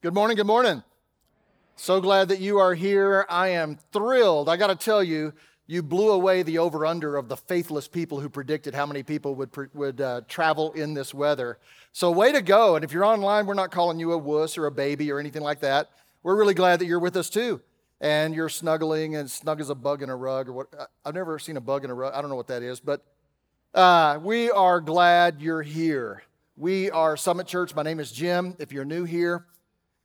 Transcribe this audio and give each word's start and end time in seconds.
Good 0.00 0.14
morning, 0.14 0.36
good 0.36 0.46
morning. 0.46 0.84
So 1.74 2.00
glad 2.00 2.28
that 2.28 2.38
you 2.38 2.58
are 2.58 2.72
here. 2.72 3.26
I 3.28 3.48
am 3.48 3.78
thrilled. 3.92 4.48
I 4.48 4.56
got 4.56 4.68
to 4.68 4.76
tell 4.76 5.02
you, 5.02 5.32
you 5.66 5.82
blew 5.82 6.12
away 6.12 6.44
the 6.44 6.58
over 6.58 6.86
under 6.86 7.16
of 7.16 7.28
the 7.28 7.36
faithless 7.36 7.88
people 7.88 8.20
who 8.20 8.28
predicted 8.28 8.76
how 8.76 8.86
many 8.86 9.02
people 9.02 9.34
would, 9.34 9.50
would 9.74 10.00
uh, 10.00 10.20
travel 10.28 10.70
in 10.74 10.94
this 10.94 11.12
weather. 11.12 11.58
So, 11.90 12.12
way 12.12 12.30
to 12.30 12.40
go. 12.40 12.76
And 12.76 12.84
if 12.84 12.92
you're 12.92 13.04
online, 13.04 13.46
we're 13.46 13.54
not 13.54 13.72
calling 13.72 13.98
you 13.98 14.12
a 14.12 14.18
wuss 14.18 14.56
or 14.56 14.66
a 14.66 14.70
baby 14.70 15.10
or 15.10 15.18
anything 15.18 15.42
like 15.42 15.58
that. 15.62 15.90
We're 16.22 16.36
really 16.36 16.54
glad 16.54 16.78
that 16.78 16.86
you're 16.86 17.00
with 17.00 17.16
us 17.16 17.28
too. 17.28 17.60
And 18.00 18.36
you're 18.36 18.48
snuggling 18.48 19.16
and 19.16 19.28
snug 19.28 19.60
as 19.60 19.68
a 19.68 19.74
bug 19.74 20.00
in 20.04 20.10
a 20.10 20.16
rug 20.16 20.48
or 20.48 20.52
what. 20.52 20.90
I've 21.04 21.14
never 21.14 21.40
seen 21.40 21.56
a 21.56 21.60
bug 21.60 21.84
in 21.84 21.90
a 21.90 21.94
rug. 21.94 22.14
I 22.14 22.20
don't 22.20 22.30
know 22.30 22.36
what 22.36 22.46
that 22.46 22.62
is, 22.62 22.78
but 22.78 23.04
uh, 23.74 24.20
we 24.22 24.48
are 24.48 24.80
glad 24.80 25.42
you're 25.42 25.62
here. 25.62 26.22
We 26.56 26.88
are 26.88 27.16
Summit 27.16 27.48
Church. 27.48 27.74
My 27.74 27.82
name 27.82 27.98
is 27.98 28.12
Jim. 28.12 28.54
If 28.60 28.70
you're 28.70 28.84
new 28.84 29.02
here, 29.02 29.44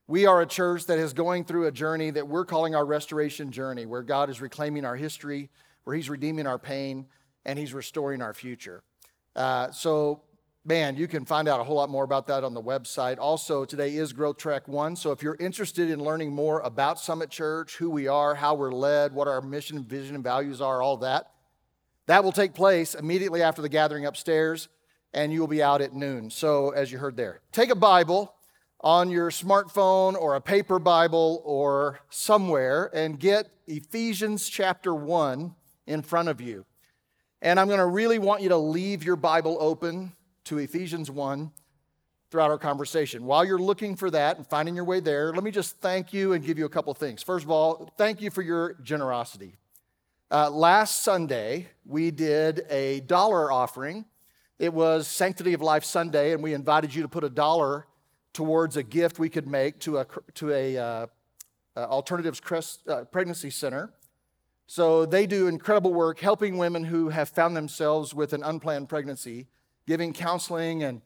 we 0.07 0.25
are 0.25 0.41
a 0.41 0.45
church 0.45 0.85
that 0.88 0.99
is 0.99 1.13
going 1.13 1.45
through 1.45 1.67
a 1.67 1.71
journey 1.71 2.12
that 2.12 2.27
we're 2.27 2.45
calling 2.45 2.75
our 2.75 2.85
restoration 2.85 3.52
journey, 3.52 3.85
where 3.85 4.03
God 4.03 4.29
is 4.29 4.41
reclaiming 4.41 4.85
our 4.85 4.95
history, 4.95 5.49
where 5.85 5.95
He's 5.95 6.09
redeeming 6.09 6.45
our 6.45 6.59
pain, 6.59 7.05
and 7.45 7.57
He's 7.57 7.73
restoring 7.73 8.21
our 8.21 8.34
future. 8.34 8.84
Uh, 9.35 9.71
so, 9.71 10.21
man, 10.66 10.98
you 10.98 11.07
can 11.07 11.23
find 11.23 11.48
out 11.48 11.62
a 11.62 11.63
whole 11.63 11.77
lot 11.77 11.89
more 11.89 12.03
about 12.03 12.27
that 12.27 12.43
on 12.43 12.53
the 12.53 12.62
website. 12.62 13.17
Also, 13.17 13.63
today 13.63 13.95
is 13.95 14.12
Growth 14.12 14.38
Track 14.38 14.67
1. 14.67 14.98
So, 14.98 15.12
if 15.12 15.23
you're 15.23 15.38
interested 15.39 15.89
in 15.89 16.04
learning 16.04 16.34
more 16.34 16.59
about 16.62 16.99
Summit 16.99 17.29
Church, 17.29 17.77
who 17.77 17.90
we 17.90 18.07
are, 18.07 18.35
how 18.35 18.55
we're 18.55 18.73
led, 18.73 19.13
what 19.13 19.29
our 19.29 19.41
mission, 19.41 19.84
vision, 19.85 20.15
and 20.15 20.23
values 20.23 20.59
are, 20.59 20.81
all 20.81 20.98
that, 20.98 21.31
that 22.07 22.26
will 22.26 22.34
take 22.34 22.54
place 22.54 22.93
immediately 22.93 23.41
after 23.41 23.62
the 23.62 23.70
gathering 23.70 24.05
upstairs, 24.05 24.67
and 25.13 25.31
you 25.31 25.40
will 25.40 25.48
be 25.48 25.63
out 25.63 25.81
at 25.81 25.93
noon. 25.93 26.29
So, 26.29 26.71
as 26.71 26.91
you 26.91 26.98
heard 26.98 27.15
there, 27.15 27.40
take 27.54 27.70
a 27.70 27.76
Bible 27.76 28.35
on 28.83 29.09
your 29.09 29.29
smartphone 29.29 30.13
or 30.15 30.35
a 30.35 30.41
paper 30.41 30.77
Bible 30.77 31.41
or 31.45 31.99
somewhere 32.09 32.91
and 32.93 33.17
get 33.17 33.49
Ephesians 33.65 34.49
chapter 34.49 34.93
1 34.93 35.55
in 35.87 36.01
front 36.01 36.27
of 36.27 36.41
you. 36.41 36.65
And 37.41 37.59
I'm 37.59 37.67
going 37.67 37.79
to 37.79 37.85
really 37.85 38.20
want 38.20 38.41
you 38.41 38.49
to 38.49 38.57
leave 38.57 39.03
your 39.03 39.15
Bible 39.15 39.57
open 39.59 40.12
to 40.45 40.57
Ephesians 40.57 41.09
1 41.09 41.51
throughout 42.29 42.51
our 42.51 42.57
conversation. 42.57 43.23
While 43.25 43.45
you're 43.45 43.57
looking 43.57 43.95
for 43.95 44.12
that 44.12 44.37
and 44.37 44.45
finding 44.45 44.75
your 44.75 44.85
way 44.85 44.99
there, 44.99 45.31
let 45.31 45.43
me 45.43 45.51
just 45.51 45.79
thank 45.79 46.12
you 46.12 46.34
and 46.34 46.43
give 46.43 46.57
you 46.57 46.65
a 46.65 46.70
couple 46.70 46.93
things. 46.93 47.23
First 47.23 47.45
of 47.45 47.51
all, 47.51 47.90
thank 47.97 48.21
you 48.21 48.29
for 48.31 48.41
your 48.41 48.73
generosity. 48.84 49.55
Uh, 50.29 50.49
last 50.49 51.03
Sunday, 51.03 51.68
we 51.85 52.12
did 52.12 52.65
a 52.70 53.01
dollar 53.01 53.51
offering. 53.51 54.03
It 54.59 54.73
was 54.73 55.07
Sanctity 55.07 55.53
of 55.53 55.62
Life 55.62 55.85
Sunday, 55.85 56.34
and 56.34 56.43
we 56.43 56.53
invited 56.53 56.93
you 56.93 57.03
to 57.03 57.07
put 57.07 57.23
a 57.23 57.29
dollar 57.29 57.85
towards 58.34 58.76
a 58.77 58.84
gift 58.84 59.20
we 59.20 59.29
could 59.29 59.48
make 59.48 59.79
to 59.79 59.99
a, 59.99 60.07
to 60.34 60.51
a 60.51 60.77
uh, 60.77 61.07
uh, 61.76 61.79
alternatives 61.79 62.40
crest, 62.40 62.87
uh, 62.87 63.03
pregnancy 63.05 63.49
center. 63.49 63.93
So 64.67 65.06
they 65.06 65.28
do 65.28 65.47
incredible 65.47 65.94
work 65.94 66.19
helping 66.19 66.57
women 66.57 66.85
who 66.85 67.09
have 67.09 67.29
found 67.29 67.56
themselves 67.56 68.13
with 68.13 68.34
an 68.34 68.44
unplanned 68.44 68.90
pregnancy, 68.90 69.47
giving 69.85 70.13
counseling 70.13 70.84
and 70.84 71.01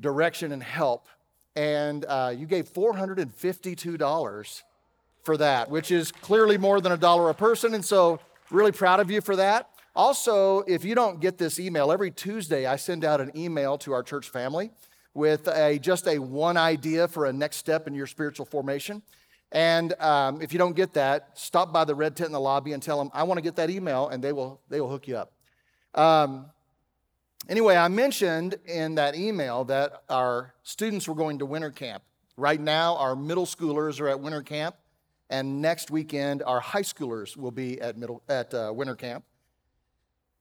direction 0.00 0.52
and 0.52 0.62
help. 0.62 1.08
And 1.56 2.04
uh, 2.04 2.32
you 2.36 2.46
gave 2.46 2.72
$452 2.72 4.62
for 5.24 5.36
that, 5.36 5.70
which 5.70 5.90
is 5.90 6.12
clearly 6.12 6.58
more 6.58 6.80
than 6.80 6.92
a 6.92 6.96
dollar 6.96 7.30
a 7.30 7.34
person. 7.34 7.74
And 7.74 7.84
so, 7.84 8.20
really 8.50 8.72
proud 8.72 9.00
of 9.00 9.10
you 9.10 9.20
for 9.20 9.36
that. 9.36 9.68
Also, 9.96 10.60
if 10.60 10.84
you 10.84 10.94
don't 10.94 11.20
get 11.20 11.38
this 11.38 11.58
email, 11.58 11.90
every 11.90 12.10
Tuesday 12.10 12.66
I 12.66 12.76
send 12.76 13.04
out 13.04 13.20
an 13.20 13.32
email 13.36 13.76
to 13.78 13.92
our 13.92 14.02
church 14.02 14.28
family 14.28 14.70
with 15.18 15.48
a, 15.48 15.80
just 15.80 16.06
a 16.06 16.18
one 16.20 16.56
idea 16.56 17.08
for 17.08 17.26
a 17.26 17.32
next 17.32 17.56
step 17.56 17.88
in 17.88 17.94
your 17.94 18.06
spiritual 18.06 18.46
formation. 18.46 19.02
And 19.50 19.92
um, 20.00 20.40
if 20.40 20.52
you 20.52 20.58
don't 20.60 20.76
get 20.76 20.92
that, 20.92 21.30
stop 21.34 21.72
by 21.72 21.84
the 21.84 21.94
red 21.94 22.14
tent 22.14 22.28
in 22.28 22.32
the 22.32 22.40
lobby 22.40 22.72
and 22.72 22.80
tell 22.82 22.98
them, 22.98 23.10
I 23.12 23.24
want 23.24 23.38
to 23.38 23.42
get 23.42 23.56
that 23.56 23.68
email, 23.68 24.08
and 24.08 24.22
they 24.22 24.32
will, 24.32 24.60
they 24.68 24.80
will 24.80 24.88
hook 24.88 25.08
you 25.08 25.16
up. 25.16 25.32
Um, 25.94 26.46
anyway, 27.48 27.74
I 27.76 27.88
mentioned 27.88 28.56
in 28.64 28.94
that 28.94 29.16
email 29.16 29.64
that 29.64 30.04
our 30.08 30.54
students 30.62 31.08
were 31.08 31.16
going 31.16 31.40
to 31.40 31.46
winter 31.46 31.72
camp. 31.72 32.04
Right 32.36 32.60
now, 32.60 32.96
our 32.96 33.16
middle 33.16 33.46
schoolers 33.46 34.00
are 34.00 34.08
at 34.08 34.20
winter 34.20 34.42
camp, 34.42 34.76
and 35.30 35.60
next 35.60 35.90
weekend, 35.90 36.44
our 36.44 36.60
high 36.60 36.82
schoolers 36.82 37.36
will 37.36 37.50
be 37.50 37.80
at, 37.80 37.96
middle, 37.96 38.22
at 38.28 38.54
uh, 38.54 38.70
winter 38.72 38.94
camp. 38.94 39.24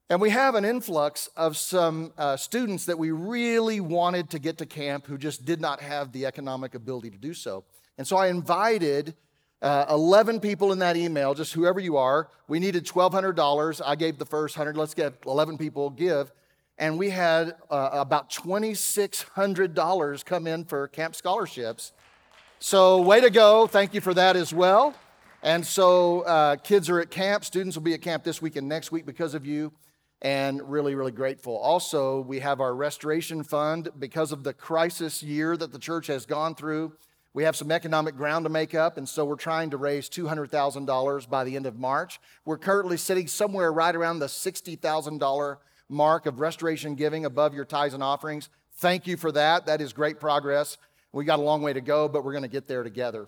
And 0.10 0.22
we 0.22 0.30
have 0.30 0.56
an 0.56 0.64
influx 0.64 1.30
of 1.36 1.58
some 1.58 2.14
uh, 2.18 2.38
students 2.38 2.86
that 2.86 2.98
we 2.98 3.12
really 3.12 3.82
wanted 3.82 4.30
to 4.30 4.40
get 4.40 4.58
to 4.60 4.66
camp 4.66 5.06
who 5.06 5.18
just 5.18 5.44
did 5.44 5.60
not 5.60 5.82
have 5.82 6.14
the 6.14 6.26
economic 6.26 6.76
ability 6.76 7.10
to 7.10 7.18
do 7.18 7.34
so. 7.34 7.66
And 7.98 8.08
so 8.08 8.16
I 8.16 8.28
invited 8.28 9.16
uh, 9.62 9.86
11 9.90 10.40
people 10.40 10.72
in 10.72 10.80
that 10.80 10.96
email, 10.96 11.34
just 11.34 11.52
whoever 11.52 11.82
you 11.82 11.98
are. 11.98 12.30
We 12.48 12.60
needed 12.60 12.86
$1,200. 12.86 13.82
I 13.86 13.96
gave 13.96 14.18
the 14.18 14.26
first 14.26 14.56
100. 14.56 14.78
Let's 14.78 14.94
get 14.94 15.14
11 15.26 15.58
people 15.58 15.90
give. 15.90 16.32
And 16.78 16.98
we 16.98 17.10
had 17.10 17.56
uh, 17.70 17.90
about 17.92 18.30
$2,600 18.30 20.26
come 20.26 20.48
in 20.48 20.64
for 20.64 20.88
camp 20.88 21.16
scholarships. 21.16 21.92
So, 22.60 23.02
way 23.02 23.20
to 23.20 23.30
go. 23.30 23.68
Thank 23.68 23.94
you 23.94 24.00
for 24.00 24.14
that 24.14 24.38
as 24.38 24.54
well. 24.54 24.96
And 25.44 25.66
so, 25.66 26.22
uh, 26.22 26.56
kids 26.58 26.90
are 26.90 27.00
at 27.00 27.12
camp. 27.12 27.44
Students 27.44 27.76
will 27.76 27.84
be 27.84 27.94
at 27.94 28.02
camp 28.02 28.24
this 28.24 28.42
week 28.42 28.56
and 28.56 28.70
next 28.70 28.92
week 28.92 29.06
because 29.06 29.34
of 29.34 29.46
you 29.46 29.74
and 30.22 30.62
really, 30.70 30.96
really 30.96 31.12
grateful. 31.12 31.58
Also, 31.58 32.22
we 32.22 32.40
have 32.40 32.60
our 32.60 32.74
restoration 32.74 33.44
fund 33.44 33.90
because 34.00 34.32
of 34.32 34.44
the 34.44 34.54
crisis 34.54 35.22
year 35.22 35.56
that 35.58 35.72
the 35.72 35.80
church 35.80 36.08
has 36.08 36.26
gone 36.26 36.56
through. 36.56 36.94
We 37.34 37.44
have 37.44 37.56
some 37.56 37.72
economic 37.72 38.16
ground 38.16 38.46
to 38.46 38.50
make 38.50 38.74
up, 38.74 38.98
and 38.98 39.08
so 39.08 39.24
we're 39.24 39.36
trying 39.36 39.70
to 39.70 39.78
raise 39.78 40.10
$200,000 40.10 41.30
by 41.30 41.44
the 41.44 41.56
end 41.56 41.68
of 41.68 41.78
March. 41.78 42.20
We're 42.46 42.58
currently 42.58 42.98
sitting 42.98 43.28
somewhere 43.28 43.72
right 43.72 43.96
around 43.96 44.20
the 44.20 44.26
$60,000 44.26 45.58
mark 45.90 46.26
of 46.26 46.40
restoration 46.40 46.96
giving 46.96 47.26
above 47.26 47.54
your 47.54 47.66
tithes 47.66 47.94
and 47.94 48.02
offerings. 48.02 48.50
Thank 48.78 49.06
you 49.06 49.18
for 49.18 49.32
that. 49.34 49.68
That 49.68 49.82
is 49.82 49.94
great 49.94 50.20
progress. 50.20 50.78
We 51.12 51.26
got 51.26 51.40
a 51.40 51.44
long 51.44 51.62
way 51.62 51.74
to 51.74 51.82
go, 51.82 52.08
but 52.08 52.24
we're 52.24 52.34
going 52.34 52.42
to 52.42 52.48
get 52.48 52.68
there 52.68 52.84
together. 52.84 53.28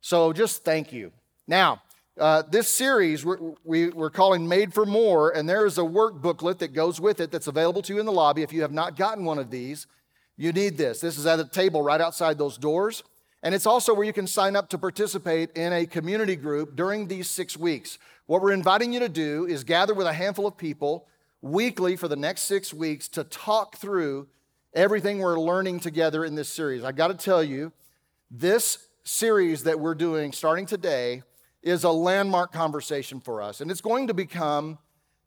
So 0.00 0.32
just 0.32 0.64
thank 0.64 0.92
you. 0.92 1.12
Now, 1.46 1.82
uh, 2.18 2.42
this 2.42 2.68
series 2.68 3.24
we're, 3.24 3.38
we, 3.64 3.90
are 3.92 4.10
calling 4.10 4.46
Made 4.46 4.74
for 4.74 4.84
More, 4.84 5.30
and 5.30 5.48
there 5.48 5.64
is 5.64 5.78
a 5.78 5.84
work 5.84 6.20
booklet 6.20 6.58
that 6.58 6.74
goes 6.74 7.00
with 7.00 7.20
it 7.20 7.30
that's 7.30 7.46
available 7.46 7.82
to 7.82 7.94
you 7.94 8.00
in 8.00 8.06
the 8.06 8.12
lobby. 8.12 8.42
If 8.42 8.52
you 8.52 8.62
have 8.62 8.72
not 8.72 8.96
gotten 8.96 9.24
one 9.24 9.38
of 9.38 9.50
these, 9.50 9.86
you 10.36 10.52
need 10.52 10.76
this. 10.76 11.00
This 11.00 11.18
is 11.18 11.26
at 11.26 11.40
a 11.40 11.44
table 11.44 11.82
right 11.82 12.00
outside 12.00 12.38
those 12.38 12.58
doors. 12.58 13.02
And 13.42 13.54
it's 13.54 13.66
also 13.66 13.92
where 13.92 14.04
you 14.04 14.12
can 14.12 14.26
sign 14.26 14.54
up 14.54 14.68
to 14.68 14.78
participate 14.78 15.50
in 15.56 15.72
a 15.72 15.86
community 15.86 16.36
group 16.36 16.76
during 16.76 17.08
these 17.08 17.28
six 17.28 17.56
weeks. 17.56 17.98
What 18.26 18.40
we're 18.40 18.52
inviting 18.52 18.92
you 18.92 19.00
to 19.00 19.08
do 19.08 19.46
is 19.46 19.64
gather 19.64 19.94
with 19.94 20.06
a 20.06 20.12
handful 20.12 20.46
of 20.46 20.56
people 20.56 21.08
weekly 21.40 21.96
for 21.96 22.06
the 22.06 22.16
next 22.16 22.42
six 22.42 22.72
weeks 22.72 23.08
to 23.08 23.24
talk 23.24 23.76
through 23.76 24.28
everything 24.74 25.18
we're 25.18 25.40
learning 25.40 25.80
together 25.80 26.24
in 26.24 26.34
this 26.36 26.48
series. 26.48 26.84
I 26.84 26.92
got 26.92 27.08
to 27.08 27.14
tell 27.14 27.42
you, 27.42 27.72
this 28.30 28.86
series 29.04 29.64
that 29.64 29.80
we're 29.80 29.96
doing 29.96 30.32
starting 30.32 30.64
today 30.64 31.22
is 31.62 31.84
a 31.84 31.90
landmark 31.90 32.52
conversation 32.52 33.20
for 33.20 33.40
us. 33.40 33.60
And 33.60 33.70
it's 33.70 33.80
going 33.80 34.08
to 34.08 34.14
become 34.14 34.78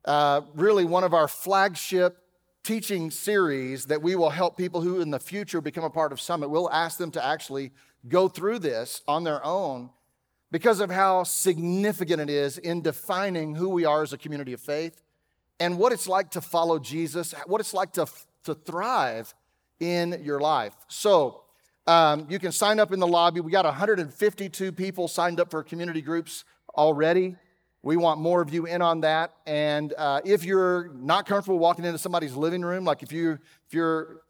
uh, 0.03 0.41
really 0.53 0.85
one 0.85 1.03
of 1.03 1.13
our 1.13 1.27
flagship 1.27 2.17
teaching 2.63 3.11
series 3.11 3.85
that 3.85 4.01
we 4.01 4.15
will 4.15 4.29
help 4.29 4.57
people 4.57 4.81
who 4.81 4.99
in 4.99 5.11
the 5.11 5.19
future 5.19 5.61
become 5.61 5.83
a 5.83 5.89
part 5.89 6.11
of 6.11 6.19
Summit. 6.19 6.49
We'll 6.49 6.71
ask 6.71 6.97
them 6.97 7.11
to 7.11 7.23
actually 7.23 7.71
go 8.07 8.27
through 8.27 8.59
this 8.59 9.01
on 9.07 9.23
their 9.23 9.43
own 9.45 9.91
because 10.51 10.79
of 10.79 10.89
how 10.89 11.23
significant 11.23 12.21
it 12.21 12.29
is 12.29 12.57
in 12.57 12.81
defining 12.81 13.55
who 13.55 13.69
we 13.69 13.85
are 13.85 14.03
as 14.03 14.13
a 14.13 14.17
community 14.17 14.53
of 14.53 14.61
faith 14.61 15.01
and 15.59 15.77
what 15.77 15.93
it's 15.93 16.07
like 16.07 16.31
to 16.31 16.41
follow 16.41 16.79
Jesus, 16.79 17.33
what 17.45 17.61
it's 17.61 17.73
like 17.73 17.93
to, 17.93 18.07
to 18.43 18.55
thrive 18.55 19.33
in 19.79 20.21
your 20.23 20.39
life. 20.39 20.73
So, 20.87 21.44
um, 21.87 22.25
you 22.29 22.39
can 22.39 22.51
sign 22.51 22.79
up 22.79 22.91
in 22.91 22.99
the 22.99 23.07
lobby. 23.07 23.41
We 23.41 23.51
got 23.51 23.65
152 23.65 24.71
people 24.71 25.07
signed 25.07 25.39
up 25.39 25.51
for 25.51 25.63
community 25.63 26.01
groups 26.01 26.43
already. 26.75 27.35
We 27.83 27.97
want 27.97 28.19
more 28.19 28.41
of 28.41 28.51
you 28.51 28.65
in 28.65 28.81
on 28.81 29.01
that. 29.01 29.33
And 29.45 29.93
uh, 29.95 30.21
if 30.25 30.43
you're 30.43 30.91
not 30.95 31.27
comfortable 31.27 31.59
walking 31.59 31.85
into 31.85 31.99
somebody's 31.99 32.33
living 32.33 32.63
room, 32.63 32.83
like 32.83 33.03
if 33.03 33.11
you 33.11 33.33
if 33.67 33.73
you're 33.73 34.21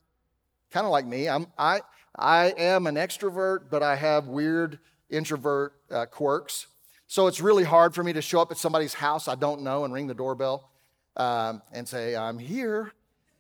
kind 0.71 0.85
of 0.85 0.91
like 0.91 1.06
me, 1.06 1.29
I'm 1.29 1.47
I 1.57 1.79
I 2.13 2.53
am 2.57 2.88
an 2.88 2.95
extrovert, 2.95 3.69
but 3.69 3.81
I 3.81 3.95
have 3.95 4.27
weird 4.27 4.79
introvert 5.09 5.74
uh, 5.89 6.06
quirks. 6.06 6.68
So 7.07 7.27
it's 7.27 7.39
really 7.39 7.63
hard 7.63 7.95
for 7.95 8.03
me 8.03 8.12
to 8.13 8.21
show 8.21 8.41
up 8.41 8.51
at 8.51 8.57
somebody's 8.57 8.95
house 8.95 9.29
I 9.29 9.35
don't 9.35 9.62
know 9.62 9.85
and 9.85 9.94
ring 9.94 10.07
the 10.07 10.13
doorbell 10.13 10.69
um, 11.15 11.62
and 11.71 11.88
say 11.88 12.18
I'm 12.18 12.38
here. 12.38 12.91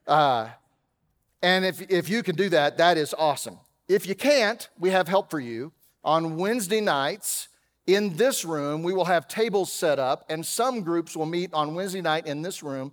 Uh, 0.07 0.47
and 1.41 1.65
if 1.65 1.81
if 1.91 2.07
you 2.07 2.23
can 2.23 2.37
do 2.37 2.47
that, 2.49 2.77
that 2.77 2.97
is 2.97 3.13
awesome. 3.17 3.59
If 3.87 4.07
you 4.07 4.15
can't, 4.15 4.67
we 4.79 4.89
have 4.89 5.07
help 5.07 5.29
for 5.29 5.39
you. 5.39 5.71
On 6.03 6.37
Wednesday 6.37 6.81
nights, 6.81 7.49
in 7.85 8.15
this 8.15 8.43
room, 8.43 8.81
we 8.81 8.93
will 8.93 9.05
have 9.05 9.27
tables 9.27 9.71
set 9.71 9.99
up, 9.99 10.25
and 10.27 10.43
some 10.43 10.81
groups 10.81 11.15
will 11.15 11.27
meet 11.27 11.53
on 11.53 11.75
Wednesday 11.75 12.01
night 12.01 12.25
in 12.25 12.41
this 12.41 12.63
room. 12.63 12.91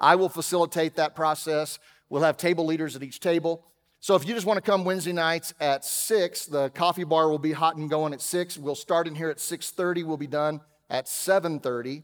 I 0.00 0.16
will 0.16 0.28
facilitate 0.28 0.96
that 0.96 1.14
process. 1.14 1.78
We'll 2.08 2.22
have 2.22 2.36
table 2.36 2.66
leaders 2.66 2.96
at 2.96 3.04
each 3.04 3.20
table. 3.20 3.64
So 4.00 4.16
if 4.16 4.26
you 4.26 4.34
just 4.34 4.46
want 4.46 4.56
to 4.56 4.68
come 4.68 4.84
Wednesday 4.84 5.12
nights 5.12 5.54
at 5.60 5.84
6, 5.84 6.46
the 6.46 6.70
coffee 6.70 7.04
bar 7.04 7.28
will 7.28 7.38
be 7.38 7.52
hot 7.52 7.76
and 7.76 7.88
going 7.88 8.12
at 8.12 8.20
6. 8.20 8.58
We'll 8.58 8.74
start 8.74 9.06
in 9.06 9.14
here 9.14 9.30
at 9.30 9.38
6:30, 9.38 10.04
we'll 10.04 10.16
be 10.16 10.26
done 10.26 10.60
at 10.90 11.06
7:30, 11.06 12.02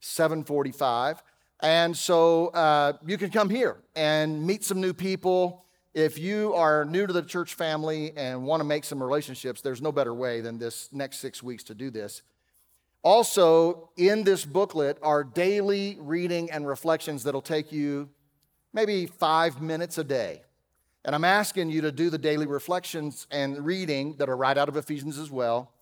7:45. 0.00 1.22
And 1.58 1.96
so 1.96 2.48
uh, 2.48 2.92
you 3.04 3.18
can 3.18 3.30
come 3.30 3.50
here 3.50 3.78
and 3.96 4.46
meet 4.46 4.64
some 4.64 4.80
new 4.80 4.94
people. 4.94 5.64
If 5.92 6.18
you 6.18 6.54
are 6.54 6.84
new 6.84 7.06
to 7.06 7.12
the 7.12 7.22
church 7.22 7.54
family 7.54 8.12
and 8.16 8.44
want 8.44 8.60
to 8.60 8.64
make 8.64 8.84
some 8.84 9.02
relationships, 9.02 9.60
there's 9.60 9.82
no 9.82 9.90
better 9.90 10.14
way 10.14 10.40
than 10.40 10.56
this 10.56 10.88
next 10.92 11.18
six 11.18 11.42
weeks 11.42 11.64
to 11.64 11.74
do 11.74 11.90
this. 11.90 12.22
Also, 13.02 13.90
in 13.96 14.22
this 14.22 14.44
booklet 14.44 14.98
are 15.02 15.24
daily 15.24 15.96
reading 16.00 16.50
and 16.50 16.66
reflections 16.66 17.24
that'll 17.24 17.42
take 17.42 17.72
you 17.72 18.08
maybe 18.72 19.06
five 19.06 19.60
minutes 19.60 19.98
a 19.98 20.04
day. 20.04 20.42
And 21.04 21.14
I'm 21.14 21.24
asking 21.24 21.70
you 21.70 21.80
to 21.80 21.90
do 21.90 22.08
the 22.08 22.18
daily 22.18 22.46
reflections 22.46 23.26
and 23.30 23.64
reading 23.64 24.14
that 24.18 24.28
are 24.28 24.36
right 24.36 24.56
out 24.56 24.68
of 24.68 24.76
Ephesians 24.76 25.18
as 25.18 25.30
well 25.30 25.72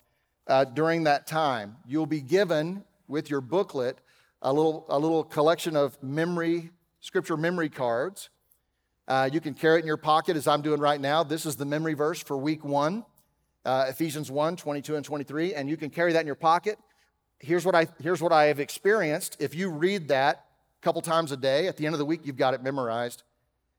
uh, 0.47 0.65
during 0.65 1.05
that 1.05 1.27
time. 1.27 1.77
You'll 1.87 2.07
be 2.07 2.21
given 2.23 2.85
with 3.09 3.29
your 3.29 3.41
booklet 3.41 3.99
a 4.41 4.53
little, 4.53 4.87
a 4.89 4.99
little 4.99 5.25
collection 5.25 5.77
of 5.77 6.03
memory, 6.03 6.71
scripture 7.01 7.37
memory 7.37 7.69
cards. 7.69 8.31
Uh, 9.09 9.27
you 9.33 9.41
can 9.41 9.55
carry 9.55 9.79
it 9.79 9.81
in 9.81 9.87
your 9.87 9.97
pocket 9.97 10.37
as 10.37 10.47
I'm 10.47 10.61
doing 10.61 10.81
right 10.81 11.01
now. 11.01 11.25
This 11.25 11.47
is 11.47 11.57
the 11.57 11.65
memory 11.65 11.95
verse 11.95 12.23
for 12.23 12.37
week 12.37 12.63
one, 12.63 13.07
uh, 13.65 13.87
Ephesians 13.89 14.31
1 14.31 14.57
22 14.57 14.97
and 14.97 15.05
23. 15.05 15.55
And 15.55 15.67
you 15.67 15.79
can 15.79 15.89
carry 15.89 16.13
that 16.13 16.21
in 16.21 16.27
your 16.27 16.35
pocket. 16.37 16.79
Here's 17.39 17.65
what, 17.65 17.75
I, 17.75 17.87
here's 18.03 18.21
what 18.21 18.33
I 18.33 18.45
have 18.45 18.61
experienced. 18.61 19.39
If 19.41 19.55
you 19.55 19.71
read 19.71 20.09
that 20.09 20.45
a 20.79 20.85
couple 20.85 21.01
times 21.01 21.33
a 21.33 21.39
day, 21.39 21.69
at 21.69 21.79
the 21.79 21.87
end 21.87 21.95
of 21.95 21.99
the 21.99 22.05
week, 22.05 22.21
you've 22.25 22.37
got 22.37 22.53
it 22.53 22.63
memorized. 22.63 23.23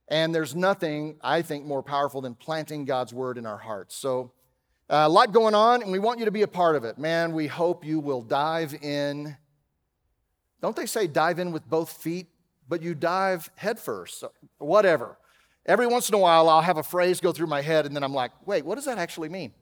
And 0.08 0.34
there's 0.34 0.56
nothing, 0.56 1.18
I 1.22 1.44
think, 1.44 1.64
more 1.64 1.84
powerful 1.84 2.22
than 2.22 2.34
planting 2.34 2.86
God's 2.86 3.14
word 3.14 3.38
in 3.38 3.46
our 3.46 3.58
hearts. 3.58 3.96
So, 3.96 4.31
uh, 4.90 5.04
a 5.06 5.10
lot 5.10 5.31
going 5.31 5.54
on, 5.54 5.84
and 5.84 5.92
we 5.92 6.00
want 6.00 6.18
you 6.18 6.26
to 6.26 6.31
be 6.31 6.42
a 6.42 6.48
part 6.48 6.76
of 6.76 6.84
it. 6.84 6.98
Man, 6.98 7.34
we 7.34 7.46
hope 7.46 7.86
you 7.86 8.00
will 8.00 8.24
dive 8.24 8.74
in. 8.81 9.38
Don't 10.64 10.76
they 10.76 10.88
say 10.88 11.06
dive 11.06 11.38
in 11.38 11.52
with 11.52 11.70
both 11.70 11.92
feet? 11.92 12.26
But 12.68 12.84
you 12.84 12.94
dive 12.94 13.50
headfirst, 13.56 14.20
so 14.20 14.31
whatever. 14.60 15.19
Every 15.69 15.86
once 15.86 16.10
in 16.10 16.16
a 16.16 16.18
while, 16.18 16.50
I'll 16.50 16.63
have 16.63 16.77
a 16.77 16.83
phrase 16.83 17.21
go 17.21 17.31
through 17.31 17.45
my 17.45 17.62
head, 17.62 17.86
and 17.86 17.95
then 17.95 18.04
I'm 18.04 18.12
like, 18.12 18.31
wait, 18.44 18.66
what 18.66 18.74
does 18.74 18.86
that 18.86 18.98
actually 18.98 19.30
mean? 19.30 19.54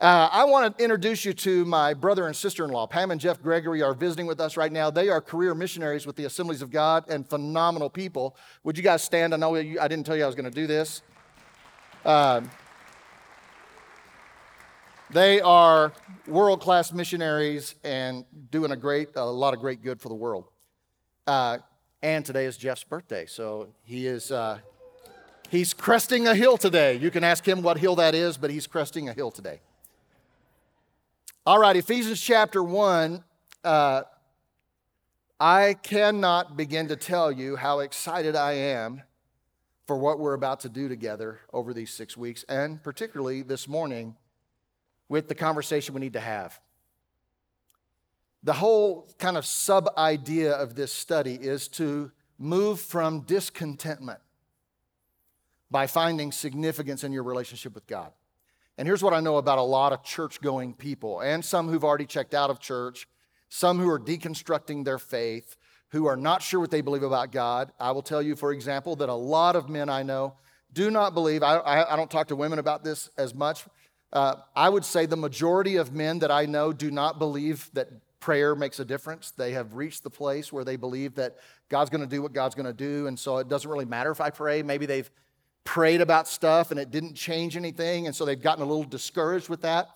Uh, 0.00 0.28
I 0.30 0.44
want 0.44 0.78
to 0.78 0.84
introduce 0.84 1.24
you 1.24 1.32
to 1.32 1.64
my 1.64 1.92
brother 1.92 2.28
and 2.28 2.36
sister 2.36 2.64
in 2.64 2.70
law. 2.70 2.86
Pam 2.86 3.10
and 3.10 3.20
Jeff 3.20 3.42
Gregory 3.42 3.82
are 3.82 3.94
visiting 3.94 4.26
with 4.26 4.40
us 4.40 4.56
right 4.56 4.70
now. 4.70 4.92
They 4.92 5.08
are 5.08 5.20
career 5.20 5.52
missionaries 5.56 6.06
with 6.06 6.14
the 6.14 6.26
Assemblies 6.26 6.62
of 6.62 6.70
God 6.70 7.06
and 7.08 7.28
phenomenal 7.28 7.90
people. 7.90 8.36
Would 8.62 8.76
you 8.76 8.84
guys 8.84 9.02
stand? 9.02 9.34
I 9.34 9.36
know 9.36 9.56
you, 9.56 9.80
I 9.80 9.88
didn't 9.88 10.06
tell 10.06 10.16
you 10.16 10.22
I 10.22 10.26
was 10.26 10.36
going 10.36 10.48
to 10.48 10.52
do 10.52 10.68
this. 10.68 11.02
Uh, 12.04 12.42
they 15.10 15.40
are 15.40 15.92
world 16.28 16.60
class 16.60 16.92
missionaries 16.92 17.74
and 17.82 18.24
doing 18.52 18.70
a 18.70 18.76
great, 18.76 19.08
a 19.16 19.24
lot 19.24 19.52
of 19.52 19.58
great 19.58 19.82
good 19.82 20.00
for 20.00 20.08
the 20.08 20.14
world. 20.14 20.44
Uh, 21.26 21.58
and 22.04 22.24
today 22.24 22.44
is 22.44 22.56
Jeff's 22.56 22.84
birthday, 22.84 23.26
so 23.26 23.70
he 23.82 24.06
is. 24.06 24.30
Uh, 24.30 24.60
he's 25.50 25.74
cresting 25.74 26.26
a 26.26 26.34
hill 26.34 26.56
today. 26.56 26.96
You 26.96 27.10
can 27.10 27.24
ask 27.24 27.46
him 27.46 27.62
what 27.62 27.78
hill 27.78 27.96
that 27.96 28.14
is, 28.14 28.36
but 28.36 28.50
he's 28.50 28.66
cresting 28.66 29.08
a 29.08 29.12
hill 29.12 29.30
today. 29.30 29.60
All 31.46 31.58
right, 31.58 31.76
Ephesians 31.76 32.20
chapter 32.20 32.62
1. 32.62 33.22
Uh, 33.62 34.02
I 35.38 35.74
cannot 35.82 36.56
begin 36.56 36.88
to 36.88 36.96
tell 36.96 37.30
you 37.30 37.56
how 37.56 37.80
excited 37.80 38.36
I 38.36 38.52
am 38.52 39.02
for 39.86 39.98
what 39.98 40.18
we're 40.18 40.34
about 40.34 40.60
to 40.60 40.68
do 40.68 40.88
together 40.88 41.40
over 41.52 41.74
these 41.74 41.90
six 41.90 42.16
weeks, 42.16 42.44
and 42.48 42.82
particularly 42.82 43.42
this 43.42 43.68
morning 43.68 44.16
with 45.08 45.28
the 45.28 45.34
conversation 45.34 45.94
we 45.94 46.00
need 46.00 46.14
to 46.14 46.20
have. 46.20 46.58
The 48.42 48.54
whole 48.54 49.08
kind 49.18 49.36
of 49.36 49.44
sub 49.44 49.90
idea 49.98 50.52
of 50.52 50.74
this 50.74 50.92
study 50.92 51.34
is 51.34 51.68
to 51.68 52.10
move 52.38 52.80
from 52.80 53.20
discontentment 53.20 54.20
by 55.74 55.88
finding 55.88 56.30
significance 56.30 57.02
in 57.02 57.10
your 57.10 57.24
relationship 57.24 57.74
with 57.74 57.84
God. 57.88 58.12
And 58.78 58.86
here's 58.86 59.02
what 59.02 59.12
I 59.12 59.18
know 59.18 59.38
about 59.38 59.58
a 59.58 59.62
lot 59.62 59.92
of 59.92 60.04
church 60.04 60.40
going 60.40 60.72
people, 60.72 61.18
and 61.18 61.44
some 61.44 61.68
who've 61.68 61.82
already 61.82 62.06
checked 62.06 62.32
out 62.32 62.48
of 62.48 62.60
church, 62.60 63.08
some 63.48 63.80
who 63.80 63.90
are 63.90 63.98
deconstructing 63.98 64.84
their 64.84 65.00
faith, 65.00 65.56
who 65.88 66.06
are 66.06 66.16
not 66.16 66.42
sure 66.42 66.60
what 66.60 66.70
they 66.70 66.80
believe 66.80 67.02
about 67.02 67.32
God. 67.32 67.72
I 67.80 67.90
will 67.90 68.02
tell 68.02 68.22
you, 68.22 68.36
for 68.36 68.52
example, 68.52 68.94
that 68.96 69.08
a 69.08 69.14
lot 69.14 69.56
of 69.56 69.68
men 69.68 69.88
I 69.88 70.04
know 70.04 70.34
do 70.72 70.92
not 70.92 71.12
believe, 71.12 71.42
I, 71.42 71.56
I, 71.56 71.94
I 71.94 71.96
don't 71.96 72.10
talk 72.10 72.28
to 72.28 72.36
women 72.36 72.60
about 72.60 72.84
this 72.84 73.10
as 73.18 73.34
much. 73.34 73.64
Uh, 74.12 74.36
I 74.54 74.68
would 74.68 74.84
say 74.84 75.06
the 75.06 75.16
majority 75.16 75.74
of 75.74 75.92
men 75.92 76.20
that 76.20 76.30
I 76.30 76.46
know 76.46 76.72
do 76.72 76.92
not 76.92 77.18
believe 77.18 77.68
that 77.72 77.88
prayer 78.20 78.54
makes 78.54 78.78
a 78.78 78.84
difference. 78.84 79.32
They 79.32 79.50
have 79.54 79.74
reached 79.74 80.04
the 80.04 80.10
place 80.10 80.52
where 80.52 80.62
they 80.62 80.76
believe 80.76 81.16
that 81.16 81.34
God's 81.68 81.90
going 81.90 82.00
to 82.00 82.06
do 82.06 82.22
what 82.22 82.32
God's 82.32 82.54
going 82.54 82.66
to 82.66 82.72
do, 82.72 83.08
and 83.08 83.18
so 83.18 83.38
it 83.38 83.48
doesn't 83.48 83.68
really 83.68 83.86
matter 83.86 84.12
if 84.12 84.20
I 84.20 84.30
pray. 84.30 84.62
Maybe 84.62 84.86
they've 84.86 85.10
prayed 85.64 86.00
about 86.00 86.28
stuff 86.28 86.70
and 86.70 86.78
it 86.78 86.90
didn't 86.90 87.14
change 87.14 87.56
anything, 87.56 88.06
and 88.06 88.14
so 88.14 88.24
they've 88.24 88.40
gotten 88.40 88.62
a 88.62 88.66
little 88.66 88.84
discouraged 88.84 89.48
with 89.48 89.62
that. 89.62 89.88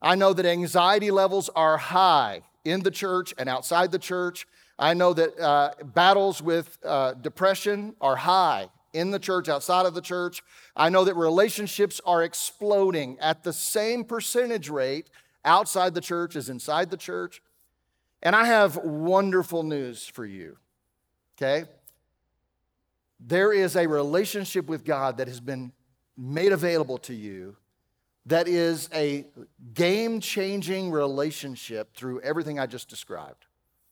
I 0.00 0.16
know 0.16 0.32
that 0.32 0.46
anxiety 0.46 1.10
levels 1.10 1.48
are 1.54 1.76
high 1.76 2.42
in 2.64 2.82
the 2.82 2.90
church 2.90 3.32
and 3.38 3.48
outside 3.48 3.92
the 3.92 3.98
church. 3.98 4.46
I 4.78 4.94
know 4.94 5.12
that 5.12 5.38
uh, 5.38 5.70
battles 5.84 6.42
with 6.42 6.78
uh, 6.84 7.14
depression 7.14 7.94
are 8.00 8.16
high 8.16 8.68
in 8.92 9.10
the 9.10 9.18
church, 9.18 9.48
outside 9.48 9.86
of 9.86 9.94
the 9.94 10.00
church. 10.00 10.42
I 10.76 10.88
know 10.88 11.04
that 11.04 11.14
relationships 11.14 12.00
are 12.04 12.22
exploding 12.22 13.18
at 13.20 13.44
the 13.44 13.52
same 13.52 14.04
percentage 14.04 14.68
rate 14.68 15.08
outside 15.44 15.94
the 15.94 16.00
church 16.00 16.36
as 16.36 16.48
inside 16.48 16.90
the 16.90 16.96
church. 16.96 17.42
And 18.22 18.36
I 18.36 18.44
have 18.44 18.76
wonderful 18.76 19.62
news 19.62 20.06
for 20.06 20.24
you, 20.24 20.58
okay? 21.36 21.68
There 23.24 23.52
is 23.52 23.76
a 23.76 23.86
relationship 23.86 24.66
with 24.66 24.84
God 24.84 25.18
that 25.18 25.28
has 25.28 25.40
been 25.40 25.72
made 26.16 26.52
available 26.52 26.98
to 26.98 27.14
you 27.14 27.56
that 28.26 28.46
is 28.46 28.88
a 28.94 29.26
game 29.74 30.20
changing 30.20 30.90
relationship 30.90 31.94
through 31.94 32.20
everything 32.20 32.58
I 32.58 32.66
just 32.66 32.88
described. 32.88 33.46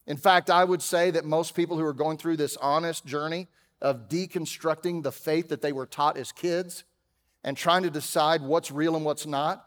In 0.07 0.17
fact, 0.17 0.51
I 0.51 0.65
would 0.65 0.83
say 0.83 1.11
that 1.11 1.25
most 1.25 1.55
people 1.55 1.77
who 1.77 1.85
are 1.85 1.93
going 1.93 2.17
through 2.17 2.37
this 2.37 2.57
honest 2.59 3.05
journey 3.05 3.49
of 3.81 4.09
deconstructing 4.09 5.03
the 5.03 5.13
faith 5.13 5.49
that 5.49 5.63
they 5.63 5.73
were 5.73 5.87
taught 5.87 6.17
as 6.17 6.33
kids 6.33 6.85
and 7.43 7.57
trying 7.57 7.83
to 7.83 7.91
decide 7.91 8.43
what's 8.43 8.71
real 8.71 8.97
and 8.97 9.05
what's 9.05 9.27
not, 9.27 9.67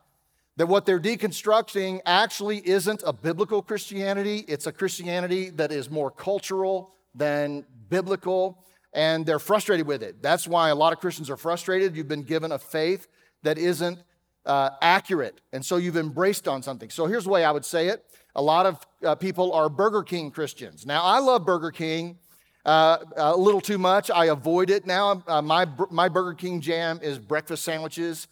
that 0.56 0.68
what 0.68 0.86
they're 0.86 1.00
deconstructing 1.00 2.00
actually 2.06 2.66
isn't 2.68 3.04
a 3.06 3.12
biblical 3.12 3.62
Christianity. 3.62 4.46
It's 4.48 4.68
a 4.68 4.72
Christianity 4.72 5.50
that 5.52 5.72
is 5.72 5.90
more 5.90 6.12
cultural 6.12 6.94
than 7.16 7.66
biblical 7.90 8.64
and 8.94 9.26
they're 9.26 9.40
frustrated 9.40 9.88
with 9.88 10.04
it. 10.04 10.22
That's 10.22 10.48
why 10.48 10.70
a 10.70 10.76
lot 10.76 10.94
of 10.94 11.00
Christians 11.00 11.30
are 11.30 11.38
frustrated. 11.38 11.96
You've 11.96 12.08
been 12.08 12.24
given 12.24 12.52
a 12.52 12.60
faith 12.60 13.08
that 13.44 13.58
isn't 13.58 14.00
uh, 14.46 14.72
accurate, 14.82 15.42
and 15.52 15.66
so 15.66 15.78
you've 15.78 15.98
embraced 15.98 16.48
on 16.48 16.62
something. 16.62 16.90
So 16.90 17.06
here's 17.06 17.24
the 17.24 17.30
way 17.30 17.44
I 17.44 17.52
would 17.52 17.66
say 17.66 17.88
it 17.88 18.06
a 18.36 18.42
lot 18.42 18.66
of 18.66 18.80
uh, 19.06 19.16
people 19.16 19.54
are 19.54 19.70
Burger 19.70 20.04
King 20.04 20.32
Christians. 20.32 20.86
Now, 20.86 21.04
I 21.04 21.20
love 21.20 21.46
Burger 21.46 21.72
King. 21.72 22.18
Uh, 22.66 22.98
a 23.18 23.36
little 23.36 23.60
too 23.60 23.78
much. 23.78 24.10
I 24.10 24.26
avoid 24.26 24.70
it 24.70 24.86
now. 24.86 25.22
Uh, 25.28 25.42
my, 25.42 25.68
my 25.92 26.08
Burger 26.08 26.34
King 26.34 26.62
jam 26.62 27.00
is 27.04 27.20
breakfast 27.20 27.64
sandwiches, 27.64 28.28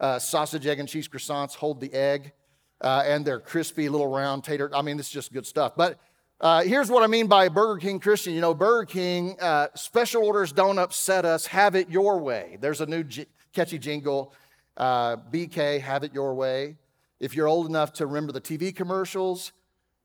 uh, 0.00 0.18
sausage, 0.18 0.66
egg, 0.66 0.80
and 0.80 0.88
cheese 0.88 1.06
croissants, 1.06 1.54
hold 1.54 1.80
the 1.80 1.92
egg, 1.94 2.32
uh, 2.80 3.04
and 3.06 3.24
they're 3.24 3.38
crispy 3.38 3.88
little 3.88 4.08
round 4.08 4.42
tater. 4.42 4.70
I 4.74 4.82
mean, 4.82 4.96
this 4.96 5.06
is 5.06 5.12
just 5.12 5.32
good 5.32 5.46
stuff. 5.46 5.72
But 5.76 6.00
uh, 6.40 6.62
here's 6.62 6.90
what 6.90 7.02
I 7.02 7.06
mean 7.06 7.28
by 7.28 7.48
Burger 7.48 7.80
King 7.80 7.98
Christian. 7.98 8.34
You 8.34 8.42
know, 8.42 8.52
Burger 8.52 8.84
King, 8.84 9.36
uh, 9.40 9.68
special 9.74 10.22
orders 10.22 10.52
don't 10.52 10.78
upset 10.78 11.24
us, 11.24 11.46
have 11.46 11.74
it 11.74 11.88
your 11.88 12.18
way. 12.18 12.58
There's 12.60 12.82
a 12.82 12.86
new 12.86 13.04
j- 13.04 13.26
catchy 13.54 13.78
jingle 13.78 14.34
uh, 14.76 15.16
BK, 15.16 15.80
have 15.80 16.04
it 16.04 16.12
your 16.12 16.34
way. 16.34 16.76
If 17.20 17.34
you're 17.34 17.48
old 17.48 17.66
enough 17.66 17.94
to 17.94 18.06
remember 18.06 18.32
the 18.32 18.42
TV 18.42 18.74
commercials, 18.74 19.52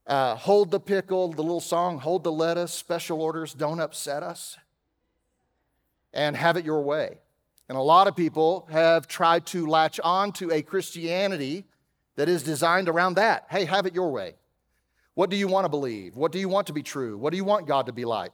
uh, 0.07 0.35
hold 0.35 0.71
the 0.71 0.79
pickle, 0.79 1.33
the 1.33 1.41
little 1.41 1.59
song, 1.59 1.99
hold 1.99 2.23
the 2.23 2.31
lettuce, 2.31 2.73
special 2.73 3.21
orders 3.21 3.53
don't 3.53 3.81
upset 3.81 4.23
us, 4.23 4.57
and 6.13 6.37
have 6.37 6.55
it 6.55 6.63
your 6.63 6.81
way. 6.81 7.17
And 7.67 7.77
a 7.77 7.81
lot 7.81 8.07
of 8.07 8.15
people 8.15 8.67
have 8.71 9.07
tried 9.07 9.45
to 9.47 9.67
latch 9.67 9.99
on 10.01 10.31
to 10.33 10.51
a 10.51 10.61
Christianity 10.61 11.65
that 12.15 12.29
is 12.29 12.41
designed 12.43 12.87
around 12.87 13.15
that. 13.15 13.47
Hey, 13.49 13.65
have 13.65 13.85
it 13.85 13.93
your 13.93 14.11
way. 14.11 14.35
What 15.13 15.29
do 15.29 15.35
you 15.35 15.47
want 15.47 15.65
to 15.65 15.69
believe? 15.69 16.15
What 16.15 16.31
do 16.31 16.39
you 16.39 16.47
want 16.47 16.67
to 16.67 16.73
be 16.73 16.83
true? 16.83 17.17
What 17.17 17.31
do 17.31 17.37
you 17.37 17.43
want 17.43 17.67
God 17.67 17.87
to 17.87 17.91
be 17.91 18.05
like? 18.05 18.33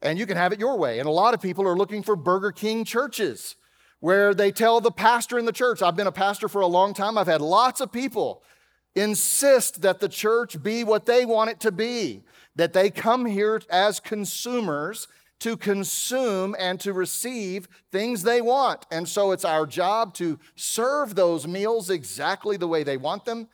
And 0.00 0.18
you 0.18 0.26
can 0.26 0.36
have 0.36 0.52
it 0.52 0.60
your 0.60 0.76
way. 0.76 0.98
And 0.98 1.08
a 1.08 1.12
lot 1.12 1.34
of 1.34 1.40
people 1.40 1.66
are 1.66 1.76
looking 1.76 2.02
for 2.02 2.16
Burger 2.16 2.52
King 2.52 2.84
churches 2.84 3.56
where 4.00 4.34
they 4.34 4.52
tell 4.52 4.80
the 4.80 4.90
pastor 4.90 5.38
in 5.38 5.46
the 5.46 5.52
church, 5.52 5.80
I've 5.80 5.96
been 5.96 6.06
a 6.06 6.12
pastor 6.12 6.48
for 6.48 6.60
a 6.60 6.66
long 6.66 6.92
time, 6.92 7.16
I've 7.16 7.26
had 7.26 7.40
lots 7.40 7.80
of 7.80 7.90
people 7.90 8.42
insist 8.94 9.82
that 9.82 9.98
the 9.98 10.08
church 10.08 10.62
be 10.62 10.84
what 10.84 11.06
they 11.06 11.24
want 11.24 11.50
it 11.50 11.60
to 11.60 11.72
be, 11.72 12.22
that 12.54 12.74
they 12.74 12.90
come 12.90 13.26
here 13.26 13.60
as 13.70 14.00
consumers 14.00 15.08
to 15.40 15.56
consume 15.56 16.54
and 16.58 16.78
to 16.80 16.92
receive 16.92 17.66
things 17.90 18.22
they 18.22 18.40
want. 18.40 18.86
And 18.90 19.08
so 19.08 19.32
it's 19.32 19.44
our 19.44 19.66
job 19.66 20.14
to 20.14 20.38
serve 20.54 21.14
those 21.14 21.46
meals 21.46 21.90
exactly 21.90 22.56
the 22.56 22.68
way 22.68 22.82
they 22.82 22.96
want 22.96 23.24
them 23.24 23.48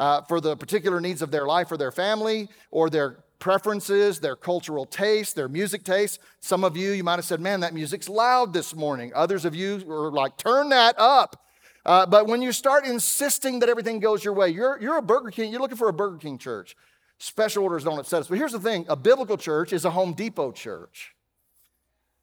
uh, 0.00 0.22
for 0.22 0.40
the 0.40 0.56
particular 0.56 1.00
needs 1.00 1.22
of 1.22 1.30
their 1.30 1.46
life 1.46 1.70
or 1.70 1.76
their 1.76 1.92
family 1.92 2.48
or 2.70 2.88
their 2.90 3.18
preferences, 3.38 4.18
their 4.18 4.34
cultural 4.34 4.86
taste, 4.86 5.36
their 5.36 5.48
music 5.48 5.84
taste. 5.84 6.18
Some 6.40 6.64
of 6.64 6.76
you, 6.76 6.90
you 6.92 7.04
might 7.04 7.16
have 7.16 7.24
said, 7.24 7.40
Man, 7.40 7.60
that 7.60 7.74
music's 7.74 8.08
loud 8.08 8.52
this 8.52 8.74
morning. 8.74 9.12
Others 9.14 9.44
of 9.44 9.54
you 9.54 9.82
were 9.86 10.10
like, 10.10 10.36
Turn 10.38 10.70
that 10.70 10.98
up. 10.98 11.44
Uh, 11.84 12.06
but 12.06 12.26
when 12.26 12.42
you 12.42 12.50
start 12.50 12.86
insisting 12.86 13.60
that 13.60 13.68
everything 13.68 14.00
goes 14.00 14.24
your 14.24 14.34
way, 14.34 14.48
you're, 14.48 14.78
you're 14.80 14.98
a 14.98 15.02
Burger 15.02 15.30
King, 15.30 15.50
you're 15.52 15.60
looking 15.60 15.76
for 15.76 15.88
a 15.88 15.92
Burger 15.92 16.18
King 16.18 16.38
church. 16.38 16.76
Special 17.18 17.62
orders 17.62 17.84
don't 17.84 17.98
upset 17.98 18.20
us. 18.20 18.28
But 18.28 18.38
here's 18.38 18.52
the 18.52 18.60
thing 18.60 18.86
a 18.88 18.96
biblical 18.96 19.36
church 19.36 19.72
is 19.72 19.84
a 19.84 19.90
Home 19.90 20.14
Depot 20.14 20.52
church. 20.52 21.14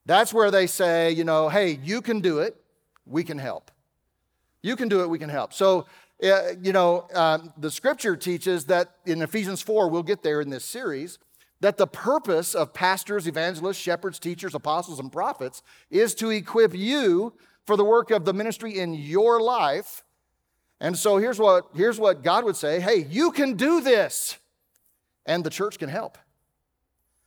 That's 0.04 0.32
where 0.34 0.50
they 0.50 0.66
say, 0.66 1.12
you 1.12 1.22
know, 1.22 1.48
hey, 1.48 1.78
you 1.82 2.02
can 2.02 2.20
do 2.20 2.40
it, 2.40 2.56
we 3.06 3.22
can 3.22 3.38
help. 3.38 3.70
You 4.62 4.74
can 4.74 4.88
do 4.88 5.02
it, 5.02 5.10
we 5.10 5.18
can 5.18 5.28
help. 5.28 5.52
So, 5.52 5.86
you 6.20 6.72
know, 6.72 7.06
um, 7.14 7.52
the 7.56 7.70
scripture 7.70 8.16
teaches 8.16 8.66
that 8.66 8.96
in 9.06 9.22
Ephesians 9.22 9.62
4, 9.62 9.88
we'll 9.88 10.02
get 10.02 10.22
there 10.22 10.40
in 10.40 10.50
this 10.50 10.64
series, 10.64 11.18
that 11.60 11.76
the 11.76 11.86
purpose 11.86 12.54
of 12.54 12.72
pastors, 12.72 13.26
evangelists, 13.26 13.78
shepherds, 13.78 14.18
teachers, 14.18 14.54
apostles, 14.54 15.00
and 15.00 15.12
prophets 15.12 15.62
is 15.90 16.14
to 16.16 16.30
equip 16.30 16.74
you 16.74 17.34
for 17.66 17.76
the 17.76 17.84
work 17.84 18.10
of 18.10 18.24
the 18.24 18.32
ministry 18.32 18.78
in 18.78 18.94
your 18.94 19.40
life. 19.40 20.04
And 20.80 20.96
so 20.96 21.18
here's 21.18 21.38
what, 21.38 21.68
here's 21.74 21.98
what 21.98 22.22
God 22.22 22.44
would 22.44 22.56
say 22.56 22.80
hey, 22.80 23.06
you 23.10 23.32
can 23.32 23.54
do 23.54 23.80
this, 23.80 24.38
and 25.26 25.44
the 25.44 25.50
church 25.50 25.78
can 25.78 25.88
help. 25.88 26.18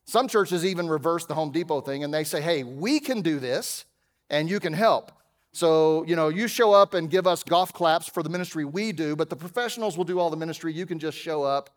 Some 0.05 0.27
churches 0.27 0.65
even 0.65 0.89
reverse 0.89 1.25
the 1.25 1.35
Home 1.35 1.51
Depot 1.51 1.79
thing 1.79 2.03
and 2.03 2.13
they 2.13 2.25
say, 2.25 2.41
hey, 2.41 2.63
we 2.63 2.99
can 2.99 3.21
do 3.21 3.39
this 3.39 3.85
and 4.29 4.49
you 4.49 4.59
can 4.59 4.73
help. 4.73 5.11
So, 5.53 6.05
you 6.05 6.15
know, 6.15 6.29
you 6.29 6.47
show 6.47 6.71
up 6.71 6.93
and 6.93 7.09
give 7.09 7.27
us 7.27 7.43
golf 7.43 7.73
claps 7.73 8.07
for 8.07 8.23
the 8.23 8.29
ministry 8.29 8.63
we 8.63 8.91
do, 8.93 9.15
but 9.15 9.29
the 9.29 9.35
professionals 9.35 9.97
will 9.97 10.05
do 10.05 10.17
all 10.19 10.29
the 10.29 10.37
ministry. 10.37 10.73
You 10.73 10.85
can 10.85 10.97
just 10.97 11.17
show 11.17 11.43
up, 11.43 11.69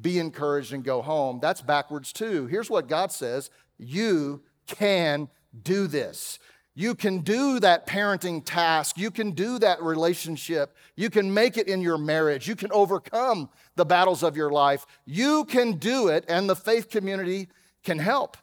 be 0.00 0.18
encouraged, 0.18 0.72
and 0.72 0.84
go 0.84 1.02
home. 1.02 1.40
That's 1.40 1.60
backwards 1.60 2.12
too. 2.12 2.46
Here's 2.46 2.70
what 2.70 2.88
God 2.88 3.10
says 3.10 3.50
you 3.78 4.42
can 4.66 5.28
do 5.62 5.86
this. 5.86 6.38
You 6.74 6.94
can 6.94 7.18
do 7.18 7.58
that 7.60 7.86
parenting 7.86 8.44
task. 8.44 8.96
You 8.96 9.10
can 9.10 9.32
do 9.32 9.58
that 9.58 9.82
relationship. 9.82 10.76
You 10.94 11.10
can 11.10 11.34
make 11.34 11.56
it 11.56 11.66
in 11.66 11.82
your 11.82 11.98
marriage. 11.98 12.46
You 12.46 12.54
can 12.54 12.70
overcome 12.70 13.50
the 13.74 13.84
battles 13.84 14.22
of 14.22 14.36
your 14.36 14.50
life. 14.50 14.86
You 15.04 15.44
can 15.46 15.72
do 15.72 16.08
it, 16.08 16.24
and 16.28 16.48
the 16.48 16.54
faith 16.54 16.88
community 16.88 17.48
can 17.82 17.98
help. 17.98 18.36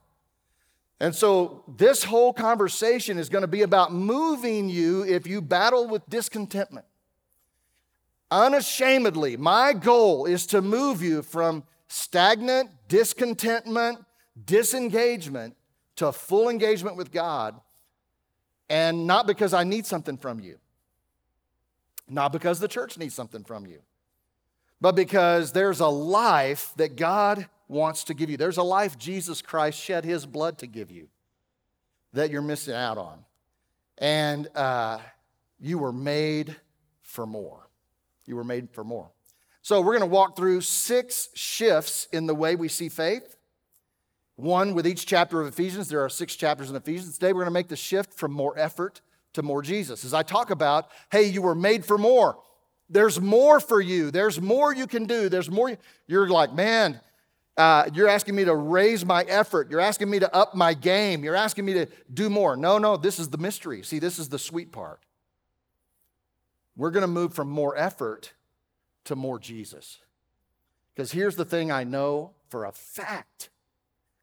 And 1.00 1.14
so, 1.14 1.64
this 1.68 2.04
whole 2.04 2.34
conversation 2.34 3.20
is 3.20 3.30
going 3.30 3.44
to 3.44 3.48
be 3.48 3.62
about 3.62 3.94
moving 3.94 4.68
you 4.68 5.04
if 5.04 5.28
you 5.28 5.42
battle 5.42 5.88
with 5.88 6.08
discontentment. 6.10 6.88
Unashamedly, 8.32 9.38
my 9.38 9.74
goal 9.74 10.26
is 10.26 10.48
to 10.48 10.62
move 10.62 11.02
you 11.02 11.22
from 11.22 11.64
stagnant 11.88 12.72
discontentment, 12.88 14.00
disengagement 14.46 15.56
to 15.98 16.12
full 16.12 16.50
engagement 16.50 16.98
with 16.98 17.12
God 17.12 17.60
and 18.70 19.08
not 19.08 19.28
because 19.28 19.54
I 19.54 19.64
need 19.64 19.86
something 19.86 20.18
from 20.18 20.40
you, 20.40 20.58
not 22.10 22.32
because 22.32 22.60
the 22.60 22.68
church 22.68 22.98
needs 22.98 23.14
something 23.14 23.44
from 23.44 23.66
you, 23.66 23.80
but 24.82 24.96
because 24.96 25.54
there's 25.54 25.80
a 25.80 25.88
life 25.88 26.74
that 26.78 26.96
God 26.96 27.48
wants 27.68 28.04
to 28.06 28.14
give 28.14 28.30
you. 28.30 28.38
There's 28.38 28.58
a 28.58 28.64
life 28.64 28.98
Jesus 28.98 29.42
Christ 29.42 29.80
shed 29.80 30.06
his 30.06 30.26
blood 30.26 30.58
to 30.60 30.68
give 30.68 30.92
you 30.92 31.08
that 32.14 32.32
you're 32.32 32.42
missing 32.42 32.74
out 32.74 32.98
on. 32.98 33.20
And 33.98 34.48
uh, 34.56 35.00
you 35.60 35.78
were 35.78 35.92
made 35.92 36.56
for 37.02 37.26
more. 37.26 37.68
You 38.26 38.36
were 38.36 38.44
made 38.44 38.70
for 38.72 38.84
more. 38.84 39.10
So, 39.62 39.82
we're 39.82 39.98
going 39.98 40.10
to 40.10 40.14
walk 40.14 40.38
through 40.38 40.62
six 40.62 41.30
shifts 41.34 42.08
in 42.14 42.26
the 42.26 42.36
way 42.36 42.56
we 42.56 42.70
see 42.70 42.88
faith 42.88 43.38
one 44.38 44.76
with 44.76 44.88
each 44.88 45.06
chapter 45.06 45.42
of 45.42 45.48
Ephesians. 45.48 45.90
There 45.90 46.04
are 46.04 46.10
six 46.10 46.36
chapters 46.36 46.70
in 46.70 46.76
Ephesians. 46.76 47.16
Today 47.16 47.34
we're 47.34 47.42
going 47.42 47.48
to 47.48 47.52
make 47.52 47.68
the 47.68 47.76
shift 47.76 48.14
from 48.14 48.32
more 48.32 48.58
effort 48.58 49.02
to 49.34 49.42
more 49.44 49.62
Jesus. 49.62 50.06
As 50.06 50.14
I 50.14 50.24
talk 50.24 50.52
about, 50.52 50.90
hey, 51.12 51.24
you 51.24 51.42
were 51.42 51.56
made 51.56 51.84
for 51.84 51.98
more. 51.98 52.38
There's 52.90 53.20
more 53.20 53.60
for 53.60 53.82
you. 53.82 54.12
There's 54.12 54.40
more 54.40 54.74
you 54.74 54.88
can 54.88 55.06
do. 55.06 55.28
There's 55.28 55.50
more. 55.50 55.78
You're 56.06 56.30
like, 56.30 56.54
man, 56.54 57.02
uh, 57.58 57.90
you're 57.94 58.08
asking 58.08 58.36
me 58.36 58.46
to 58.46 58.56
raise 58.56 59.04
my 59.04 59.24
effort. 59.24 59.72
You're 59.72 59.80
asking 59.80 60.10
me 60.10 60.20
to 60.20 60.34
up 60.34 60.56
my 60.56 60.74
game. 60.74 61.24
You're 61.24 61.36
asking 61.36 61.66
me 61.66 61.74
to 61.74 61.88
do 62.14 62.30
more. 62.30 62.56
No, 62.56 62.78
no, 62.78 62.98
this 62.98 63.18
is 63.18 63.30
the 63.30 63.38
mystery. 63.38 63.82
See, 63.84 64.00
this 64.00 64.20
is 64.20 64.30
the 64.30 64.38
sweet 64.38 64.72
part. 64.72 65.02
We're 66.76 66.92
going 66.92 67.02
to 67.02 67.08
move 67.08 67.34
from 67.34 67.50
more 67.50 67.76
effort 67.76 68.34
to 69.06 69.16
more 69.16 69.40
Jesus. 69.40 69.98
Because 70.94 71.12
here's 71.12 71.36
the 71.36 71.46
thing 71.46 71.72
I 71.72 71.84
know 71.84 72.34
for 72.50 72.66
a 72.66 72.72
fact 72.72 73.50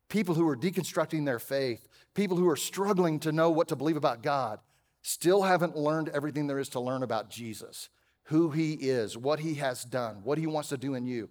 people 0.08 0.36
who 0.36 0.46
are 0.48 0.56
deconstructing 0.56 1.24
their 1.24 1.40
faith, 1.40 1.88
people 2.14 2.36
who 2.36 2.48
are 2.48 2.56
struggling 2.56 3.18
to 3.18 3.32
know 3.32 3.50
what 3.50 3.66
to 3.68 3.76
believe 3.76 3.96
about 3.96 4.22
God, 4.22 4.60
still 5.02 5.42
haven't 5.42 5.76
learned 5.76 6.08
everything 6.10 6.46
there 6.46 6.60
is 6.60 6.68
to 6.68 6.80
learn 6.80 7.02
about 7.02 7.30
Jesus, 7.30 7.88
who 8.24 8.50
he 8.50 8.74
is, 8.74 9.18
what 9.18 9.40
he 9.40 9.54
has 9.54 9.84
done, 9.84 10.20
what 10.22 10.38
he 10.38 10.46
wants 10.46 10.68
to 10.68 10.76
do 10.76 10.94
in 10.94 11.04
you. 11.04 11.28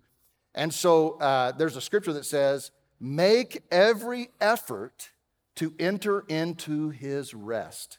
And 0.55 0.73
so 0.73 1.11
uh, 1.19 1.51
there's 1.53 1.75
a 1.75 1.81
scripture 1.81 2.13
that 2.13 2.25
says, 2.25 2.71
Make 2.99 3.63
every 3.71 4.29
effort 4.39 5.11
to 5.55 5.73
enter 5.77 6.21
into 6.27 6.89
his 6.89 7.33
rest. 7.33 7.97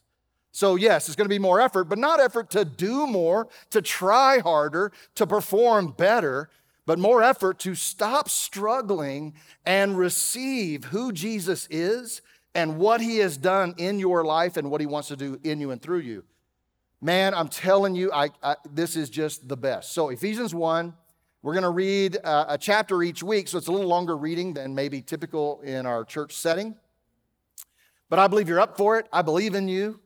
So, 0.51 0.77
yes, 0.77 1.09
it's 1.09 1.17
going 1.17 1.27
to 1.27 1.35
be 1.35 1.39
more 1.39 1.61
effort, 1.61 1.85
but 1.85 1.99
not 1.99 2.21
effort 2.21 2.51
to 2.51 2.65
do 2.65 3.07
more, 3.07 3.49
to 3.71 3.83
try 3.83 4.39
harder, 4.39 4.93
to 5.17 5.27
perform 5.27 5.89
better 5.89 6.49
but 6.87 6.99
more 6.99 7.23
effort 7.23 7.59
to 7.61 7.75
stop 7.75 8.29
struggling 8.29 9.35
and 9.65 9.97
receive 9.97 10.85
who 10.87 11.13
Jesus 11.13 11.67
is 11.71 12.21
and 12.55 12.79
what 12.79 13.01
he 13.01 13.19
has 13.19 13.37
done 13.37 13.75
in 13.79 13.99
your 13.99 14.25
life 14.25 14.57
and 14.57 14.71
what 14.71 14.81
he 14.81 14.87
wants 14.87 15.09
to 15.09 15.17
do 15.17 15.41
in 15.43 15.61
you 15.61 15.71
and 15.71 15.81
through 15.81 16.01
you. 16.01 16.25
Man, 17.01 17.35
I'm 17.35 17.49
telling 17.49 17.95
you, 17.95 18.13
I, 18.13 18.31
I 18.43 18.57
this 18.71 18.97
is 18.97 19.11
just 19.11 19.49
the 19.49 19.57
best. 19.57 19.93
So, 19.93 20.09
Ephesians 20.09 20.55
1, 20.55 20.95
we're 21.45 21.53
going 21.53 21.63
to 21.63 21.71
read 21.71 22.17
uh, 22.25 22.47
a 22.49 22.57
chapter 22.57 23.03
each 23.03 23.23
week, 23.23 23.49
so 23.49 23.59
it's 23.59 23.67
a 23.67 23.73
little 23.73 23.87
longer 23.87 24.17
reading 24.17 24.55
than 24.55 24.75
maybe 24.75 25.03
typical 25.03 25.61
in 25.61 25.85
our 25.85 26.03
church 26.03 26.33
setting. 26.33 26.75
But 28.09 28.19
I 28.19 28.29
believe 28.29 28.49
you're 28.49 28.61
up 28.61 28.79
for 28.79 28.99
it. 28.99 29.07
I 29.13 29.21
believe 29.21 29.55
in 29.55 29.69
you. 29.69 30.01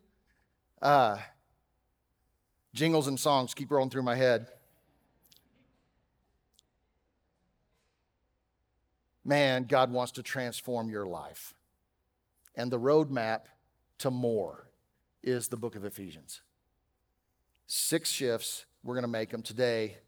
Uh, 0.82 1.16
jingles 2.74 3.06
and 3.06 3.18
songs 3.18 3.54
keep 3.54 3.70
rolling 3.70 3.88
through 3.88 4.02
my 4.02 4.16
head. 4.16 4.48
man, 9.28 9.64
God 9.64 9.92
wants 9.92 10.12
to 10.12 10.22
transform 10.22 10.88
your 10.88 11.06
life. 11.06 11.54
And 12.56 12.72
the 12.72 12.80
roadmap 12.80 13.42
to 13.98 14.10
more 14.10 14.70
is 15.22 15.48
the 15.48 15.56
book 15.56 15.76
of 15.76 15.84
Ephesians. 15.84 16.40
Six 17.66 18.10
shifts, 18.10 18.64
we're 18.82 18.94
going 18.94 19.02
to 19.02 19.08
make 19.08 19.30
them 19.30 19.42
today. 19.42 19.98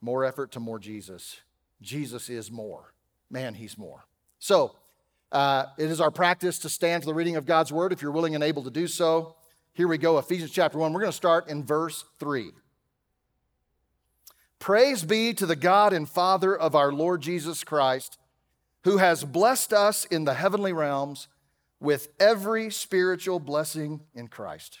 More 0.00 0.24
effort 0.24 0.52
to 0.52 0.60
more 0.60 0.78
Jesus. 0.78 1.40
Jesus 1.80 2.28
is 2.28 2.50
more. 2.50 2.92
Man, 3.30 3.54
he's 3.54 3.76
more. 3.76 4.04
So, 4.38 4.76
uh, 5.30 5.66
it 5.76 5.90
is 5.90 6.00
our 6.00 6.10
practice 6.10 6.58
to 6.60 6.68
stand 6.68 7.02
for 7.02 7.08
the 7.08 7.14
reading 7.14 7.36
of 7.36 7.44
God's 7.44 7.72
word 7.72 7.92
if 7.92 8.00
you're 8.00 8.12
willing 8.12 8.34
and 8.34 8.42
able 8.42 8.62
to 8.64 8.70
do 8.70 8.86
so. 8.86 9.36
Here 9.74 9.86
we 9.86 9.98
go, 9.98 10.18
Ephesians 10.18 10.50
chapter 10.50 10.78
1. 10.78 10.92
We're 10.92 11.00
going 11.00 11.12
to 11.12 11.16
start 11.16 11.48
in 11.48 11.64
verse 11.64 12.04
3. 12.18 12.50
Praise 14.58 15.04
be 15.04 15.34
to 15.34 15.46
the 15.46 15.56
God 15.56 15.92
and 15.92 16.08
Father 16.08 16.56
of 16.56 16.74
our 16.74 16.92
Lord 16.92 17.20
Jesus 17.20 17.62
Christ 17.62 18.18
who 18.84 18.98
has 18.98 19.24
blessed 19.24 19.72
us 19.72 20.04
in 20.06 20.24
the 20.24 20.34
heavenly 20.34 20.72
realms 20.72 21.28
with 21.80 22.08
every 22.18 22.70
spiritual 22.70 23.38
blessing 23.38 24.00
in 24.14 24.28
Christ. 24.28 24.80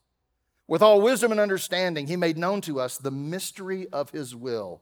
With 0.67 0.81
all 0.81 1.01
wisdom 1.01 1.31
and 1.31 1.39
understanding, 1.39 2.07
He 2.07 2.15
made 2.15 2.37
known 2.37 2.61
to 2.61 2.79
us 2.79 2.97
the 2.97 3.11
mystery 3.11 3.87
of 3.89 4.11
His 4.11 4.35
will, 4.35 4.81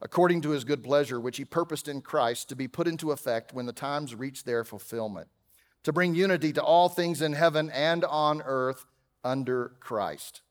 according 0.00 0.42
to 0.42 0.50
His 0.50 0.64
good 0.64 0.84
pleasure, 0.84 1.20
which 1.20 1.38
He 1.38 1.44
purposed 1.44 1.88
in 1.88 2.02
Christ 2.02 2.48
to 2.48 2.56
be 2.56 2.68
put 2.68 2.86
into 2.88 3.12
effect 3.12 3.52
when 3.52 3.66
the 3.66 3.72
times 3.72 4.14
reach 4.14 4.44
their 4.44 4.64
fulfillment, 4.64 5.28
to 5.84 5.92
bring 5.92 6.14
unity 6.14 6.52
to 6.52 6.62
all 6.62 6.88
things 6.88 7.22
in 7.22 7.32
heaven 7.32 7.70
and 7.70 8.04
on 8.04 8.42
earth 8.42 8.84
under 9.24 9.72
Christ. 9.80 10.42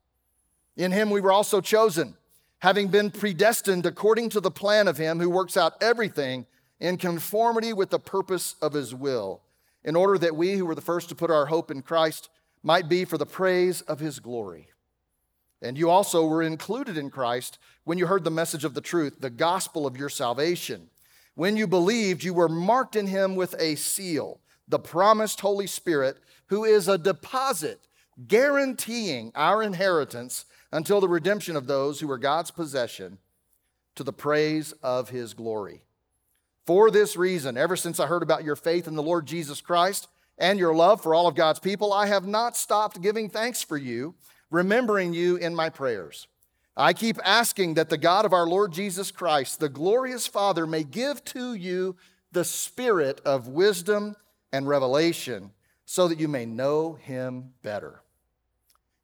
In 0.75 0.91
him 0.91 1.09
we 1.09 1.21
were 1.21 1.31
also 1.31 1.59
chosen, 1.59 2.15
having 2.59 2.87
been 2.87 3.11
predestined 3.11 3.85
according 3.85 4.29
to 4.29 4.39
the 4.39 4.51
plan 4.51 4.87
of 4.87 4.97
him 4.97 5.19
who 5.19 5.29
works 5.29 5.57
out 5.57 5.81
everything 5.81 6.45
in 6.79 6.97
conformity 6.97 7.73
with 7.73 7.89
the 7.89 7.99
purpose 7.99 8.55
of 8.61 8.73
his 8.73 8.93
will, 8.93 9.41
in 9.83 9.95
order 9.95 10.17
that 10.19 10.35
we 10.35 10.53
who 10.53 10.65
were 10.65 10.75
the 10.75 10.81
first 10.81 11.09
to 11.09 11.15
put 11.15 11.31
our 11.31 11.47
hope 11.47 11.71
in 11.71 11.81
Christ 11.81 12.29
might 12.63 12.89
be 12.89 13.05
for 13.05 13.17
the 13.17 13.25
praise 13.25 13.81
of 13.81 13.99
his 13.99 14.19
glory. 14.19 14.69
And 15.61 15.77
you 15.77 15.89
also 15.89 16.25
were 16.25 16.43
included 16.43 16.97
in 16.97 17.09
Christ 17.09 17.57
when 17.83 17.97
you 17.97 18.07
heard 18.07 18.23
the 18.23 18.31
message 18.31 18.63
of 18.63 18.73
the 18.73 18.81
truth, 18.81 19.17
the 19.19 19.29
gospel 19.29 19.87
of 19.87 19.97
your 19.97 20.09
salvation. 20.09 20.89
When 21.35 21.57
you 21.57 21.67
believed, 21.67 22.23
you 22.23 22.33
were 22.33 22.49
marked 22.49 22.95
in 22.95 23.07
him 23.07 23.35
with 23.35 23.55
a 23.59 23.75
seal, 23.75 24.39
the 24.67 24.79
promised 24.79 25.41
Holy 25.41 25.67
Spirit, 25.67 26.17
who 26.47 26.63
is 26.63 26.87
a 26.87 26.97
deposit 26.97 27.79
guaranteeing 28.27 29.31
our 29.35 29.61
inheritance 29.61 30.45
until 30.71 30.99
the 30.99 31.09
redemption 31.09 31.55
of 31.55 31.67
those 31.67 31.99
who 31.99 32.09
are 32.09 32.17
God's 32.17 32.51
possession 32.51 33.19
to 33.95 34.03
the 34.03 34.13
praise 34.13 34.73
of 34.83 35.09
his 35.09 35.33
glory. 35.33 35.83
For 36.65 36.91
this 36.91 37.15
reason, 37.15 37.57
ever 37.57 37.75
since 37.75 37.99
I 37.99 38.07
heard 38.07 38.23
about 38.23 38.43
your 38.43 38.55
faith 38.55 38.87
in 38.87 38.95
the 38.95 39.03
Lord 39.03 39.25
Jesus 39.25 39.61
Christ 39.61 40.07
and 40.37 40.59
your 40.59 40.75
love 40.75 41.01
for 41.01 41.15
all 41.15 41.27
of 41.27 41.35
God's 41.35 41.59
people, 41.59 41.93
I 41.93 42.07
have 42.07 42.27
not 42.27 42.55
stopped 42.55 43.01
giving 43.01 43.29
thanks 43.29 43.63
for 43.63 43.77
you 43.77 44.15
remembering 44.49 45.13
you 45.13 45.35
in 45.35 45.53
my 45.53 45.69
prayers. 45.69 46.27
I 46.75 46.93
keep 46.93 47.17
asking 47.23 47.73
that 47.73 47.89
the 47.89 47.97
God 47.97 48.23
of 48.25 48.33
our 48.33 48.47
Lord 48.47 48.71
Jesus 48.71 49.11
Christ, 49.11 49.59
the 49.59 49.69
glorious 49.69 50.27
Father, 50.27 50.67
may 50.67 50.83
give 50.83 51.23
to 51.25 51.53
you 51.53 51.95
the 52.31 52.45
spirit 52.45 53.19
of 53.25 53.47
wisdom 53.47 54.15
and 54.53 54.67
revelation 54.67 55.51
so 55.85 56.07
that 56.07 56.19
you 56.19 56.27
may 56.27 56.45
know 56.45 56.93
him 56.93 57.53
better. 57.63 58.01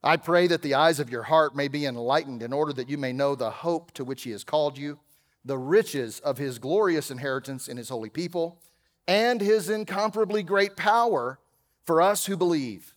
I 0.03 0.17
pray 0.17 0.47
that 0.47 0.61
the 0.61 0.75
eyes 0.75 0.99
of 0.99 1.09
your 1.09 1.23
heart 1.23 1.55
may 1.55 1.67
be 1.67 1.85
enlightened 1.85 2.43
in 2.43 2.53
order 2.53 2.73
that 2.73 2.89
you 2.89 2.97
may 2.97 3.13
know 3.13 3.35
the 3.35 3.49
hope 3.49 3.91
to 3.93 4.03
which 4.03 4.23
he 4.23 4.31
has 4.31 4.43
called 4.43 4.77
you, 4.77 4.99
the 5.45 5.57
riches 5.57 6.19
of 6.19 6.37
his 6.37 6.59
glorious 6.59 7.09
inheritance 7.09 7.67
in 7.67 7.77
his 7.77 7.89
holy 7.89 8.09
people, 8.09 8.59
and 9.07 9.41
his 9.41 9.69
incomparably 9.69 10.43
great 10.43 10.75
power 10.75 11.39
for 11.85 12.01
us 12.01 12.25
who 12.25 12.37
believe. 12.37 12.95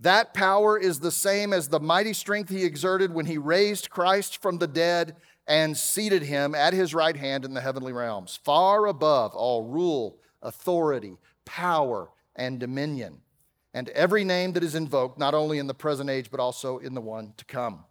That 0.00 0.34
power 0.34 0.78
is 0.78 1.00
the 1.00 1.10
same 1.10 1.52
as 1.52 1.68
the 1.68 1.80
mighty 1.80 2.12
strength 2.12 2.50
he 2.50 2.64
exerted 2.64 3.14
when 3.14 3.26
he 3.26 3.38
raised 3.38 3.88
Christ 3.88 4.42
from 4.42 4.58
the 4.58 4.66
dead 4.66 5.16
and 5.46 5.76
seated 5.76 6.22
him 6.22 6.54
at 6.54 6.74
his 6.74 6.94
right 6.94 7.16
hand 7.16 7.44
in 7.44 7.54
the 7.54 7.60
heavenly 7.60 7.92
realms, 7.92 8.38
far 8.44 8.86
above 8.86 9.34
all 9.34 9.64
rule, 9.64 10.18
authority, 10.42 11.16
power, 11.44 12.10
and 12.34 12.60
dominion, 12.60 13.20
and 13.72 13.88
every 13.90 14.24
name 14.24 14.52
that 14.52 14.64
is 14.64 14.74
invoked, 14.74 15.18
not 15.18 15.34
only 15.34 15.58
in 15.58 15.66
the 15.66 15.74
present 15.74 16.10
age, 16.10 16.30
but 16.30 16.40
also 16.40 16.78
in 16.78 16.94
the 16.94 17.00
one 17.00 17.32
to 17.36 17.44
come. 17.44 17.84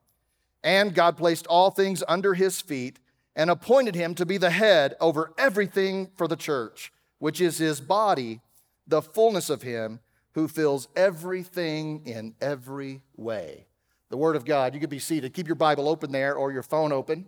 And 0.63 0.93
God 0.93 1.17
placed 1.17 1.47
all 1.47 1.71
things 1.71 2.03
under 2.07 2.33
his 2.33 2.59
feet 2.61 2.99
and 3.35 3.49
appointed 3.49 3.95
him 3.95 4.15
to 4.15 4.25
be 4.25 4.37
the 4.37 4.49
head 4.49 4.95
over 4.99 5.33
everything 5.37 6.09
for 6.15 6.27
the 6.27 6.35
church, 6.35 6.91
which 7.19 7.41
is 7.41 7.57
his 7.57 7.81
body, 7.81 8.41
the 8.87 9.01
fullness 9.01 9.49
of 9.49 9.61
him 9.61 9.99
who 10.33 10.47
fills 10.47 10.87
everything 10.95 12.05
in 12.05 12.35
every 12.41 13.01
way. 13.15 13.65
The 14.09 14.17
Word 14.17 14.35
of 14.35 14.45
God. 14.45 14.73
You 14.73 14.79
could 14.79 14.89
be 14.89 14.99
seated. 14.99 15.33
Keep 15.33 15.47
your 15.47 15.55
Bible 15.55 15.87
open 15.87 16.11
there 16.11 16.35
or 16.35 16.51
your 16.51 16.63
phone 16.63 16.91
open. 16.91 17.25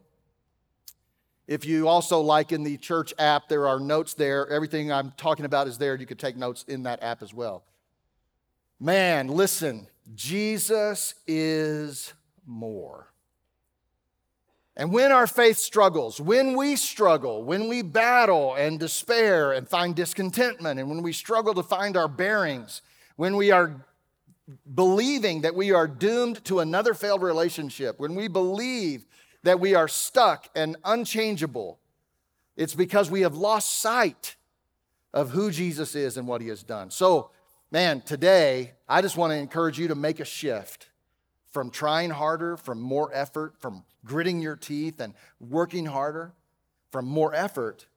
If 1.48 1.66
you 1.66 1.88
also 1.88 2.20
like 2.20 2.52
in 2.52 2.64
the 2.64 2.78
church 2.78 3.14
app, 3.18 3.48
there 3.48 3.68
are 3.68 3.80
notes 3.80 4.14
there. 4.14 4.50
Everything 4.50 4.92
I'm 4.92 5.14
talking 5.16 5.46
about 5.46 5.68
is 5.68 5.78
there. 5.78 5.96
You 5.96 6.06
could 6.06 6.20
take 6.20 6.36
notes 6.36 6.66
in 6.68 6.84
that 6.84 7.02
app 7.02 7.24
as 7.24 7.34
well. 7.34 7.64
Man, 8.80 9.30
listen, 9.30 9.88
Jesus 10.14 11.16
is 11.26 12.14
more. 12.46 13.08
And 14.80 14.94
when 14.94 15.12
our 15.12 15.26
faith 15.26 15.58
struggles, 15.58 16.22
when 16.22 16.56
we 16.56 16.76
struggle, 16.76 17.44
when 17.44 17.68
we 17.68 17.82
battle 17.82 18.54
and 18.54 18.80
despair 18.80 19.52
and 19.52 19.68
find 19.68 19.96
discontentment, 19.96 20.80
and 20.80 20.88
when 20.88 21.02
we 21.02 21.14
struggle 21.14 21.56
to 21.56 21.64
find 21.64 21.98
our 21.98 22.08
bearings, 22.08 22.84
when 23.16 23.36
we 23.36 23.50
are 23.50 23.84
believing 24.76 25.42
that 25.42 25.56
we 25.56 25.72
are 25.72 25.88
doomed 25.88 26.46
to 26.46 26.60
another 26.60 26.94
failed 26.94 27.24
relationship, 27.24 28.00
when 28.00 28.14
we 28.14 28.28
believe 28.28 29.08
that 29.42 29.60
we 29.60 29.74
are 29.74 29.88
stuck 29.88 30.48
and 30.56 30.78
unchangeable, 30.86 31.80
it's 32.56 32.76
because 32.76 33.10
we 33.10 33.22
have 33.22 33.36
lost 33.36 33.80
sight 33.82 34.36
of 35.12 35.32
who 35.32 35.50
Jesus 35.50 35.96
is 35.96 36.18
and 36.18 36.28
what 36.28 36.40
he 36.40 36.50
has 36.50 36.62
done. 36.62 36.92
So, 36.92 37.32
man, 37.72 38.02
today, 38.02 38.74
I 38.88 39.02
just 39.02 39.18
want 39.18 39.32
to 39.32 39.38
encourage 39.38 39.80
you 39.80 39.88
to 39.88 39.96
make 39.96 40.20
a 40.20 40.26
shift 40.26 40.90
from 41.52 41.70
trying 41.70 42.10
harder, 42.10 42.58
from 42.58 42.80
more 42.80 43.10
effort, 43.14 43.56
from 43.60 43.84
gritting 44.06 44.42
your 44.42 44.56
teeth 44.56 45.00
and 45.00 45.14
working 45.40 45.86
harder, 45.86 46.34
from 46.92 47.06
more 47.06 47.34
effort 47.34 47.88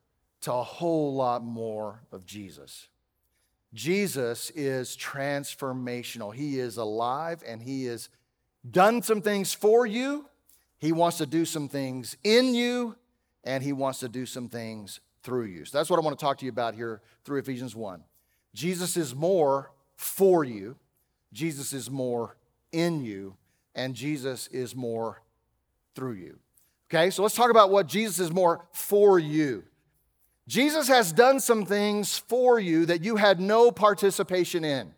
to 0.42 0.52
a 0.52 0.62
whole 0.62 1.14
lot 1.14 1.44
more 1.44 2.02
of 2.12 2.24
Jesus. 2.24 2.88
Jesus 3.72 4.50
is 4.54 4.96
transformational. 4.96 6.34
He 6.34 6.58
is 6.58 6.76
alive 6.76 7.42
and 7.46 7.62
He 7.62 7.84
has 7.84 8.08
done 8.68 9.02
some 9.02 9.22
things 9.22 9.52
for 9.52 9.86
you. 9.86 10.26
He 10.78 10.92
wants 10.92 11.18
to 11.18 11.26
do 11.26 11.44
some 11.44 11.68
things 11.68 12.16
in 12.24 12.54
you 12.54 12.96
and 13.44 13.62
He 13.62 13.72
wants 13.72 14.00
to 14.00 14.08
do 14.08 14.26
some 14.26 14.48
things 14.48 15.00
through 15.22 15.44
you. 15.44 15.64
So 15.64 15.78
that's 15.78 15.90
what 15.90 15.98
I 15.98 16.02
want 16.02 16.18
to 16.18 16.24
talk 16.24 16.38
to 16.38 16.44
you 16.44 16.50
about 16.50 16.74
here 16.74 17.00
through 17.24 17.38
Ephesians 17.38 17.76
1. 17.76 18.02
Jesus 18.54 18.96
is 18.96 19.14
more 19.14 19.70
for 19.96 20.44
you, 20.44 20.76
Jesus 21.32 21.72
is 21.72 21.90
more 21.90 22.36
in 22.72 23.04
you, 23.04 23.36
and 23.74 23.94
Jesus 23.94 24.46
is 24.48 24.74
more 24.74 25.22
through 25.94 26.12
you. 26.12 26.38
Okay, 26.88 27.10
so 27.10 27.22
let's 27.22 27.34
talk 27.34 27.50
about 27.50 27.70
what 27.70 27.86
Jesus 27.86 28.18
is 28.18 28.32
more 28.32 28.66
for 28.72 29.18
you. 29.18 29.64
Jesus 30.48 30.88
has 30.88 31.12
done 31.12 31.38
some 31.38 31.64
things 31.64 32.18
for 32.18 32.58
you 32.58 32.84
that 32.86 33.04
you 33.04 33.16
had 33.16 33.38
no 33.38 33.70
participation 33.70 34.64
in. 34.64 34.92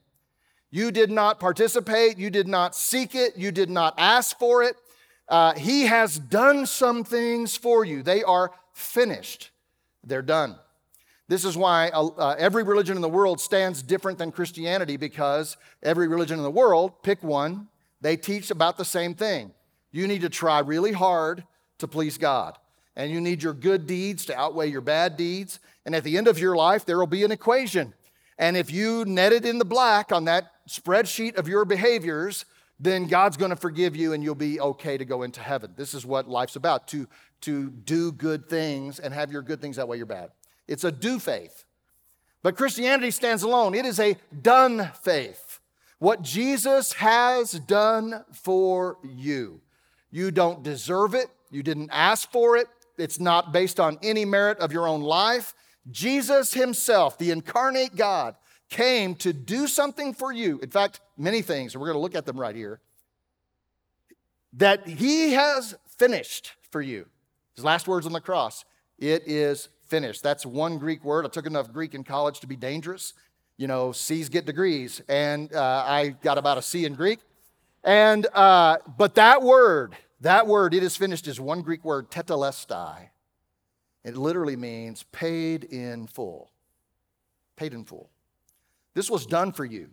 You 0.71 0.91
did 0.91 1.11
not 1.11 1.39
participate, 1.39 2.17
you 2.17 2.31
did 2.31 2.49
not 2.49 2.75
seek 2.75 3.15
it, 3.15 3.37
you 3.37 3.53
did 3.53 3.69
not 3.69 3.93
ask 3.99 4.39
for 4.39 4.63
it. 4.63 4.77
Uh, 5.29 5.53
he 5.53 5.83
has 5.83 6.19
done 6.19 6.65
some 6.65 7.05
things 7.05 7.57
for 7.57 7.85
you. 7.85 8.03
They 8.03 8.23
are 8.23 8.53
finished, 8.73 9.51
they're 10.03 10.23
done. 10.23 10.57
This 11.29 11.45
is 11.45 11.57
why 11.57 11.89
uh, 11.91 12.07
uh, 12.07 12.37
every 12.39 12.63
religion 12.63 12.97
in 12.97 13.03
the 13.03 13.09
world 13.09 13.41
stands 13.41 13.83
different 13.83 14.19
than 14.19 14.33
Christianity 14.33 14.97
because 14.97 15.57
every 15.83 16.09
religion 16.09 16.39
in 16.39 16.43
the 16.43 16.51
world, 16.51 17.03
pick 17.03 17.23
one, 17.23 17.69
they 18.03 18.17
teach 18.17 18.51
about 18.51 18.77
the 18.77 18.85
same 18.85 19.15
thing. 19.15 19.53
You 19.93 20.07
need 20.07 20.21
to 20.21 20.29
try 20.29 20.59
really 20.59 20.93
hard 20.93 21.45
to 21.79 21.89
please 21.89 22.19
God 22.19 22.59
and 22.97 23.11
you 23.11 23.21
need 23.21 23.43
your 23.43 23.55
good 23.55 23.87
deeds 23.87 24.27
to 24.27 24.39
outweigh 24.39 24.69
your 24.69 24.81
bad 24.81 25.17
deeds. 25.17 25.61
And 25.87 25.95
at 25.95 26.05
the 26.05 26.19
end 26.19 26.29
of 26.29 26.39
your 26.39 26.55
life, 26.55 26.85
there 26.85 26.99
will 26.99 27.07
be 27.07 27.25
an 27.25 27.33
equation. 27.33 27.95
And 28.39 28.57
if 28.57 28.71
you 28.71 29.05
net 29.05 29.33
it 29.33 29.47
in 29.47 29.59
the 29.59 29.65
black 29.65 30.13
on 30.13 30.25
that 30.25 30.53
spreadsheet 30.69 31.37
of 31.37 31.49
your 31.49 31.65
behaviors, 31.65 32.45
then 32.79 33.07
God's 33.07 33.37
going 33.37 33.51
to 33.51 33.57
forgive 33.57 33.95
you 33.95 34.13
and 34.13 34.23
you'll 34.23 34.35
be 34.35 34.61
okay 34.61 34.99
to 34.99 35.05
go 35.05 35.23
into 35.23 35.41
heaven. 35.41 35.73
This 35.77 35.95
is 35.95 36.05
what 36.05 36.29
life's 36.29 36.57
about 36.57 36.89
to, 36.89 37.07
to 37.43 37.71
do 37.71 38.13
good 38.13 38.49
things 38.49 38.99
and 38.99 39.15
have 39.15 39.31
your 39.31 39.43
good 39.43 39.61
things 39.61 39.79
outweigh 39.79 39.99
your 39.99 40.07
bad. 40.07 40.31
It's 40.67 40.85
a 40.85 40.93
do 40.93 41.19
faith. 41.19 41.65
But 42.43 42.57
Christianity 42.57 43.13
stands 43.13 43.45
alone, 43.45 43.75
it 43.75 43.87
is 43.87 44.01
a 44.01 44.17
done 44.41 44.91
faith. 45.03 45.52
What 46.03 46.23
Jesus 46.23 46.95
has 46.95 47.53
done 47.53 48.25
for 48.33 48.99
you. 49.05 49.61
You 50.11 50.33
don't 50.33 50.65
deserve 50.65 51.15
it, 51.15 51.29
you 51.53 51.63
didn't 51.63 51.91
ask 51.93 52.29
for 52.33 52.57
it, 52.57 52.67
it's 52.99 53.21
not 53.21 53.53
based 53.53 53.79
on 53.79 54.01
any 54.03 54.25
merit 54.25 54.59
of 54.59 54.73
your 54.73 54.89
own 54.89 55.03
life. 55.03 55.55
Jesus 55.93 56.55
Himself, 56.55 57.19
the 57.19 57.31
incarnate 57.31 57.95
God, 57.95 58.35
came 58.69 59.15
to 59.15 59.33
do 59.33 59.69
something 59.69 60.13
for 60.13 60.33
you. 60.33 60.59
In 60.59 60.71
fact, 60.71 60.99
many 61.17 61.41
things, 61.41 61.73
and 61.73 61.81
we're 61.81 61.93
going 61.93 61.99
to 61.99 62.03
look 62.03 62.17
at 62.17 62.27
them 62.27 62.37
right 62.37 62.57
here, 62.57 62.81
that 64.55 64.89
He 64.89 65.35
has 65.35 65.77
finished 65.87 66.51
for 66.73 66.83
you. 66.83 67.07
His 67.55 67.65
last 67.65 67.87
words 67.87 68.07
on 68.07 68.13
the 68.13 68.21
cross 68.21 68.65
it 68.99 69.23
is 69.29 69.69
finished. 69.87 70.25
That's 70.25 70.45
one 70.45 70.79
Greek 70.79 71.05
word. 71.05 71.25
I 71.27 71.29
took 71.29 71.47
enough 71.47 71.73
Greek 71.73 71.95
in 71.95 72.03
college 72.03 72.41
to 72.41 72.49
be 72.49 72.57
dangerous. 72.57 73.15
You 73.63 73.69
know, 73.69 73.93
C's 73.93 74.29
get 74.29 74.45
degrees, 74.45 75.01
and 75.09 75.55
uh, 75.55 75.85
I 75.87 76.17
got 76.21 76.37
about 76.37 76.59
a 76.59 76.63
C 76.63 76.85
in 76.85 76.97
Greek. 76.97 77.21
And, 77.85 78.27
uh, 78.35 78.79
but 78.99 79.15
that 79.15 79.41
word, 79.41 79.95
that 80.21 80.49
word, 80.49 80.75
it 80.75 80.83
is 80.83 80.97
finished, 80.97 81.29
is 81.29 81.39
one 81.39 81.63
Greek 81.63 81.85
word, 81.85 82.11
tetelestai. 82.11 83.11
It 84.03 84.17
literally 84.17 84.57
means 84.57 85.05
paid 85.13 85.63
in 85.63 86.09
full. 86.09 86.51
Paid 87.55 87.73
in 87.73 87.85
full. 87.85 88.11
This 88.95 89.09
was 89.09 89.27
done 89.27 89.53
for 89.53 89.65
you. 89.65 89.91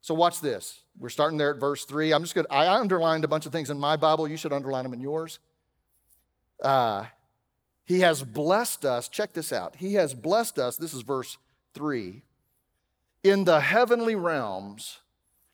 So 0.00 0.14
watch 0.14 0.40
this. 0.40 0.80
We're 0.98 1.10
starting 1.10 1.36
there 1.36 1.52
at 1.52 1.60
verse 1.60 1.84
3. 1.84 2.14
I'm 2.14 2.22
just 2.22 2.34
going 2.34 2.46
to, 2.46 2.52
I 2.54 2.80
underlined 2.80 3.24
a 3.24 3.28
bunch 3.28 3.44
of 3.44 3.52
things 3.52 3.68
in 3.68 3.78
my 3.78 3.96
Bible. 3.96 4.26
You 4.26 4.38
should 4.38 4.54
underline 4.54 4.84
them 4.84 4.94
in 4.94 5.00
yours. 5.00 5.38
Uh, 6.62 7.04
he 7.84 8.00
has 8.00 8.22
blessed 8.22 8.86
us. 8.86 9.10
Check 9.10 9.34
this 9.34 9.52
out. 9.52 9.76
He 9.76 9.92
has 9.96 10.14
blessed 10.14 10.58
us. 10.58 10.78
This 10.78 10.94
is 10.94 11.02
verse 11.02 11.36
3 11.74 12.22
in 13.24 13.44
the 13.44 13.60
heavenly 13.60 14.14
realms 14.14 14.98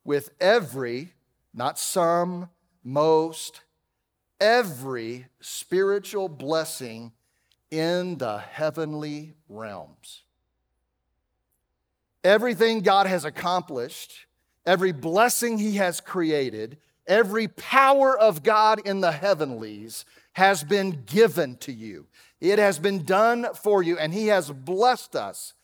with 0.04 0.30
every 0.40 1.14
not 1.54 1.78
some, 1.78 2.48
most, 2.84 3.62
every 4.40 5.26
spiritual 5.40 6.28
blessing 6.28 7.12
in 7.70 8.18
the 8.18 8.38
heavenly 8.38 9.34
realms. 9.48 10.22
Everything 12.22 12.80
God 12.80 13.06
has 13.06 13.24
accomplished, 13.24 14.26
every 14.66 14.92
blessing 14.92 15.58
He 15.58 15.76
has 15.76 16.00
created, 16.00 16.76
every 17.06 17.48
power 17.48 18.18
of 18.18 18.42
God 18.42 18.80
in 18.84 19.00
the 19.00 19.12
heavenlies 19.12 20.04
has 20.34 20.62
been 20.62 21.02
given 21.06 21.56
to 21.58 21.72
you. 21.72 22.06
It 22.40 22.58
has 22.58 22.78
been 22.78 23.04
done 23.04 23.48
for 23.54 23.82
you, 23.82 23.98
and 23.98 24.12
He 24.12 24.28
has 24.28 24.50
blessed 24.50 25.16
us 25.16 25.54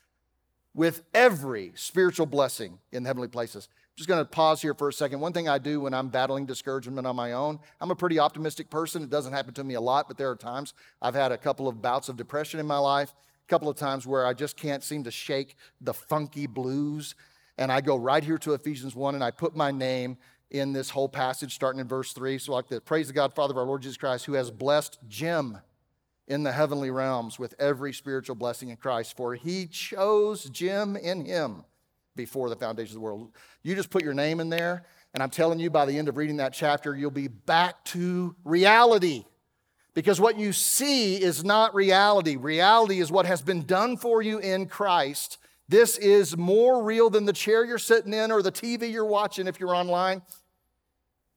with 0.76 1.02
every 1.14 1.72
spiritual 1.74 2.26
blessing 2.26 2.78
in 2.92 3.02
the 3.02 3.08
heavenly 3.08 3.28
places. 3.28 3.66
I'm 3.72 3.96
just 3.96 4.08
going 4.08 4.22
to 4.22 4.30
pause 4.30 4.60
here 4.60 4.74
for 4.74 4.90
a 4.90 4.92
second. 4.92 5.20
One 5.20 5.32
thing 5.32 5.48
I 5.48 5.56
do 5.56 5.80
when 5.80 5.94
I'm 5.94 6.08
battling 6.08 6.44
discouragement 6.44 7.06
on 7.06 7.16
my 7.16 7.32
own, 7.32 7.58
I'm 7.80 7.90
a 7.90 7.96
pretty 7.96 8.18
optimistic 8.18 8.68
person. 8.68 9.02
It 9.02 9.08
doesn't 9.08 9.32
happen 9.32 9.54
to 9.54 9.64
me 9.64 9.72
a 9.72 9.80
lot, 9.80 10.06
but 10.06 10.18
there 10.18 10.30
are 10.30 10.36
times 10.36 10.74
I've 11.00 11.14
had 11.14 11.32
a 11.32 11.38
couple 11.38 11.66
of 11.66 11.80
bouts 11.80 12.10
of 12.10 12.18
depression 12.18 12.60
in 12.60 12.66
my 12.66 12.76
life, 12.76 13.14
a 13.42 13.48
couple 13.48 13.70
of 13.70 13.76
times 13.76 14.06
where 14.06 14.26
I 14.26 14.34
just 14.34 14.58
can't 14.58 14.84
seem 14.84 15.02
to 15.04 15.10
shake 15.10 15.56
the 15.80 15.94
funky 15.94 16.46
blues. 16.46 17.14
And 17.56 17.72
I 17.72 17.80
go 17.80 17.96
right 17.96 18.22
here 18.22 18.36
to 18.38 18.52
Ephesians 18.52 18.94
1 18.94 19.14
and 19.14 19.24
I 19.24 19.30
put 19.30 19.56
my 19.56 19.70
name 19.70 20.18
in 20.50 20.74
this 20.74 20.90
whole 20.90 21.08
passage 21.08 21.54
starting 21.54 21.80
in 21.80 21.88
verse 21.88 22.12
3. 22.12 22.36
So, 22.36 22.52
like 22.52 22.68
the 22.68 22.82
praise 22.82 23.06
the 23.06 23.14
God, 23.14 23.34
Father 23.34 23.52
of 23.52 23.58
our 23.58 23.64
Lord 23.64 23.80
Jesus 23.80 23.96
Christ, 23.96 24.26
who 24.26 24.34
has 24.34 24.50
blessed 24.50 24.98
Jim 25.08 25.56
in 26.28 26.42
the 26.42 26.52
heavenly 26.52 26.90
realms 26.90 27.38
with 27.38 27.54
every 27.58 27.92
spiritual 27.92 28.34
blessing 28.34 28.70
in 28.70 28.76
Christ, 28.76 29.16
for 29.16 29.34
he 29.34 29.66
chose 29.66 30.44
Jim 30.50 30.96
in 30.96 31.24
him 31.24 31.64
before 32.16 32.48
the 32.48 32.56
foundation 32.56 32.92
of 32.92 32.94
the 32.94 33.00
world. 33.00 33.30
You 33.62 33.74
just 33.74 33.90
put 33.90 34.02
your 34.02 34.14
name 34.14 34.40
in 34.40 34.48
there, 34.48 34.84
and 35.14 35.22
I'm 35.22 35.30
telling 35.30 35.60
you, 35.60 35.70
by 35.70 35.86
the 35.86 35.96
end 35.96 36.08
of 36.08 36.16
reading 36.16 36.38
that 36.38 36.52
chapter, 36.52 36.96
you'll 36.96 37.10
be 37.10 37.28
back 37.28 37.84
to 37.86 38.34
reality. 38.44 39.24
Because 39.94 40.20
what 40.20 40.38
you 40.38 40.52
see 40.52 41.16
is 41.16 41.42
not 41.42 41.74
reality. 41.74 42.36
Reality 42.36 43.00
is 43.00 43.10
what 43.10 43.24
has 43.24 43.40
been 43.40 43.64
done 43.64 43.96
for 43.96 44.20
you 44.20 44.38
in 44.38 44.66
Christ. 44.66 45.38
This 45.68 45.96
is 45.96 46.36
more 46.36 46.82
real 46.82 47.08
than 47.08 47.24
the 47.24 47.32
chair 47.32 47.64
you're 47.64 47.78
sitting 47.78 48.12
in 48.12 48.30
or 48.30 48.42
the 48.42 48.52
TV 48.52 48.92
you're 48.92 49.06
watching 49.06 49.46
if 49.46 49.58
you're 49.58 49.74
online. 49.74 50.22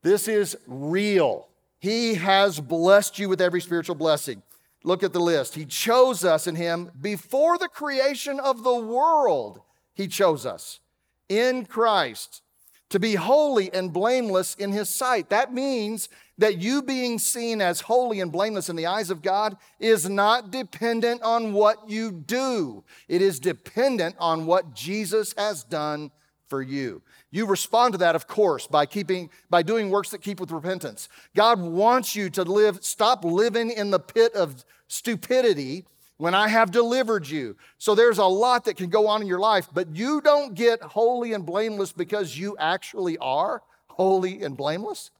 This 0.02 0.28
is 0.28 0.58
real. 0.67 1.47
He 1.80 2.15
has 2.15 2.60
blessed 2.60 3.17
you 3.17 3.30
with 3.30 3.41
every 3.41 3.62
spiritual 3.62 3.95
blessing. 3.95 4.41
Look 4.83 5.03
at 5.03 5.13
the 5.13 5.19
list. 5.19 5.55
He 5.55 5.65
chose 5.65 6.23
us 6.23 6.47
in 6.47 6.55
Him 6.55 6.91
before 6.99 7.57
the 7.57 7.67
creation 7.67 8.39
of 8.39 8.63
the 8.63 8.75
world. 8.75 9.61
He 9.93 10.07
chose 10.07 10.45
us 10.45 10.79
in 11.27 11.65
Christ 11.65 12.41
to 12.89 12.99
be 12.99 13.15
holy 13.15 13.71
and 13.71 13.93
blameless 13.93 14.55
in 14.55 14.71
His 14.71 14.89
sight. 14.89 15.29
That 15.29 15.53
means 15.53 16.09
that 16.37 16.59
you 16.59 16.81
being 16.81 17.19
seen 17.19 17.61
as 17.61 17.81
holy 17.81 18.21
and 18.21 18.31
blameless 18.31 18.69
in 18.69 18.75
the 18.75 18.87
eyes 18.87 19.09
of 19.09 19.21
God 19.21 19.57
is 19.79 20.09
not 20.09 20.51
dependent 20.51 21.21
on 21.21 21.53
what 21.53 21.89
you 21.89 22.11
do, 22.11 22.83
it 23.07 23.21
is 23.21 23.39
dependent 23.39 24.15
on 24.19 24.45
what 24.45 24.73
Jesus 24.73 25.33
has 25.37 25.63
done 25.63 26.11
for 26.49 26.62
you. 26.62 27.01
You 27.31 27.45
respond 27.45 27.93
to 27.93 27.97
that, 27.99 28.15
of 28.15 28.27
course, 28.27 28.67
by 28.67 28.85
keeping 28.85 29.29
by 29.49 29.62
doing 29.62 29.89
works 29.89 30.09
that 30.09 30.21
keep 30.21 30.39
with 30.39 30.51
repentance. 30.51 31.07
God 31.35 31.62
wants 31.62 32.15
you 32.15 32.29
to 32.31 32.43
live, 32.43 32.83
stop 32.83 33.23
living 33.23 33.69
in 33.69 33.91
the 33.91 33.99
pit 33.99 34.33
of 34.33 34.65
stupidity 34.88 35.85
when 36.17 36.33
I 36.33 36.49
have 36.49 36.71
delivered 36.71 37.27
you. 37.27 37.55
So 37.77 37.95
there's 37.95 38.17
a 38.17 38.25
lot 38.25 38.65
that 38.65 38.75
can 38.75 38.89
go 38.89 39.07
on 39.07 39.21
in 39.21 39.27
your 39.27 39.39
life, 39.39 39.67
but 39.73 39.95
you 39.95 40.19
don't 40.21 40.53
get 40.53 40.81
holy 40.81 41.33
and 41.33 41.45
blameless 41.45 41.93
because 41.93 42.38
you 42.38 42.57
actually 42.59 43.17
are 43.19 43.62
holy 43.88 44.43
and 44.43 44.57
blameless. 44.57 45.12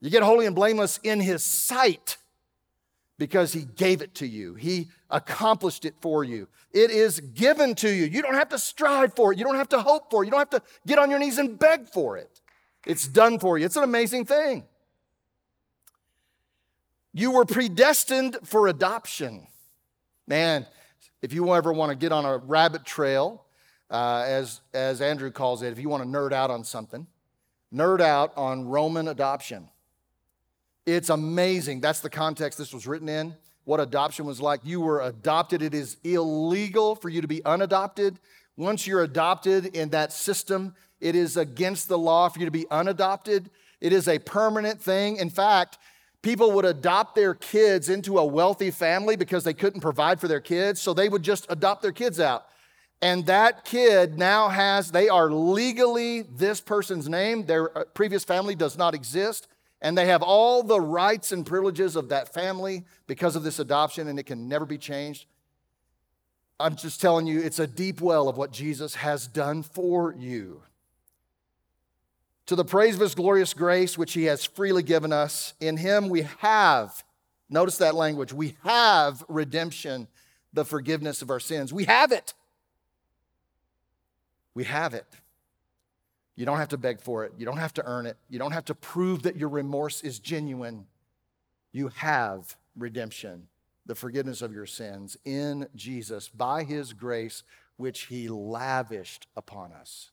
You 0.00 0.10
get 0.10 0.22
holy 0.22 0.46
and 0.46 0.54
blameless 0.54 0.98
in 1.02 1.20
His 1.20 1.44
sight 1.44 2.16
because 3.18 3.52
He 3.52 3.64
gave 3.76 4.02
it 4.02 4.14
to 4.16 4.26
you. 4.26 4.54
He 4.54 4.88
accomplished 5.10 5.84
it 5.84 5.94
for 6.00 6.24
you. 6.24 6.48
It 6.72 6.90
is 6.90 7.20
given 7.20 7.74
to 7.76 7.88
you. 7.88 8.04
You 8.04 8.22
don't 8.22 8.34
have 8.34 8.50
to 8.50 8.58
strive 8.58 9.14
for 9.14 9.32
it. 9.32 9.38
You 9.38 9.44
don't 9.44 9.56
have 9.56 9.70
to 9.70 9.80
hope 9.80 10.10
for 10.10 10.22
it. 10.22 10.26
You 10.26 10.30
don't 10.30 10.40
have 10.40 10.50
to 10.50 10.62
get 10.86 10.98
on 10.98 11.10
your 11.10 11.18
knees 11.18 11.38
and 11.38 11.58
beg 11.58 11.88
for 11.88 12.16
it. 12.16 12.40
It's 12.86 13.08
done 13.08 13.38
for 13.38 13.58
you. 13.58 13.64
It's 13.64 13.76
an 13.76 13.82
amazing 13.82 14.26
thing. 14.26 14.64
You 17.12 17.30
were 17.30 17.46
predestined 17.46 18.36
for 18.44 18.68
adoption. 18.68 19.46
Man, 20.26 20.66
if 21.22 21.32
you 21.32 21.54
ever 21.54 21.72
want 21.72 21.90
to 21.90 21.96
get 21.96 22.12
on 22.12 22.24
a 22.24 22.36
rabbit 22.36 22.84
trail, 22.84 23.46
uh, 23.90 24.24
as, 24.26 24.60
as 24.74 25.00
Andrew 25.00 25.30
calls 25.30 25.62
it, 25.62 25.72
if 25.72 25.78
you 25.78 25.88
want 25.88 26.02
to 26.02 26.08
nerd 26.08 26.32
out 26.32 26.50
on 26.50 26.62
something, 26.62 27.06
nerd 27.72 28.00
out 28.00 28.32
on 28.36 28.66
Roman 28.66 29.08
adoption. 29.08 29.70
It's 30.86 31.10
amazing. 31.10 31.80
That's 31.80 31.98
the 31.98 32.08
context 32.08 32.58
this 32.58 32.72
was 32.72 32.86
written 32.86 33.08
in, 33.08 33.34
what 33.64 33.80
adoption 33.80 34.24
was 34.24 34.40
like. 34.40 34.60
You 34.62 34.80
were 34.80 35.02
adopted. 35.02 35.60
It 35.60 35.74
is 35.74 35.96
illegal 36.04 36.94
for 36.94 37.08
you 37.08 37.20
to 37.20 37.28
be 37.28 37.44
unadopted. 37.44 38.20
Once 38.56 38.86
you're 38.86 39.02
adopted 39.02 39.66
in 39.76 39.90
that 39.90 40.12
system, 40.12 40.74
it 41.00 41.16
is 41.16 41.36
against 41.36 41.88
the 41.88 41.98
law 41.98 42.28
for 42.28 42.38
you 42.38 42.44
to 42.44 42.52
be 42.52 42.66
unadopted. 42.70 43.50
It 43.80 43.92
is 43.92 44.06
a 44.06 44.20
permanent 44.20 44.80
thing. 44.80 45.16
In 45.16 45.28
fact, 45.28 45.76
people 46.22 46.52
would 46.52 46.64
adopt 46.64 47.16
their 47.16 47.34
kids 47.34 47.88
into 47.88 48.18
a 48.18 48.24
wealthy 48.24 48.70
family 48.70 49.16
because 49.16 49.42
they 49.42 49.52
couldn't 49.52 49.80
provide 49.80 50.20
for 50.20 50.28
their 50.28 50.40
kids, 50.40 50.80
so 50.80 50.94
they 50.94 51.08
would 51.08 51.22
just 51.22 51.46
adopt 51.48 51.82
their 51.82 51.92
kids 51.92 52.20
out. 52.20 52.46
And 53.02 53.26
that 53.26 53.64
kid 53.64 54.16
now 54.16 54.48
has, 54.48 54.92
they 54.92 55.08
are 55.08 55.30
legally 55.30 56.22
this 56.22 56.60
person's 56.60 57.08
name. 57.08 57.44
Their 57.44 57.76
uh, 57.76 57.84
previous 57.92 58.24
family 58.24 58.54
does 58.54 58.78
not 58.78 58.94
exist 58.94 59.48
and 59.82 59.96
they 59.96 60.06
have 60.06 60.22
all 60.22 60.62
the 60.62 60.80
rights 60.80 61.32
and 61.32 61.44
privileges 61.44 61.96
of 61.96 62.08
that 62.08 62.32
family 62.32 62.84
because 63.06 63.36
of 63.36 63.42
this 63.42 63.58
adoption, 63.58 64.08
and 64.08 64.18
it 64.18 64.24
can 64.24 64.48
never 64.48 64.64
be 64.64 64.78
changed. 64.78 65.26
I'm 66.58 66.76
just 66.76 67.00
telling 67.00 67.26
you, 67.26 67.40
it's 67.40 67.58
a 67.58 67.66
deep 67.66 68.00
well 68.00 68.28
of 68.28 68.38
what 68.38 68.50
Jesus 68.50 68.94
has 68.94 69.26
done 69.26 69.62
for 69.62 70.14
you. 70.18 70.62
To 72.46 72.56
the 72.56 72.64
praise 72.64 72.94
of 72.94 73.00
his 73.00 73.14
glorious 73.14 73.52
grace, 73.52 73.98
which 73.98 74.14
he 74.14 74.24
has 74.24 74.44
freely 74.44 74.82
given 74.82 75.12
us, 75.12 75.52
in 75.60 75.76
him 75.76 76.08
we 76.08 76.22
have, 76.38 77.04
notice 77.50 77.78
that 77.78 77.94
language, 77.94 78.32
we 78.32 78.56
have 78.62 79.24
redemption, 79.28 80.08
the 80.52 80.64
forgiveness 80.64 81.22
of 81.22 81.30
our 81.30 81.40
sins. 81.40 81.72
We 81.72 81.84
have 81.84 82.12
it. 82.12 82.32
We 84.54 84.64
have 84.64 84.94
it. 84.94 85.06
You 86.36 86.44
don't 86.44 86.58
have 86.58 86.68
to 86.68 86.78
beg 86.78 87.00
for 87.00 87.24
it. 87.24 87.32
You 87.38 87.46
don't 87.46 87.56
have 87.56 87.74
to 87.74 87.86
earn 87.86 88.06
it. 88.06 88.18
You 88.28 88.38
don't 88.38 88.52
have 88.52 88.66
to 88.66 88.74
prove 88.74 89.22
that 89.22 89.36
your 89.36 89.48
remorse 89.48 90.02
is 90.02 90.18
genuine. 90.18 90.86
You 91.72 91.88
have 91.88 92.56
redemption, 92.76 93.48
the 93.86 93.94
forgiveness 93.94 94.42
of 94.42 94.52
your 94.52 94.66
sins 94.66 95.16
in 95.24 95.66
Jesus 95.74 96.28
by 96.28 96.64
his 96.64 96.92
grace, 96.92 97.42
which 97.78 98.02
he 98.02 98.28
lavished 98.28 99.26
upon 99.34 99.72
us. 99.72 100.10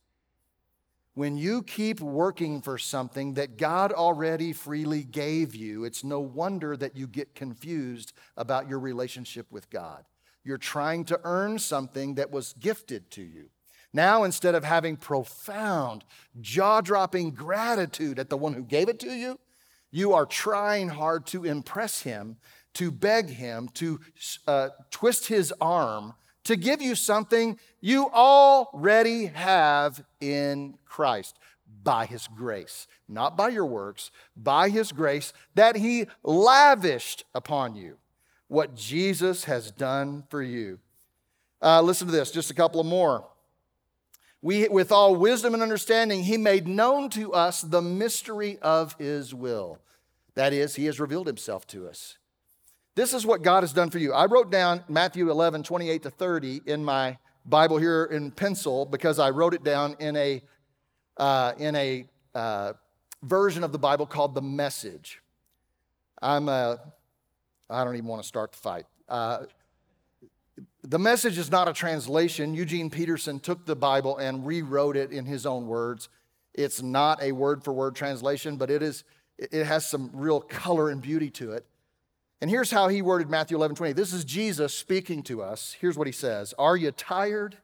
When 1.12 1.36
you 1.36 1.62
keep 1.62 2.00
working 2.00 2.60
for 2.60 2.76
something 2.76 3.34
that 3.34 3.56
God 3.56 3.92
already 3.92 4.52
freely 4.52 5.04
gave 5.04 5.54
you, 5.54 5.84
it's 5.84 6.02
no 6.02 6.18
wonder 6.18 6.76
that 6.76 6.96
you 6.96 7.06
get 7.06 7.36
confused 7.36 8.12
about 8.36 8.68
your 8.68 8.80
relationship 8.80 9.46
with 9.52 9.70
God. 9.70 10.04
You're 10.42 10.58
trying 10.58 11.04
to 11.04 11.20
earn 11.22 11.58
something 11.60 12.16
that 12.16 12.32
was 12.32 12.54
gifted 12.54 13.10
to 13.12 13.22
you. 13.22 13.50
Now, 13.94 14.24
instead 14.24 14.56
of 14.56 14.64
having 14.64 14.96
profound, 14.96 16.04
jaw 16.40 16.80
dropping 16.80 17.30
gratitude 17.30 18.18
at 18.18 18.28
the 18.28 18.36
one 18.36 18.52
who 18.52 18.64
gave 18.64 18.88
it 18.88 18.98
to 18.98 19.12
you, 19.14 19.38
you 19.92 20.12
are 20.12 20.26
trying 20.26 20.88
hard 20.88 21.26
to 21.26 21.44
impress 21.44 22.00
him, 22.02 22.36
to 22.74 22.90
beg 22.90 23.30
him, 23.30 23.68
to 23.74 24.00
uh, 24.48 24.70
twist 24.90 25.28
his 25.28 25.54
arm, 25.60 26.14
to 26.42 26.56
give 26.56 26.82
you 26.82 26.96
something 26.96 27.56
you 27.80 28.10
already 28.10 29.26
have 29.26 30.04
in 30.20 30.76
Christ 30.84 31.38
by 31.84 32.04
his 32.04 32.26
grace, 32.26 32.88
not 33.08 33.36
by 33.36 33.50
your 33.50 33.64
works, 33.64 34.10
by 34.36 34.70
his 34.70 34.90
grace 34.90 35.32
that 35.54 35.76
he 35.76 36.06
lavished 36.24 37.24
upon 37.32 37.76
you. 37.76 37.98
What 38.48 38.74
Jesus 38.74 39.44
has 39.44 39.70
done 39.70 40.24
for 40.28 40.42
you. 40.42 40.80
Uh, 41.62 41.80
listen 41.80 42.08
to 42.08 42.12
this, 42.12 42.32
just 42.32 42.50
a 42.50 42.54
couple 42.54 42.80
of 42.80 42.86
more 42.86 43.24
we, 44.44 44.68
with 44.68 44.92
all 44.92 45.16
wisdom 45.16 45.54
and 45.54 45.62
understanding, 45.62 46.22
he 46.22 46.36
made 46.36 46.68
known 46.68 47.08
to 47.08 47.32
us 47.32 47.62
the 47.62 47.80
mystery 47.80 48.58
of 48.60 48.94
his 48.98 49.34
will. 49.34 49.78
That 50.34 50.52
is, 50.52 50.74
he 50.74 50.84
has 50.84 51.00
revealed 51.00 51.26
himself 51.26 51.66
to 51.68 51.88
us. 51.88 52.18
This 52.94 53.14
is 53.14 53.24
what 53.24 53.40
God 53.40 53.62
has 53.62 53.72
done 53.72 53.88
for 53.88 53.98
you. 53.98 54.12
I 54.12 54.26
wrote 54.26 54.50
down 54.50 54.84
Matthew 54.86 55.30
11, 55.30 55.62
28 55.62 56.02
to 56.02 56.10
30 56.10 56.60
in 56.66 56.84
my 56.84 57.16
Bible 57.46 57.78
here 57.78 58.04
in 58.04 58.30
pencil 58.30 58.84
because 58.84 59.18
I 59.18 59.30
wrote 59.30 59.54
it 59.54 59.64
down 59.64 59.96
in 59.98 60.14
a, 60.14 60.42
uh, 61.16 61.54
in 61.56 61.74
a 61.74 62.04
uh, 62.34 62.74
version 63.22 63.64
of 63.64 63.72
the 63.72 63.78
Bible 63.78 64.04
called 64.04 64.34
the 64.34 64.42
Message. 64.42 65.22
I'm, 66.20 66.50
uh, 66.50 66.76
I 67.70 67.82
don't 67.82 67.96
even 67.96 68.08
want 68.08 68.20
to 68.20 68.28
start 68.28 68.52
the 68.52 68.58
fight. 68.58 68.84
Uh, 69.08 69.44
the 70.86 70.98
message 70.98 71.38
is 71.38 71.50
not 71.50 71.66
a 71.66 71.72
translation. 71.72 72.52
Eugene 72.52 72.90
Peterson 72.90 73.40
took 73.40 73.64
the 73.64 73.74
Bible 73.74 74.18
and 74.18 74.46
rewrote 74.46 74.98
it 74.98 75.12
in 75.12 75.24
his 75.24 75.46
own 75.46 75.66
words. 75.66 76.10
It's 76.52 76.82
not 76.82 77.22
a 77.22 77.32
word 77.32 77.64
for 77.64 77.72
word 77.72 77.96
translation, 77.96 78.56
but 78.56 78.70
it 78.70 78.82
is 78.82 79.02
it 79.38 79.64
has 79.64 79.88
some 79.88 80.10
real 80.12 80.40
color 80.40 80.90
and 80.90 81.00
beauty 81.02 81.30
to 81.30 81.52
it. 81.52 81.66
And 82.40 82.50
here's 82.50 82.70
how 82.70 82.88
he 82.88 83.02
worded 83.02 83.30
Matthew 83.30 83.56
11 83.56 83.76
20. 83.76 83.94
This 83.94 84.12
is 84.12 84.24
Jesus 84.24 84.74
speaking 84.74 85.22
to 85.24 85.42
us. 85.42 85.74
Here's 85.80 85.96
what 85.96 86.06
he 86.06 86.12
says 86.12 86.52
Are 86.58 86.76
you 86.76 86.90
tired? 86.90 87.56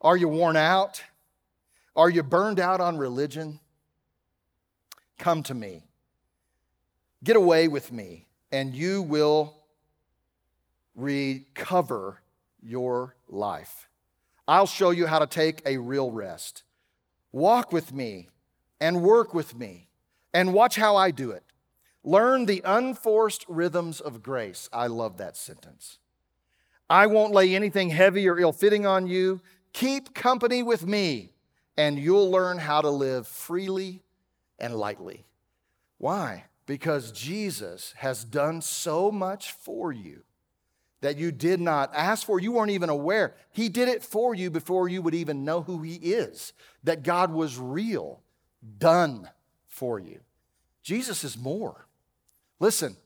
Are 0.00 0.16
you 0.16 0.28
worn 0.28 0.56
out? 0.56 1.02
Are 1.94 2.08
you 2.08 2.22
burned 2.22 2.58
out 2.58 2.80
on 2.80 2.96
religion? 2.96 3.60
Come 5.18 5.42
to 5.42 5.54
me. 5.54 5.82
Get 7.22 7.36
away 7.36 7.68
with 7.68 7.92
me, 7.92 8.26
and 8.50 8.74
you 8.74 9.02
will 9.02 9.59
recover 11.00 12.20
your 12.62 13.16
life. 13.28 13.88
I'll 14.46 14.66
show 14.66 14.90
you 14.90 15.06
how 15.06 15.20
to 15.20 15.26
take 15.26 15.62
a 15.64 15.78
real 15.78 16.10
rest. 16.10 16.64
Walk 17.32 17.72
with 17.72 17.92
me 17.92 18.28
and 18.80 19.02
work 19.02 19.32
with 19.32 19.56
me 19.56 19.88
and 20.34 20.52
watch 20.52 20.76
how 20.76 20.96
I 20.96 21.10
do 21.10 21.30
it. 21.30 21.44
Learn 22.02 22.46
the 22.46 22.62
unforced 22.64 23.44
rhythms 23.48 24.00
of 24.00 24.22
grace. 24.22 24.68
I 24.72 24.86
love 24.86 25.18
that 25.18 25.36
sentence. 25.36 25.98
I 26.88 27.06
won't 27.06 27.34
lay 27.34 27.54
anything 27.54 27.90
heavy 27.90 28.28
or 28.28 28.38
ill 28.38 28.52
fitting 28.52 28.86
on 28.86 29.06
you. 29.06 29.40
Keep 29.72 30.14
company 30.14 30.62
with 30.62 30.84
me, 30.86 31.34
and 31.76 31.98
you'll 31.98 32.30
learn 32.30 32.58
how 32.58 32.80
to 32.80 32.90
live 32.90 33.28
freely 33.28 34.02
and 34.58 34.74
lightly. 34.74 35.26
Why? 35.98 36.46
Because 36.66 37.12
Jesus 37.12 37.94
has 37.98 38.24
done 38.24 38.62
so 38.62 39.12
much 39.12 39.52
for 39.52 39.92
you 39.92 40.24
that 41.00 41.16
you 41.16 41.32
did 41.32 41.60
not 41.60 41.90
ask 41.94 42.26
for. 42.26 42.40
You 42.40 42.52
weren't 42.52 42.70
even 42.70 42.88
aware. 42.88 43.34
He 43.50 43.68
did 43.68 43.88
it 43.88 44.02
for 44.02 44.34
you 44.34 44.50
before 44.50 44.88
you 44.88 45.02
would 45.02 45.14
even 45.14 45.44
know 45.44 45.62
who 45.62 45.82
He 45.82 45.94
is, 45.94 46.52
that 46.84 47.02
God 47.02 47.32
was 47.32 47.58
real, 47.58 48.20
done 48.78 49.28
for 49.68 49.98
you. 49.98 50.20
Jesus 50.82 51.24
is 51.24 51.38
more. 51.38 51.86
Listen, 52.58 52.96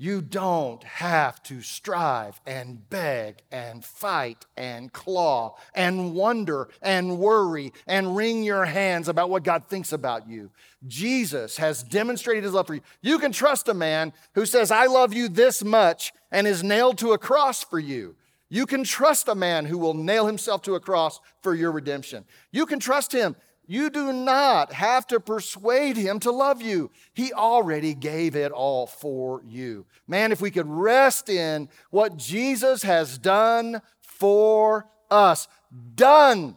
you 0.00 0.22
don't 0.22 0.82
have 0.82 1.42
to 1.42 1.60
strive 1.60 2.40
and 2.46 2.88
beg 2.88 3.42
and 3.52 3.84
fight 3.84 4.46
and 4.56 4.90
claw 4.90 5.56
and 5.74 6.14
wonder 6.14 6.70
and 6.80 7.18
worry 7.18 7.74
and 7.86 8.16
wring 8.16 8.42
your 8.42 8.64
hands 8.64 9.08
about 9.08 9.28
what 9.28 9.44
God 9.44 9.64
thinks 9.68 9.92
about 9.92 10.26
you. 10.26 10.50
Jesus 10.88 11.58
has 11.58 11.82
demonstrated 11.82 12.44
his 12.44 12.54
love 12.54 12.66
for 12.66 12.76
you. 12.76 12.80
You 13.02 13.18
can 13.18 13.30
trust 13.30 13.68
a 13.68 13.74
man 13.74 14.14
who 14.34 14.46
says, 14.46 14.70
I 14.70 14.86
love 14.86 15.12
you 15.12 15.28
this 15.28 15.62
much 15.62 16.14
and 16.30 16.46
is 16.46 16.62
nailed 16.62 16.98
to 16.98 17.12
a 17.12 17.18
cross 17.18 17.62
for 17.62 17.78
you. 17.78 18.16
You 18.48 18.66
can 18.66 18.84
trust 18.84 19.28
a 19.28 19.34
man 19.34 19.66
who 19.66 19.78
will 19.78 19.94
nail 19.94 20.26
himself 20.26 20.62
to 20.62 20.74
a 20.74 20.80
cross 20.80 21.20
for 21.42 21.54
your 21.54 21.70
redemption. 21.70 22.24
You 22.50 22.66
can 22.66 22.80
trust 22.80 23.12
him 23.12 23.36
you 23.70 23.88
do 23.88 24.12
not 24.12 24.72
have 24.72 25.06
to 25.06 25.20
persuade 25.20 25.96
him 25.96 26.18
to 26.20 26.32
love 26.32 26.60
you. 26.60 26.90
He 27.14 27.32
already 27.32 27.94
gave 27.94 28.34
it 28.34 28.50
all 28.50 28.88
for 28.88 29.44
you. 29.46 29.86
Man, 30.08 30.32
if 30.32 30.40
we 30.40 30.50
could 30.50 30.66
rest 30.66 31.28
in 31.28 31.68
what 31.90 32.16
Jesus 32.16 32.82
has 32.82 33.16
done 33.16 33.80
for 34.00 34.88
us, 35.08 35.46
done, 35.94 36.56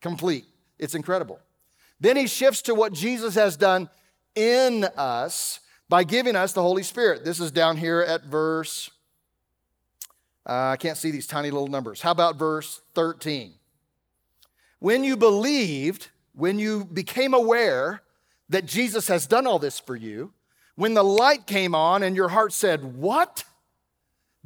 complete. 0.00 0.44
It's 0.78 0.94
incredible. 0.94 1.40
Then 1.98 2.16
he 2.16 2.28
shifts 2.28 2.62
to 2.62 2.76
what 2.76 2.92
Jesus 2.92 3.34
has 3.34 3.56
done 3.56 3.90
in 4.36 4.84
us 4.96 5.58
by 5.88 6.04
giving 6.04 6.36
us 6.36 6.52
the 6.52 6.62
Holy 6.62 6.84
Spirit. 6.84 7.24
This 7.24 7.40
is 7.40 7.50
down 7.50 7.76
here 7.76 8.02
at 8.02 8.22
verse, 8.22 8.88
uh, 10.46 10.70
I 10.72 10.76
can't 10.76 10.96
see 10.96 11.10
these 11.10 11.26
tiny 11.26 11.50
little 11.50 11.66
numbers. 11.66 12.00
How 12.00 12.12
about 12.12 12.36
verse 12.36 12.80
13? 12.94 13.54
When 14.78 15.02
you 15.02 15.16
believed, 15.16 16.10
when 16.34 16.58
you 16.58 16.84
became 16.84 17.34
aware 17.34 18.02
that 18.48 18.66
Jesus 18.66 19.08
has 19.08 19.26
done 19.26 19.46
all 19.46 19.58
this 19.58 19.80
for 19.80 19.96
you, 19.96 20.32
when 20.76 20.94
the 20.94 21.02
light 21.02 21.46
came 21.46 21.74
on 21.74 22.02
and 22.02 22.14
your 22.14 22.28
heart 22.28 22.52
said, 22.52 22.96
What? 22.96 23.44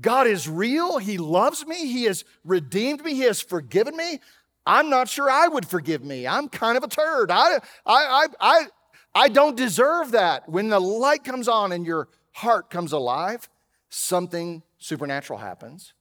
God 0.01 0.27
is 0.27 0.49
real. 0.49 0.97
He 0.97 1.19
loves 1.19 1.67
me. 1.67 1.93
He 1.93 2.05
has 2.05 2.25
redeemed 2.43 3.05
me. 3.05 3.13
He 3.15 3.23
has 3.23 3.43
forgiven 3.43 3.95
me. 3.95 4.21
I'm 4.65 4.89
not 4.89 5.09
sure 5.11 5.29
I 5.29 5.47
would 5.49 5.67
forgive 5.67 6.03
me. 6.03 6.27
I'm 6.27 6.49
kind 6.49 6.79
of 6.79 6.85
a 6.85 6.89
turd. 6.89 7.31
I, 7.31 7.57
I, 7.57 7.59
I, 7.87 8.27
I, 8.41 8.67
I 9.15 9.29
don't 9.29 9.57
deserve 9.57 10.13
that. 10.13 10.49
When 10.49 10.71
the 10.71 10.81
light 10.81 11.25
comes 11.25 11.49
on 11.49 11.73
and 11.73 11.85
your 11.85 12.09
heart 12.33 12.71
comes 12.71 12.93
alive, 12.93 13.49
something 13.91 14.63
supernatural 14.81 15.39
happens. 15.39 15.95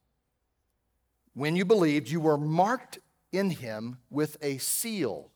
When 1.36 1.56
you 1.56 1.64
believed, 1.64 2.10
you 2.10 2.20
were 2.20 2.38
marked 2.38 2.98
in 3.32 3.52
Him 3.52 4.00
with 4.10 4.38
a 4.42 4.58
seal 4.58 5.30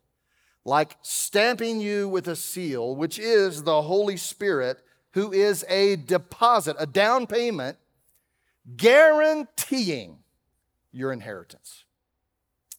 like 0.65 0.97
stamping 1.01 1.81
you 1.81 2.07
with 2.07 2.27
a 2.27 2.35
seal, 2.35 2.95
which 2.95 3.19
is 3.19 3.63
the 3.63 3.81
Holy 3.81 4.17
Spirit, 4.17 4.79
who 5.11 5.31
is 5.31 5.65
a 5.69 5.97
deposit, 5.97 6.75
a 6.79 6.85
down 6.85 7.27
payment, 7.27 7.77
guaranteeing 8.77 10.19
your 10.91 11.11
inheritance. 11.11 11.83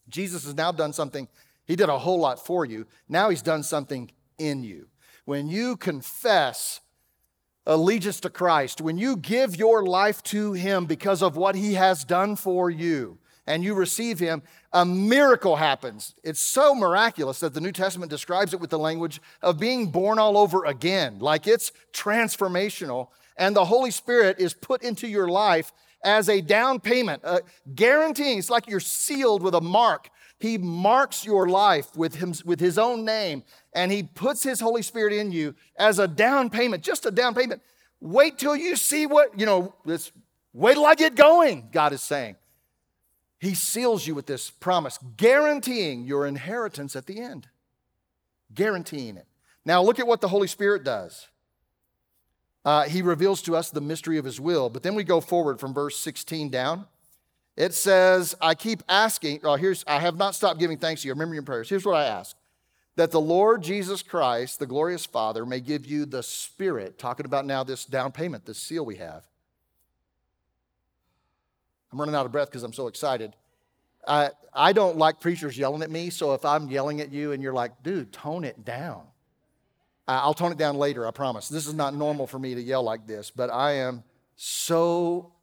Jesus 0.08 0.44
has 0.44 0.54
now 0.54 0.72
done 0.72 0.92
something, 0.92 1.28
he 1.66 1.76
did 1.76 1.88
a 1.88 1.98
whole 1.98 2.18
lot 2.18 2.44
for 2.44 2.64
you. 2.64 2.86
Now 3.08 3.30
he's 3.30 3.42
done 3.42 3.62
something 3.62 4.10
in 4.38 4.62
you. 4.62 4.88
When 5.24 5.48
you 5.48 5.76
confess 5.76 6.80
allegiance 7.66 8.20
to 8.20 8.30
Christ, 8.30 8.80
when 8.80 8.98
you 8.98 9.16
give 9.16 9.56
your 9.56 9.84
life 9.84 10.22
to 10.24 10.52
him 10.52 10.86
because 10.86 11.22
of 11.22 11.36
what 11.36 11.54
he 11.54 11.74
has 11.74 12.04
done 12.04 12.36
for 12.36 12.70
you, 12.70 13.18
and 13.46 13.62
you 13.62 13.74
receive 13.74 14.18
him, 14.18 14.42
a 14.72 14.84
miracle 14.84 15.56
happens. 15.56 16.14
It's 16.22 16.40
so 16.40 16.74
miraculous 16.74 17.40
that 17.40 17.54
the 17.54 17.60
New 17.60 17.72
Testament 17.72 18.10
describes 18.10 18.54
it 18.54 18.60
with 18.60 18.70
the 18.70 18.78
language 18.78 19.20
of 19.42 19.58
being 19.58 19.88
born 19.88 20.18
all 20.18 20.38
over 20.38 20.64
again, 20.64 21.18
like 21.18 21.46
it's 21.46 21.72
transformational. 21.92 23.08
And 23.36 23.54
the 23.54 23.64
Holy 23.64 23.90
Spirit 23.90 24.38
is 24.38 24.54
put 24.54 24.82
into 24.82 25.08
your 25.08 25.28
life 25.28 25.72
as 26.04 26.28
a 26.28 26.40
down 26.40 26.80
payment, 26.80 27.22
uh, 27.24 27.40
guaranteeing 27.74 28.38
it's 28.38 28.50
like 28.50 28.68
you're 28.68 28.80
sealed 28.80 29.42
with 29.42 29.54
a 29.54 29.60
mark. 29.60 30.10
He 30.38 30.58
marks 30.58 31.24
your 31.24 31.48
life 31.48 31.96
with, 31.96 32.16
him, 32.16 32.34
with 32.44 32.60
his 32.60 32.78
own 32.78 33.04
name, 33.04 33.42
and 33.74 33.90
he 33.90 34.02
puts 34.02 34.42
his 34.42 34.60
Holy 34.60 34.82
Spirit 34.82 35.12
in 35.12 35.32
you 35.32 35.54
as 35.76 35.98
a 35.98 36.06
down 36.06 36.48
payment, 36.48 36.82
just 36.82 37.06
a 37.06 37.10
down 37.10 37.34
payment. 37.34 37.60
Wait 38.00 38.38
till 38.38 38.54
you 38.54 38.76
see 38.76 39.06
what, 39.06 39.38
you 39.38 39.46
know, 39.46 39.74
this, 39.84 40.12
wait 40.52 40.74
till 40.74 40.86
I 40.86 40.94
get 40.94 41.16
going, 41.16 41.68
God 41.72 41.92
is 41.92 42.02
saying. 42.02 42.36
He 43.40 43.54
seals 43.54 44.06
you 44.06 44.14
with 44.14 44.26
this 44.26 44.50
promise, 44.50 44.98
guaranteeing 45.16 46.04
your 46.04 46.26
inheritance 46.26 46.96
at 46.96 47.06
the 47.06 47.20
end. 47.20 47.48
Guaranteeing 48.54 49.16
it. 49.16 49.26
Now, 49.64 49.82
look 49.82 49.98
at 49.98 50.06
what 50.06 50.20
the 50.20 50.28
Holy 50.28 50.46
Spirit 50.46 50.84
does. 50.84 51.28
Uh, 52.64 52.84
he 52.84 53.02
reveals 53.02 53.42
to 53.42 53.56
us 53.56 53.70
the 53.70 53.80
mystery 53.80 54.16
of 54.16 54.24
His 54.24 54.40
will. 54.40 54.70
But 54.70 54.82
then 54.82 54.94
we 54.94 55.04
go 55.04 55.20
forward 55.20 55.60
from 55.60 55.74
verse 55.74 55.96
16 55.98 56.50
down. 56.50 56.86
It 57.56 57.74
says, 57.74 58.34
I 58.40 58.54
keep 58.54 58.82
asking, 58.88 59.40
oh, 59.44 59.56
here's, 59.56 59.84
I 59.86 60.00
have 60.00 60.16
not 60.16 60.34
stopped 60.34 60.58
giving 60.58 60.78
thanks 60.78 61.02
to 61.02 61.08
you. 61.08 61.14
Remember 61.14 61.34
your 61.34 61.44
prayers. 61.44 61.68
Here's 61.68 61.84
what 61.84 61.96
I 61.96 62.04
ask 62.04 62.36
that 62.96 63.10
the 63.10 63.20
Lord 63.20 63.62
Jesus 63.62 64.02
Christ, 64.02 64.58
the 64.58 64.66
glorious 64.66 65.04
Father, 65.04 65.44
may 65.44 65.60
give 65.60 65.86
you 65.86 66.06
the 66.06 66.22
Spirit, 66.22 66.98
talking 66.98 67.26
about 67.26 67.44
now 67.44 67.64
this 67.64 67.84
down 67.84 68.12
payment, 68.12 68.46
this 68.46 68.58
seal 68.58 68.84
we 68.84 68.96
have, 68.96 69.24
I'm 71.92 72.00
running 72.00 72.14
out 72.14 72.26
of 72.26 72.32
breath 72.32 72.48
because 72.48 72.64
I'm 72.64 72.72
so 72.72 72.88
excited. 72.88 73.34
I, 74.06 74.30
I 74.52 74.72
don't 74.72 74.98
like 74.98 75.20
preachers 75.20 75.56
yelling 75.56 75.82
at 75.82 75.90
me, 75.90 76.10
so 76.10 76.34
if 76.34 76.44
I'm 76.44 76.68
yelling 76.68 77.00
at 77.00 77.12
you 77.12 77.30
and 77.30 77.42
you're 77.42 77.52
like, 77.52 77.82
dude, 77.84 78.12
tone 78.12 78.44
it 78.44 78.64
down. 78.64 79.02
I'll 80.06 80.34
tone 80.34 80.52
it 80.52 80.58
down 80.58 80.76
later, 80.76 81.06
I 81.06 81.12
promise. 81.12 81.48
This 81.48 81.66
is 81.66 81.72
not 81.72 81.94
normal 81.94 82.26
for 82.26 82.38
me 82.38 82.54
to 82.54 82.60
yell 82.60 82.82
like 82.82 83.06
this, 83.06 83.30
but 83.30 83.48
I 83.48 83.74
am 83.74 84.02
so 84.36 85.33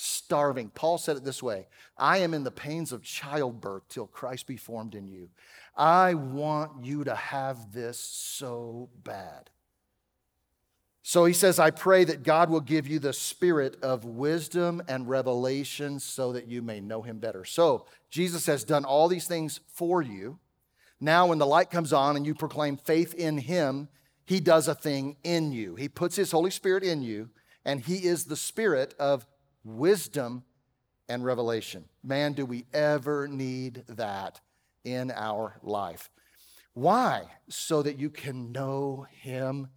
starving. 0.00 0.70
Paul 0.70 0.98
said 0.98 1.16
it 1.16 1.24
this 1.24 1.42
way 1.42 1.66
I 1.96 2.18
am 2.18 2.34
in 2.34 2.44
the 2.44 2.50
pains 2.50 2.92
of 2.92 3.02
childbirth 3.02 3.88
till 3.88 4.06
Christ 4.06 4.46
be 4.46 4.56
formed 4.56 4.94
in 4.94 5.08
you. 5.08 5.28
I 5.76 6.14
want 6.14 6.84
you 6.84 7.04
to 7.04 7.14
have 7.14 7.72
this 7.72 7.98
so 7.98 8.88
bad. 9.04 9.50
So 11.02 11.24
he 11.24 11.32
says, 11.32 11.58
I 11.58 11.70
pray 11.70 12.04
that 12.04 12.22
God 12.22 12.50
will 12.50 12.60
give 12.60 12.86
you 12.86 12.98
the 12.98 13.12
spirit 13.12 13.82
of 13.82 14.04
wisdom 14.04 14.82
and 14.86 15.08
revelation 15.08 15.98
so 15.98 16.32
that 16.32 16.46
you 16.46 16.60
may 16.62 16.80
know 16.80 17.02
him 17.02 17.18
better. 17.18 17.44
So 17.44 17.86
Jesus 18.10 18.46
has 18.46 18.64
done 18.64 18.84
all 18.84 19.08
these 19.08 19.26
things 19.26 19.60
for 19.66 20.02
you. 20.02 20.38
Now, 21.00 21.26
when 21.28 21.38
the 21.38 21.46
light 21.46 21.70
comes 21.70 21.92
on 21.94 22.16
and 22.16 22.26
you 22.26 22.34
proclaim 22.34 22.76
faith 22.76 23.14
in 23.14 23.38
him, 23.38 23.88
he 24.26 24.38
does 24.38 24.68
a 24.68 24.74
thing 24.74 25.16
in 25.24 25.50
you. 25.50 25.74
He 25.74 25.88
puts 25.88 26.16
his 26.16 26.30
Holy 26.30 26.50
Spirit 26.50 26.84
in 26.84 27.02
you, 27.02 27.30
and 27.64 27.80
he 27.80 28.06
is 28.06 28.26
the 28.26 28.36
spirit 28.36 28.94
of 28.98 29.26
wisdom 29.64 30.44
and 31.08 31.24
revelation. 31.24 31.84
Man, 32.02 32.32
do 32.32 32.46
we 32.46 32.66
ever 32.72 33.28
need 33.28 33.84
that 33.88 34.40
in 34.84 35.10
our 35.10 35.58
life? 35.62 36.10
Why? 36.74 37.24
So 37.48 37.82
that 37.82 37.98
you 37.98 38.10
can 38.10 38.52
know 38.52 39.06
him 39.10 39.68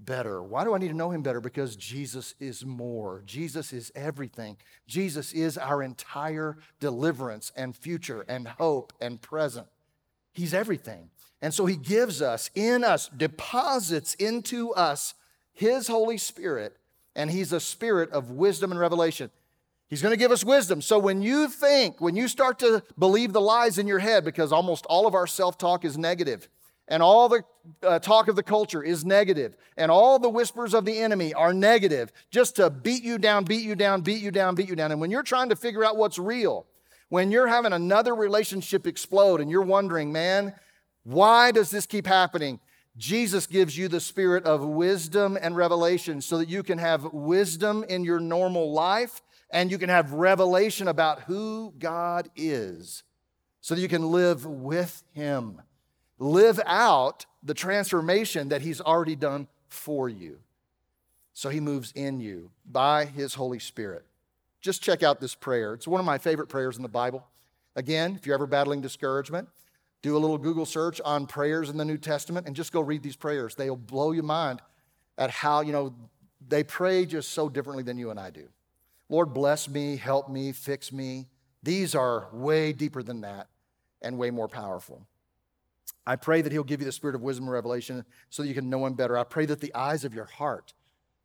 better. 0.00 0.42
Why 0.42 0.64
do 0.64 0.74
I 0.74 0.78
need 0.78 0.88
to 0.88 0.94
know 0.94 1.10
him 1.10 1.22
better? 1.22 1.40
Because 1.40 1.76
Jesus 1.76 2.34
is 2.38 2.64
more. 2.64 3.22
Jesus 3.26 3.72
is 3.72 3.90
everything. 3.94 4.56
Jesus 4.86 5.32
is 5.32 5.58
our 5.58 5.82
entire 5.82 6.58
deliverance 6.78 7.52
and 7.56 7.76
future 7.76 8.24
and 8.28 8.46
hope 8.46 8.92
and 9.00 9.20
present. 9.20 9.66
He's 10.32 10.54
everything. 10.54 11.10
And 11.42 11.52
so 11.52 11.66
he 11.66 11.76
gives 11.76 12.22
us, 12.22 12.50
in 12.54 12.84
us, 12.84 13.08
deposits 13.08 14.14
into 14.14 14.72
us 14.72 15.14
his 15.52 15.88
Holy 15.88 16.18
Spirit, 16.18 16.76
and 17.18 17.32
he's 17.32 17.52
a 17.52 17.58
spirit 17.58 18.10
of 18.12 18.30
wisdom 18.30 18.70
and 18.70 18.78
revelation. 18.80 19.30
He's 19.88 20.00
going 20.00 20.12
to 20.12 20.18
give 20.18 20.30
us 20.30 20.44
wisdom. 20.44 20.80
So 20.80 20.98
when 21.00 21.20
you 21.20 21.48
think, 21.48 22.00
when 22.00 22.14
you 22.14 22.28
start 22.28 22.60
to 22.60 22.84
believe 22.96 23.32
the 23.32 23.40
lies 23.40 23.76
in 23.76 23.88
your 23.88 23.98
head, 23.98 24.24
because 24.24 24.52
almost 24.52 24.86
all 24.86 25.06
of 25.06 25.14
our 25.14 25.26
self 25.26 25.58
talk 25.58 25.84
is 25.84 25.98
negative, 25.98 26.48
and 26.86 27.02
all 27.02 27.28
the 27.28 27.42
uh, 27.82 27.98
talk 27.98 28.28
of 28.28 28.36
the 28.36 28.42
culture 28.42 28.84
is 28.84 29.04
negative, 29.04 29.56
and 29.76 29.90
all 29.90 30.20
the 30.20 30.28
whispers 30.28 30.74
of 30.74 30.84
the 30.84 30.96
enemy 30.96 31.34
are 31.34 31.52
negative, 31.52 32.12
just 32.30 32.54
to 32.56 32.70
beat 32.70 33.02
you 33.02 33.18
down, 33.18 33.42
beat 33.44 33.64
you 33.64 33.74
down, 33.74 34.02
beat 34.02 34.22
you 34.22 34.30
down, 34.30 34.54
beat 34.54 34.68
you 34.68 34.76
down. 34.76 34.92
And 34.92 35.00
when 35.00 35.10
you're 35.10 35.24
trying 35.24 35.48
to 35.48 35.56
figure 35.56 35.84
out 35.84 35.96
what's 35.96 36.20
real, 36.20 36.66
when 37.08 37.32
you're 37.32 37.48
having 37.48 37.72
another 37.72 38.14
relationship 38.14 38.86
explode 38.86 39.40
and 39.40 39.50
you're 39.50 39.62
wondering, 39.62 40.12
man, 40.12 40.54
why 41.02 41.50
does 41.50 41.70
this 41.70 41.84
keep 41.84 42.06
happening? 42.06 42.60
Jesus 42.98 43.46
gives 43.46 43.78
you 43.78 43.86
the 43.86 44.00
spirit 44.00 44.44
of 44.44 44.64
wisdom 44.64 45.38
and 45.40 45.56
revelation 45.56 46.20
so 46.20 46.38
that 46.38 46.48
you 46.48 46.64
can 46.64 46.78
have 46.78 47.12
wisdom 47.12 47.84
in 47.88 48.04
your 48.04 48.18
normal 48.18 48.72
life 48.72 49.22
and 49.50 49.70
you 49.70 49.78
can 49.78 49.88
have 49.88 50.12
revelation 50.12 50.88
about 50.88 51.20
who 51.22 51.72
God 51.78 52.28
is 52.36 53.04
so 53.60 53.74
that 53.74 53.80
you 53.80 53.88
can 53.88 54.10
live 54.10 54.44
with 54.44 55.04
Him. 55.12 55.62
Live 56.18 56.60
out 56.66 57.24
the 57.42 57.54
transformation 57.54 58.48
that 58.48 58.62
He's 58.62 58.80
already 58.80 59.14
done 59.14 59.46
for 59.68 60.08
you. 60.08 60.38
So 61.34 61.50
He 61.50 61.60
moves 61.60 61.92
in 61.92 62.20
you 62.20 62.50
by 62.66 63.04
His 63.04 63.34
Holy 63.34 63.60
Spirit. 63.60 64.04
Just 64.60 64.82
check 64.82 65.04
out 65.04 65.20
this 65.20 65.36
prayer. 65.36 65.74
It's 65.74 65.86
one 65.86 66.00
of 66.00 66.06
my 66.06 66.18
favorite 66.18 66.48
prayers 66.48 66.76
in 66.76 66.82
the 66.82 66.88
Bible. 66.88 67.26
Again, 67.76 68.16
if 68.16 68.26
you're 68.26 68.34
ever 68.34 68.46
battling 68.46 68.80
discouragement, 68.80 69.48
do 70.02 70.16
a 70.16 70.18
little 70.18 70.38
Google 70.38 70.66
search 70.66 71.00
on 71.04 71.26
prayers 71.26 71.70
in 71.70 71.76
the 71.76 71.84
New 71.84 71.98
Testament 71.98 72.46
and 72.46 72.54
just 72.54 72.72
go 72.72 72.80
read 72.80 73.02
these 73.02 73.16
prayers. 73.16 73.54
They'll 73.54 73.76
blow 73.76 74.12
your 74.12 74.24
mind 74.24 74.62
at 75.16 75.30
how, 75.30 75.60
you 75.60 75.72
know, 75.72 75.94
they 76.46 76.62
pray 76.62 77.04
just 77.04 77.32
so 77.32 77.48
differently 77.48 77.82
than 77.82 77.98
you 77.98 78.10
and 78.10 78.18
I 78.18 78.30
do. 78.30 78.48
Lord, 79.08 79.34
bless 79.34 79.68
me, 79.68 79.96
help 79.96 80.28
me, 80.28 80.52
fix 80.52 80.92
me. 80.92 81.26
These 81.62 81.94
are 81.94 82.28
way 82.32 82.72
deeper 82.72 83.02
than 83.02 83.22
that 83.22 83.48
and 84.00 84.18
way 84.18 84.30
more 84.30 84.48
powerful. 84.48 85.06
I 86.06 86.16
pray 86.16 86.42
that 86.42 86.52
He'll 86.52 86.64
give 86.64 86.80
you 86.80 86.86
the 86.86 86.92
spirit 86.92 87.16
of 87.16 87.22
wisdom 87.22 87.46
and 87.46 87.52
revelation 87.52 88.04
so 88.30 88.42
that 88.42 88.48
you 88.48 88.54
can 88.54 88.70
know 88.70 88.86
Him 88.86 88.94
better. 88.94 89.18
I 89.18 89.24
pray 89.24 89.46
that 89.46 89.60
the 89.60 89.74
eyes 89.74 90.04
of 90.04 90.14
your 90.14 90.26
heart, 90.26 90.72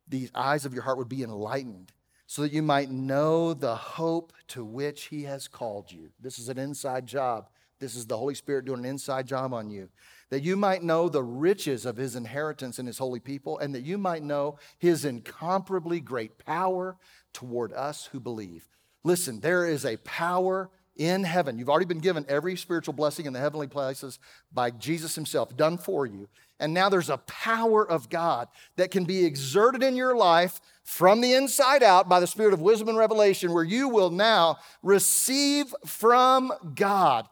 these 0.08 0.30
eyes 0.34 0.66
of 0.66 0.74
your 0.74 0.82
heart 0.82 0.98
would 0.98 1.08
be 1.08 1.22
enlightened 1.22 1.92
so 2.26 2.42
that 2.42 2.52
you 2.52 2.62
might 2.62 2.90
know 2.90 3.54
the 3.54 3.76
hope 3.76 4.32
to 4.48 4.64
which 4.64 5.04
He 5.04 5.22
has 5.24 5.46
called 5.46 5.92
you. 5.92 6.10
This 6.18 6.38
is 6.38 6.48
an 6.48 6.58
inside 6.58 7.06
job. 7.06 7.48
This 7.80 7.96
is 7.96 8.06
the 8.06 8.16
Holy 8.16 8.34
Spirit 8.34 8.64
doing 8.64 8.80
an 8.80 8.84
inside 8.84 9.26
job 9.26 9.52
on 9.52 9.70
you. 9.70 9.88
That 10.30 10.42
you 10.42 10.56
might 10.56 10.82
know 10.82 11.08
the 11.08 11.22
riches 11.22 11.86
of 11.86 11.96
his 11.96 12.16
inheritance 12.16 12.78
in 12.78 12.86
his 12.86 12.98
holy 12.98 13.20
people, 13.20 13.58
and 13.58 13.74
that 13.74 13.82
you 13.82 13.98
might 13.98 14.22
know 14.22 14.58
his 14.78 15.04
incomparably 15.04 16.00
great 16.00 16.38
power 16.38 16.96
toward 17.32 17.72
us 17.72 18.06
who 18.06 18.20
believe. 18.20 18.68
Listen, 19.02 19.40
there 19.40 19.66
is 19.66 19.84
a 19.84 19.98
power 19.98 20.70
in 20.96 21.24
heaven. 21.24 21.58
You've 21.58 21.68
already 21.68 21.86
been 21.86 21.98
given 21.98 22.24
every 22.28 22.56
spiritual 22.56 22.94
blessing 22.94 23.26
in 23.26 23.32
the 23.32 23.40
heavenly 23.40 23.66
places 23.66 24.18
by 24.52 24.70
Jesus 24.70 25.14
himself, 25.14 25.56
done 25.56 25.76
for 25.76 26.06
you. 26.06 26.28
And 26.60 26.72
now 26.72 26.88
there's 26.88 27.10
a 27.10 27.18
power 27.18 27.88
of 27.88 28.08
God 28.08 28.48
that 28.76 28.92
can 28.92 29.04
be 29.04 29.24
exerted 29.24 29.82
in 29.82 29.96
your 29.96 30.16
life 30.16 30.60
from 30.84 31.20
the 31.20 31.34
inside 31.34 31.82
out 31.82 32.08
by 32.08 32.20
the 32.20 32.26
spirit 32.26 32.54
of 32.54 32.60
wisdom 32.60 32.88
and 32.88 32.96
revelation, 32.96 33.52
where 33.52 33.64
you 33.64 33.88
will 33.88 34.10
now 34.10 34.58
receive 34.82 35.74
from 35.84 36.52
God 36.74 37.28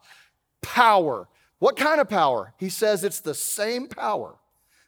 power. 0.63 1.27
What 1.59 1.77
kind 1.77 2.01
of 2.01 2.09
power? 2.09 2.53
He 2.57 2.69
says 2.69 3.03
it's 3.03 3.21
the 3.21 3.35
same 3.35 3.87
power 3.87 4.35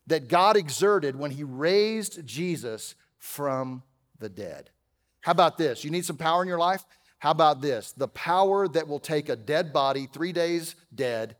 that 0.08 0.28
God 0.28 0.58
exerted 0.58 1.16
when 1.16 1.32
he 1.32 1.44
raised 1.44 2.26
Jesus 2.26 2.96
from 3.18 3.84
the 4.20 4.30
dead. 4.30 4.72
How 5.22 5.32
about 5.32 5.58
this? 5.58 5.84
You 5.84 5.92
need 5.92 6.06
some 6.06 6.18
power 6.18 6.42
in 6.42 6.48
your 6.48 6.60
life? 6.60 6.84
How 7.20 7.32
about 7.32 7.62
this? 7.62 7.92
The 7.92 8.08
power 8.08 8.68
that 8.68 8.88
will 8.88 9.00
take 9.00 9.30
a 9.30 9.36
dead 9.36 9.74
body, 9.74 10.08
three 10.12 10.32
days 10.32 10.76
dead, 10.94 11.36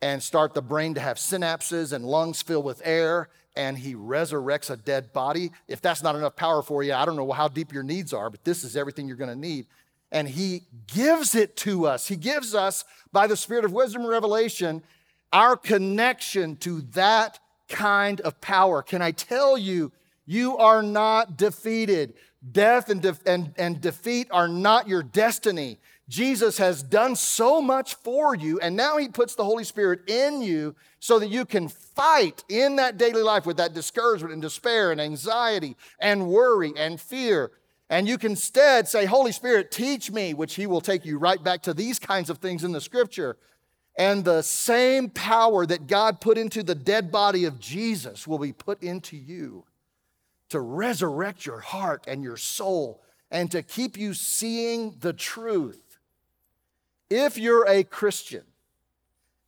and 0.00 0.22
start 0.22 0.54
the 0.54 0.62
brain 0.62 0.94
to 0.94 1.00
have 1.00 1.16
synapses 1.16 1.92
and 1.92 2.04
lungs 2.04 2.42
filled 2.42 2.64
with 2.64 2.80
air, 2.84 3.28
and 3.56 3.76
he 3.76 3.94
resurrects 3.94 4.70
a 4.70 4.76
dead 4.76 5.12
body. 5.12 5.50
If 5.68 5.80
that's 5.80 6.02
not 6.02 6.14
enough 6.14 6.36
power 6.36 6.62
for 6.62 6.82
you, 6.82 6.94
I 6.94 7.04
don't 7.04 7.16
know 7.16 7.32
how 7.32 7.48
deep 7.48 7.72
your 7.72 7.82
needs 7.82 8.12
are, 8.12 8.30
but 8.30 8.44
this 8.44 8.64
is 8.64 8.76
everything 8.76 9.08
you're 9.08 9.16
going 9.16 9.30
to 9.30 9.38
need 9.38 9.66
and 10.12 10.28
he 10.28 10.62
gives 10.86 11.34
it 11.34 11.56
to 11.58 11.86
us. 11.86 12.08
He 12.08 12.16
gives 12.16 12.54
us, 12.54 12.84
by 13.12 13.26
the 13.26 13.36
Spirit 13.36 13.64
of 13.64 13.72
wisdom 13.72 14.02
and 14.02 14.10
revelation, 14.10 14.82
our 15.32 15.56
connection 15.56 16.56
to 16.56 16.82
that 16.92 17.38
kind 17.68 18.20
of 18.20 18.40
power. 18.40 18.82
Can 18.82 19.02
I 19.02 19.10
tell 19.10 19.58
you, 19.58 19.92
you 20.24 20.56
are 20.56 20.82
not 20.82 21.36
defeated. 21.36 22.14
Death 22.52 22.90
and, 22.90 23.02
de- 23.02 23.18
and, 23.26 23.54
and 23.56 23.80
defeat 23.80 24.28
are 24.30 24.48
not 24.48 24.88
your 24.88 25.02
destiny. 25.02 25.78
Jesus 26.08 26.58
has 26.58 26.84
done 26.84 27.16
so 27.16 27.60
much 27.60 27.94
for 27.94 28.34
you, 28.36 28.60
and 28.60 28.76
now 28.76 28.96
He 28.96 29.08
puts 29.08 29.34
the 29.34 29.44
Holy 29.44 29.64
Spirit 29.64 30.08
in 30.08 30.40
you 30.40 30.76
so 31.00 31.18
that 31.18 31.30
you 31.30 31.44
can 31.44 31.68
fight 31.68 32.44
in 32.48 32.76
that 32.76 32.96
daily 32.96 33.22
life 33.22 33.44
with 33.44 33.56
that 33.56 33.74
discouragement 33.74 34.32
and 34.32 34.42
despair 34.42 34.92
and 34.92 35.00
anxiety 35.00 35.76
and 35.98 36.28
worry 36.28 36.72
and 36.76 37.00
fear. 37.00 37.50
And 37.88 38.08
you 38.08 38.18
can 38.18 38.32
instead 38.32 38.88
say, 38.88 39.04
Holy 39.04 39.32
Spirit, 39.32 39.70
teach 39.70 40.10
me, 40.10 40.34
which 40.34 40.56
He 40.56 40.66
will 40.66 40.80
take 40.80 41.04
you 41.04 41.18
right 41.18 41.42
back 41.42 41.62
to 41.62 41.74
these 41.74 41.98
kinds 41.98 42.30
of 42.30 42.38
things 42.38 42.64
in 42.64 42.72
the 42.72 42.80
scripture. 42.80 43.36
And 43.96 44.24
the 44.24 44.42
same 44.42 45.08
power 45.08 45.64
that 45.66 45.86
God 45.86 46.20
put 46.20 46.36
into 46.36 46.62
the 46.62 46.74
dead 46.74 47.10
body 47.10 47.44
of 47.44 47.58
Jesus 47.58 48.26
will 48.26 48.38
be 48.38 48.52
put 48.52 48.82
into 48.82 49.16
you 49.16 49.64
to 50.48 50.60
resurrect 50.60 51.46
your 51.46 51.60
heart 51.60 52.04
and 52.06 52.22
your 52.22 52.36
soul 52.36 53.02
and 53.30 53.50
to 53.50 53.62
keep 53.62 53.96
you 53.96 54.14
seeing 54.14 54.96
the 55.00 55.12
truth. 55.12 55.98
If 57.08 57.38
you're 57.38 57.66
a 57.68 57.84
Christian 57.84 58.44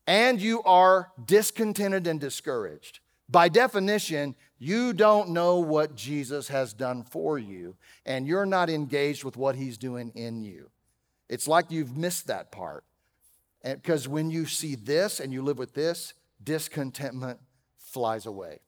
and 0.07 0.41
you 0.41 0.63
are 0.63 1.11
discontented 1.25 2.07
and 2.07 2.21
discouraged, 2.21 3.01
by 3.29 3.49
definition, 3.49 4.35
you 4.59 4.93
don't 4.93 5.31
know 5.31 5.59
what 5.59 5.95
Jesus 5.95 6.49
has 6.49 6.73
done 6.73 7.05
for 7.05 7.39
you, 7.39 7.77
and 8.07 8.27
you're 8.27 8.47
not 8.47 8.71
engaged 8.71 9.25
with 9.25 9.37
what 9.37 9.55
he's 9.55 9.79
doing 9.79 10.13
in 10.15 10.43
you. 10.43 10.71
It's 11.29 11.47
like 11.47 11.71
you've 11.71 11.97
missed 11.97 12.27
that 12.29 12.51
part. 12.51 12.85
Because 13.63 14.09
when 14.09 14.31
you 14.31 14.47
see 14.47 14.77
this 14.77 15.21
and 15.21 15.33
you 15.33 15.43
live 15.43 15.59
with 15.59 15.75
this, 15.75 16.15
discontentment 16.43 17.39
flies 17.77 18.25
away. 18.25 18.61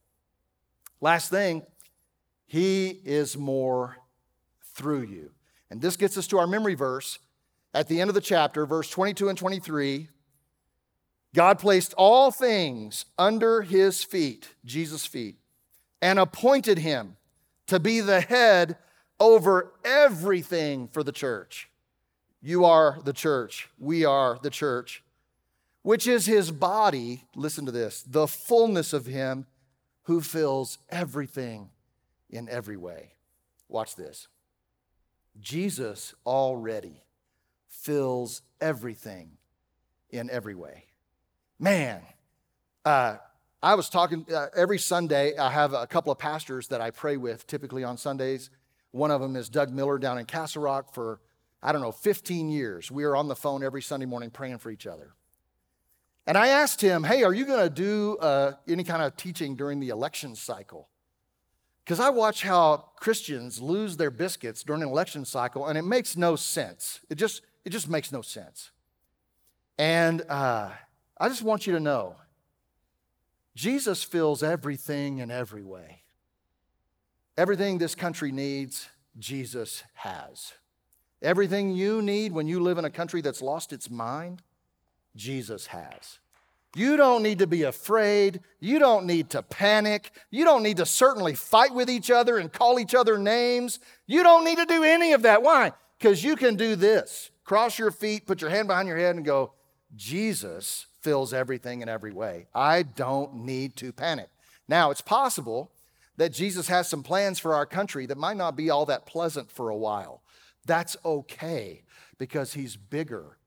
Last 1.00 1.30
thing, 1.30 1.62
he 2.46 3.00
is 3.04 3.36
more 3.36 3.96
through 4.74 5.02
you. 5.02 5.30
And 5.70 5.80
this 5.80 5.96
gets 5.96 6.18
us 6.18 6.26
to 6.28 6.38
our 6.38 6.46
memory 6.46 6.74
verse 6.74 7.18
at 7.72 7.88
the 7.88 8.00
end 8.00 8.10
of 8.10 8.14
the 8.14 8.20
chapter, 8.20 8.66
verse 8.66 8.90
22 8.90 9.28
and 9.28 9.38
23. 9.38 10.08
God 11.34 11.58
placed 11.58 11.94
all 11.94 12.30
things 12.30 13.04
under 13.18 13.62
his 13.62 14.02
feet, 14.02 14.48
Jesus' 14.64 15.06
feet 15.06 15.40
and 16.02 16.18
appointed 16.18 16.78
him 16.78 17.16
to 17.66 17.78
be 17.78 18.00
the 18.00 18.20
head 18.20 18.76
over 19.18 19.72
everything 19.84 20.88
for 20.88 21.02
the 21.02 21.12
church. 21.12 21.68
You 22.40 22.64
are 22.64 22.98
the 23.04 23.12
church. 23.12 23.68
We 23.78 24.04
are 24.04 24.38
the 24.42 24.50
church, 24.50 25.02
which 25.82 26.06
is 26.06 26.24
his 26.26 26.50
body. 26.50 27.24
Listen 27.34 27.66
to 27.66 27.72
this 27.72 28.02
the 28.02 28.26
fullness 28.26 28.92
of 28.92 29.06
him 29.06 29.46
who 30.04 30.20
fills 30.20 30.78
everything 30.88 31.70
in 32.30 32.48
every 32.48 32.76
way. 32.76 33.12
Watch 33.68 33.94
this. 33.94 34.28
Jesus 35.38 36.14
already 36.26 37.02
fills 37.68 38.42
everything 38.60 39.32
in 40.08 40.28
every 40.30 40.54
way. 40.54 40.86
Man, 41.62 42.00
uh, 42.86 43.18
I 43.62 43.74
was 43.74 43.90
talking 43.90 44.24
uh, 44.34 44.46
every 44.56 44.78
Sunday. 44.78 45.36
I 45.36 45.50
have 45.50 45.74
a 45.74 45.86
couple 45.86 46.10
of 46.10 46.16
pastors 46.16 46.68
that 46.68 46.80
I 46.80 46.90
pray 46.90 47.18
with 47.18 47.46
typically 47.46 47.84
on 47.84 47.98
Sundays. 47.98 48.48
One 48.92 49.10
of 49.10 49.20
them 49.20 49.36
is 49.36 49.50
Doug 49.50 49.70
Miller 49.70 49.98
down 49.98 50.16
in 50.16 50.24
Castle 50.24 50.62
Rock 50.62 50.94
for, 50.94 51.20
I 51.62 51.72
don't 51.72 51.82
know, 51.82 51.92
15 51.92 52.48
years. 52.48 52.90
We 52.90 53.04
are 53.04 53.14
on 53.14 53.28
the 53.28 53.36
phone 53.36 53.62
every 53.62 53.82
Sunday 53.82 54.06
morning 54.06 54.30
praying 54.30 54.56
for 54.56 54.70
each 54.70 54.86
other. 54.86 55.12
And 56.26 56.38
I 56.38 56.48
asked 56.48 56.80
him, 56.80 57.04
hey, 57.04 57.24
are 57.24 57.34
you 57.34 57.44
going 57.44 57.62
to 57.62 57.68
do 57.68 58.16
uh, 58.16 58.52
any 58.66 58.82
kind 58.82 59.02
of 59.02 59.14
teaching 59.18 59.54
during 59.54 59.80
the 59.80 59.90
election 59.90 60.34
cycle? 60.34 60.88
Because 61.84 62.00
I 62.00 62.08
watch 62.08 62.42
how 62.42 62.88
Christians 62.96 63.60
lose 63.60 63.98
their 63.98 64.10
biscuits 64.10 64.62
during 64.62 64.80
an 64.80 64.88
election 64.88 65.26
cycle, 65.26 65.66
and 65.66 65.76
it 65.76 65.82
makes 65.82 66.16
no 66.16 66.36
sense. 66.36 67.00
It 67.10 67.16
just, 67.16 67.42
it 67.66 67.70
just 67.70 67.90
makes 67.90 68.10
no 68.10 68.22
sense. 68.22 68.70
And 69.76 70.22
uh, 70.26 70.70
I 71.20 71.28
just 71.28 71.42
want 71.42 71.66
you 71.66 71.74
to 71.74 71.80
know 71.80 72.16
Jesus 73.54 74.02
fills 74.02 74.42
everything 74.42 75.18
in 75.18 75.30
every 75.30 75.62
way. 75.62 76.00
Everything 77.36 77.76
this 77.76 77.94
country 77.94 78.32
needs, 78.32 78.88
Jesus 79.18 79.84
has. 79.94 80.54
Everything 81.20 81.72
you 81.72 82.00
need 82.00 82.32
when 82.32 82.48
you 82.48 82.58
live 82.58 82.78
in 82.78 82.86
a 82.86 82.90
country 82.90 83.20
that's 83.20 83.42
lost 83.42 83.74
its 83.74 83.90
mind, 83.90 84.42
Jesus 85.14 85.66
has. 85.66 86.20
You 86.74 86.96
don't 86.96 87.22
need 87.22 87.40
to 87.40 87.46
be 87.46 87.64
afraid. 87.64 88.40
You 88.58 88.78
don't 88.78 89.04
need 89.04 89.28
to 89.30 89.42
panic. 89.42 90.12
You 90.30 90.44
don't 90.44 90.62
need 90.62 90.78
to 90.78 90.86
certainly 90.86 91.34
fight 91.34 91.74
with 91.74 91.90
each 91.90 92.10
other 92.10 92.38
and 92.38 92.50
call 92.50 92.80
each 92.80 92.94
other 92.94 93.18
names. 93.18 93.78
You 94.06 94.22
don't 94.22 94.44
need 94.44 94.56
to 94.56 94.66
do 94.66 94.84
any 94.84 95.12
of 95.12 95.22
that. 95.22 95.42
Why? 95.42 95.72
Because 95.98 96.24
you 96.24 96.34
can 96.36 96.56
do 96.56 96.76
this 96.76 97.30
cross 97.44 97.78
your 97.78 97.90
feet, 97.90 98.26
put 98.26 98.40
your 98.40 98.48
hand 98.48 98.68
behind 98.68 98.88
your 98.88 98.96
head, 98.96 99.16
and 99.16 99.24
go, 99.24 99.52
Jesus 99.96 100.86
fills 101.00 101.32
everything 101.32 101.82
in 101.82 101.88
every 101.88 102.12
way. 102.12 102.46
I 102.54 102.82
don't 102.82 103.34
need 103.44 103.76
to 103.76 103.92
panic. 103.92 104.28
Now, 104.68 104.90
it's 104.90 105.00
possible 105.00 105.72
that 106.16 106.32
Jesus 106.32 106.68
has 106.68 106.88
some 106.88 107.02
plans 107.02 107.38
for 107.38 107.54
our 107.54 107.66
country 107.66 108.06
that 108.06 108.18
might 108.18 108.36
not 108.36 108.56
be 108.56 108.70
all 108.70 108.86
that 108.86 109.06
pleasant 109.06 109.50
for 109.50 109.70
a 109.70 109.76
while. 109.76 110.22
That's 110.66 110.96
okay 111.04 111.82
because 112.18 112.52
he's 112.52 112.76
bigger. 112.76 113.38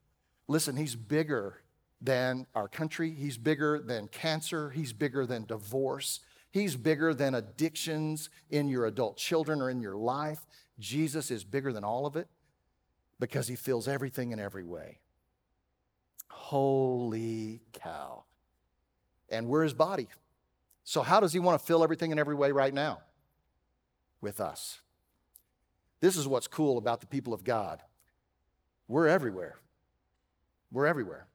Listen, 0.48 0.76
he's 0.76 0.96
bigger 0.96 1.62
than 2.02 2.48
our 2.54 2.68
country. 2.68 3.12
He's 3.12 3.38
bigger 3.38 3.80
than 3.80 4.08
cancer. 4.08 4.72
He's 4.72 4.92
bigger 4.92 5.26
than 5.26 5.46
divorce. 5.46 6.20
He's 6.52 6.76
bigger 6.76 7.14
than 7.14 7.36
addictions 7.36 8.30
in 8.50 8.68
your 8.68 8.86
adult 8.86 9.18
children 9.18 9.62
or 9.62 9.70
in 9.70 9.80
your 9.80 9.96
life. 9.96 10.46
Jesus 10.80 11.32
is 11.32 11.44
bigger 11.44 11.72
than 11.72 11.84
all 11.84 12.06
of 12.06 12.16
it 12.16 12.28
because 13.20 13.48
he 13.48 13.56
fills 13.56 13.88
everything 13.88 14.32
in 14.32 14.40
every 14.40 14.64
way. 14.64 15.00
Holy 16.34 17.62
cow. 17.74 18.24
And 19.30 19.48
we're 19.48 19.64
his 19.64 19.74
body. 19.74 20.08
So, 20.84 21.02
how 21.02 21.20
does 21.20 21.32
he 21.32 21.40
want 21.40 21.60
to 21.60 21.66
fill 21.66 21.84
everything 21.84 22.12
in 22.12 22.20
every 22.20 22.36
way 22.36 22.52
right 22.52 22.74
now? 22.74 23.00
With 24.20 24.42
us. 24.42 24.82
This 26.02 26.18
is 26.18 26.28
what's 26.28 26.48
cool 26.48 26.78
about 26.78 27.00
the 27.00 27.08
people 27.08 27.34
of 27.34 27.44
God. 27.44 27.82
We're 28.88 29.08
everywhere. 29.08 29.56
We're 30.72 30.86
everywhere. 30.86 31.28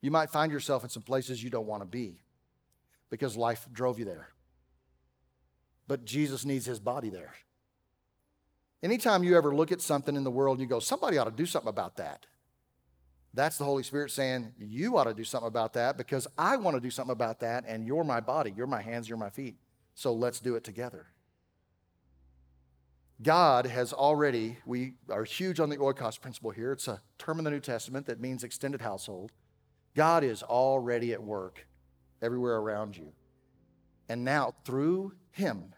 You 0.00 0.10
might 0.10 0.30
find 0.30 0.52
yourself 0.52 0.84
in 0.84 0.90
some 0.90 1.02
places 1.02 1.42
you 1.42 1.50
don't 1.50 1.66
want 1.66 1.82
to 1.82 1.86
be 1.86 2.20
because 3.10 3.36
life 3.36 3.66
drove 3.72 3.98
you 3.98 4.04
there. 4.04 4.28
But 5.86 6.04
Jesus 6.04 6.44
needs 6.44 6.66
his 6.66 6.78
body 6.78 7.10
there. 7.10 7.34
Anytime 8.82 9.24
you 9.24 9.36
ever 9.36 9.54
look 9.54 9.72
at 9.72 9.80
something 9.80 10.14
in 10.14 10.24
the 10.24 10.30
world 10.30 10.58
and 10.58 10.62
you 10.62 10.68
go, 10.68 10.78
somebody 10.78 11.18
ought 11.18 11.24
to 11.24 11.30
do 11.30 11.46
something 11.46 11.68
about 11.68 11.96
that, 11.96 12.26
that's 13.34 13.58
the 13.58 13.64
Holy 13.64 13.82
Spirit 13.82 14.10
saying, 14.10 14.52
you 14.58 14.96
ought 14.96 15.04
to 15.04 15.14
do 15.14 15.24
something 15.24 15.48
about 15.48 15.74
that 15.74 15.96
because 15.96 16.26
I 16.36 16.56
want 16.56 16.76
to 16.76 16.80
do 16.80 16.90
something 16.90 17.12
about 17.12 17.40
that, 17.40 17.64
and 17.66 17.86
you're 17.86 18.04
my 18.04 18.20
body, 18.20 18.52
you're 18.56 18.66
my 18.66 18.82
hands, 18.82 19.08
you're 19.08 19.18
my 19.18 19.30
feet. 19.30 19.56
So 19.94 20.12
let's 20.12 20.40
do 20.40 20.54
it 20.54 20.64
together. 20.64 21.06
God 23.20 23.66
has 23.66 23.92
already, 23.92 24.58
we 24.64 24.94
are 25.10 25.24
huge 25.24 25.58
on 25.58 25.70
the 25.70 25.76
oikos 25.76 26.20
principle 26.20 26.52
here. 26.52 26.72
It's 26.72 26.86
a 26.86 27.00
term 27.18 27.38
in 27.38 27.44
the 27.44 27.50
New 27.50 27.60
Testament 27.60 28.06
that 28.06 28.20
means 28.20 28.44
extended 28.44 28.80
household. 28.80 29.32
God 29.96 30.22
is 30.22 30.44
already 30.44 31.12
at 31.12 31.22
work 31.22 31.66
everywhere 32.22 32.56
around 32.56 32.96
you. 32.96 33.12
And 34.08 34.24
now, 34.24 34.54
through 34.64 35.14
Him 35.32 35.74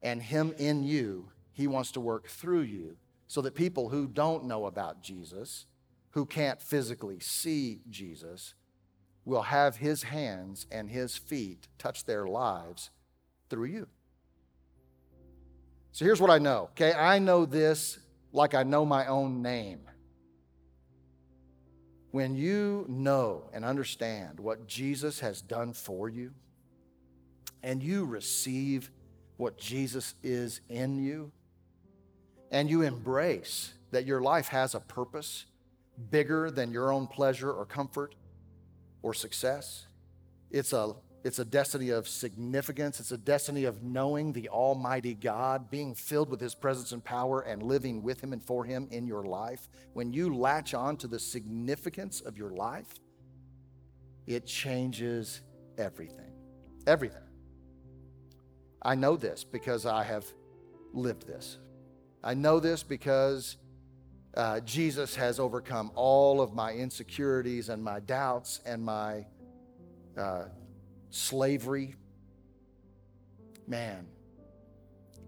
and 0.00 0.22
Him 0.22 0.54
in 0.58 0.82
you, 0.82 1.31
He 1.52 1.66
wants 1.66 1.92
to 1.92 2.00
work 2.00 2.28
through 2.28 2.62
you 2.62 2.96
so 3.26 3.40
that 3.42 3.54
people 3.54 3.88
who 3.88 4.06
don't 4.06 4.44
know 4.44 4.66
about 4.66 5.02
Jesus, 5.02 5.66
who 6.10 6.26
can't 6.26 6.60
physically 6.60 7.20
see 7.20 7.80
Jesus, 7.88 8.54
will 9.24 9.42
have 9.42 9.76
His 9.76 10.02
hands 10.02 10.66
and 10.70 10.90
His 10.90 11.16
feet 11.16 11.68
touch 11.78 12.04
their 12.04 12.26
lives 12.26 12.90
through 13.48 13.66
you. 13.66 13.88
So 15.92 16.04
here's 16.04 16.20
what 16.20 16.30
I 16.30 16.38
know, 16.38 16.70
okay? 16.72 16.92
I 16.92 17.18
know 17.18 17.44
this 17.44 17.98
like 18.32 18.54
I 18.54 18.62
know 18.62 18.84
my 18.84 19.06
own 19.06 19.42
name. 19.42 19.80
When 22.10 22.34
you 22.34 22.84
know 22.88 23.50
and 23.52 23.64
understand 23.64 24.40
what 24.40 24.66
Jesus 24.66 25.20
has 25.20 25.40
done 25.40 25.72
for 25.72 26.08
you, 26.08 26.32
and 27.62 27.82
you 27.82 28.04
receive 28.04 28.90
what 29.36 29.56
Jesus 29.56 30.14
is 30.22 30.60
in 30.68 31.02
you, 31.02 31.32
and 32.52 32.70
you 32.70 32.82
embrace 32.82 33.72
that 33.90 34.06
your 34.06 34.20
life 34.20 34.48
has 34.48 34.74
a 34.76 34.80
purpose 34.80 35.46
bigger 36.10 36.50
than 36.50 36.70
your 36.70 36.92
own 36.92 37.06
pleasure 37.06 37.50
or 37.50 37.64
comfort 37.66 38.14
or 39.02 39.12
success, 39.12 39.86
it's 40.50 40.72
a 40.72 40.94
it's 41.24 41.38
a 41.38 41.44
destiny 41.44 41.90
of 41.90 42.08
significance. 42.08 42.98
It's 42.98 43.12
a 43.12 43.16
destiny 43.16 43.62
of 43.62 43.82
knowing 43.84 44.32
the 44.32 44.48
Almighty 44.48 45.14
God, 45.14 45.70
being 45.70 45.94
filled 45.94 46.28
with 46.28 46.40
His 46.40 46.52
presence 46.52 46.90
and 46.90 47.02
power, 47.02 47.42
and 47.42 47.62
living 47.62 48.02
with 48.02 48.20
Him 48.20 48.32
and 48.32 48.42
for 48.42 48.64
Him 48.64 48.88
in 48.90 49.06
your 49.06 49.22
life. 49.22 49.68
When 49.92 50.12
you 50.12 50.34
latch 50.34 50.74
on 50.74 50.96
to 50.96 51.06
the 51.06 51.20
significance 51.20 52.20
of 52.22 52.36
your 52.36 52.50
life, 52.50 52.88
it 54.26 54.46
changes 54.46 55.42
everything. 55.78 56.32
Everything. 56.88 57.22
I 58.82 58.96
know 58.96 59.16
this 59.16 59.44
because 59.44 59.86
I 59.86 60.02
have 60.02 60.26
lived 60.92 61.28
this. 61.28 61.58
I 62.22 62.34
know 62.34 62.60
this 62.60 62.82
because 62.82 63.56
uh, 64.34 64.60
Jesus 64.60 65.16
has 65.16 65.40
overcome 65.40 65.90
all 65.94 66.40
of 66.40 66.54
my 66.54 66.72
insecurities 66.72 67.68
and 67.68 67.82
my 67.82 68.00
doubts 68.00 68.60
and 68.64 68.82
my 68.82 69.26
uh, 70.16 70.44
slavery. 71.10 71.96
Man, 73.66 74.06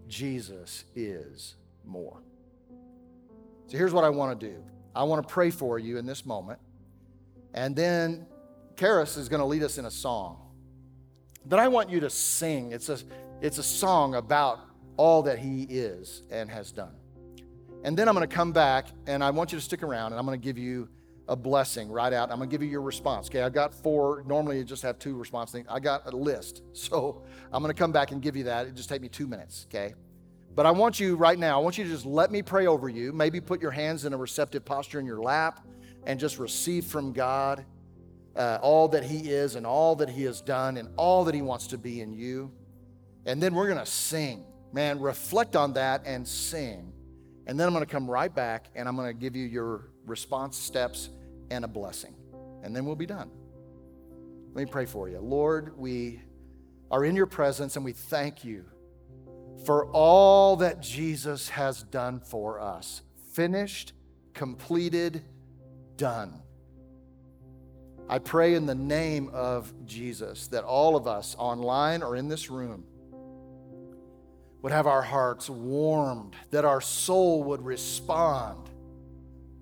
Jesus 0.07 0.85
is 0.95 1.55
more. 1.85 2.21
So 3.67 3.77
here's 3.77 3.93
what 3.93 4.03
I 4.03 4.09
want 4.09 4.39
to 4.39 4.47
do 4.47 4.63
I 4.95 5.03
want 5.03 5.27
to 5.27 5.33
pray 5.33 5.49
for 5.49 5.77
you 5.77 5.97
in 5.97 6.05
this 6.05 6.25
moment. 6.25 6.59
And 7.53 7.75
then 7.75 8.25
Karis 8.75 9.17
is 9.17 9.29
going 9.29 9.39
to 9.39 9.45
lead 9.45 9.63
us 9.63 9.77
in 9.77 9.85
a 9.85 9.91
song 9.91 10.41
that 11.45 11.59
I 11.59 11.67
want 11.67 11.89
you 11.89 11.99
to 12.01 12.09
sing. 12.09 12.71
It's 12.71 12.89
a, 12.89 12.97
it's 13.41 13.57
a 13.57 13.63
song 13.63 14.15
about 14.15 14.59
all 14.97 15.23
that 15.23 15.39
He 15.39 15.63
is 15.63 16.23
and 16.29 16.49
has 16.49 16.71
done. 16.71 16.95
And 17.83 17.95
then 17.95 18.07
I'm 18.07 18.15
going 18.15 18.27
to 18.27 18.35
come 18.35 18.51
back 18.51 18.87
and 19.05 19.23
I 19.23 19.29
want 19.29 19.51
you 19.51 19.59
to 19.59 19.63
stick 19.63 19.83
around 19.83 20.11
and 20.11 20.19
I'm 20.19 20.25
going 20.25 20.39
to 20.39 20.43
give 20.43 20.57
you 20.57 20.89
a 21.27 21.35
blessing 21.35 21.89
right 21.89 22.13
out. 22.13 22.31
I'm 22.31 22.37
going 22.37 22.49
to 22.49 22.53
give 22.53 22.63
you 22.63 22.69
your 22.69 22.81
response. 22.81 23.27
Okay, 23.27 23.41
I've 23.41 23.53
got 23.53 23.73
four. 23.73 24.23
Normally, 24.27 24.57
you 24.57 24.63
just 24.63 24.83
have 24.83 24.99
two 24.99 25.15
response 25.15 25.51
things. 25.51 25.67
I 25.69 25.79
got 25.79 26.11
a 26.11 26.15
list. 26.15 26.61
So 26.73 27.23
I'm 27.51 27.63
going 27.63 27.73
to 27.73 27.79
come 27.79 27.91
back 27.91 28.11
and 28.11 28.21
give 28.21 28.35
you 28.35 28.43
that. 28.45 28.67
It 28.67 28.75
just 28.75 28.89
take 28.89 29.01
me 29.01 29.09
two 29.09 29.27
minutes. 29.27 29.65
Okay. 29.69 29.95
But 30.53 30.65
I 30.65 30.71
want 30.71 30.99
you 30.99 31.15
right 31.15 31.37
now, 31.37 31.59
I 31.59 31.63
want 31.63 31.77
you 31.77 31.83
to 31.83 31.89
just 31.89 32.05
let 32.05 32.31
me 32.31 32.41
pray 32.41 32.67
over 32.67 32.87
you. 32.87 33.11
Maybe 33.11 33.41
put 33.41 33.61
your 33.61 33.71
hands 33.71 34.05
in 34.05 34.13
a 34.13 34.17
receptive 34.17 34.63
posture 34.63 34.99
in 34.99 35.05
your 35.05 35.19
lap 35.19 35.65
and 36.05 36.19
just 36.19 36.39
receive 36.39 36.85
from 36.85 37.11
God 37.11 37.65
uh, 38.35 38.59
all 38.61 38.87
that 38.89 39.03
He 39.03 39.29
is 39.31 39.55
and 39.55 39.65
all 39.65 39.95
that 39.97 40.09
He 40.09 40.23
has 40.23 40.41
done 40.41 40.77
and 40.77 40.89
all 40.95 41.25
that 41.25 41.35
He 41.35 41.41
wants 41.41 41.67
to 41.67 41.77
be 41.77 42.01
in 42.01 42.13
you. 42.13 42.51
And 43.25 43.41
then 43.41 43.53
we're 43.53 43.67
going 43.67 43.83
to 43.83 43.85
sing. 43.85 44.45
Man, 44.75 44.99
reflect 44.99 45.55
on 45.55 45.71
that 45.75 46.01
and 46.05 46.27
sing. 46.27 46.91
And 47.47 47.57
then 47.57 47.65
I'm 47.65 47.73
going 47.73 47.85
to 47.85 47.89
come 47.89 48.11
right 48.11 48.33
back 48.33 48.67
and 48.75 48.89
I'm 48.89 48.97
going 48.97 49.07
to 49.07 49.13
give 49.13 49.33
you 49.33 49.45
your 49.45 49.87
response 50.05 50.57
steps 50.57 51.07
and 51.49 51.63
a 51.63 51.67
blessing. 51.69 52.13
And 52.61 52.75
then 52.75 52.83
we'll 52.83 52.97
be 52.97 53.05
done. 53.05 53.31
Let 54.53 54.65
me 54.65 54.69
pray 54.69 54.85
for 54.85 55.07
you. 55.07 55.19
Lord, 55.19 55.77
we 55.77 56.19
are 56.91 57.05
in 57.05 57.15
your 57.15 57.25
presence 57.25 57.77
and 57.77 57.85
we 57.85 57.93
thank 57.93 58.43
you 58.43 58.65
for 59.65 59.85
all 59.91 60.57
that 60.57 60.81
Jesus 60.81 61.47
has 61.47 61.81
done 61.83 62.19
for 62.19 62.59
us. 62.59 63.01
Finished, 63.31 63.93
completed, 64.33 65.23
done. 65.95 66.41
I 68.09 68.19
pray 68.19 68.55
in 68.55 68.65
the 68.65 68.75
name 68.75 69.29
of 69.31 69.73
Jesus 69.85 70.47
that 70.47 70.65
all 70.65 70.97
of 70.97 71.07
us 71.07 71.33
online 71.39 72.03
or 72.03 72.17
in 72.17 72.27
this 72.27 72.49
room 72.49 72.83
would 74.65 74.71
have 74.71 74.87
our 74.87 75.03
hearts 75.03 75.47
warmed, 75.47 76.35
that 76.49 76.65
our 76.65 76.81
soul 76.81 77.43
would 77.43 77.63
respond 77.63 78.67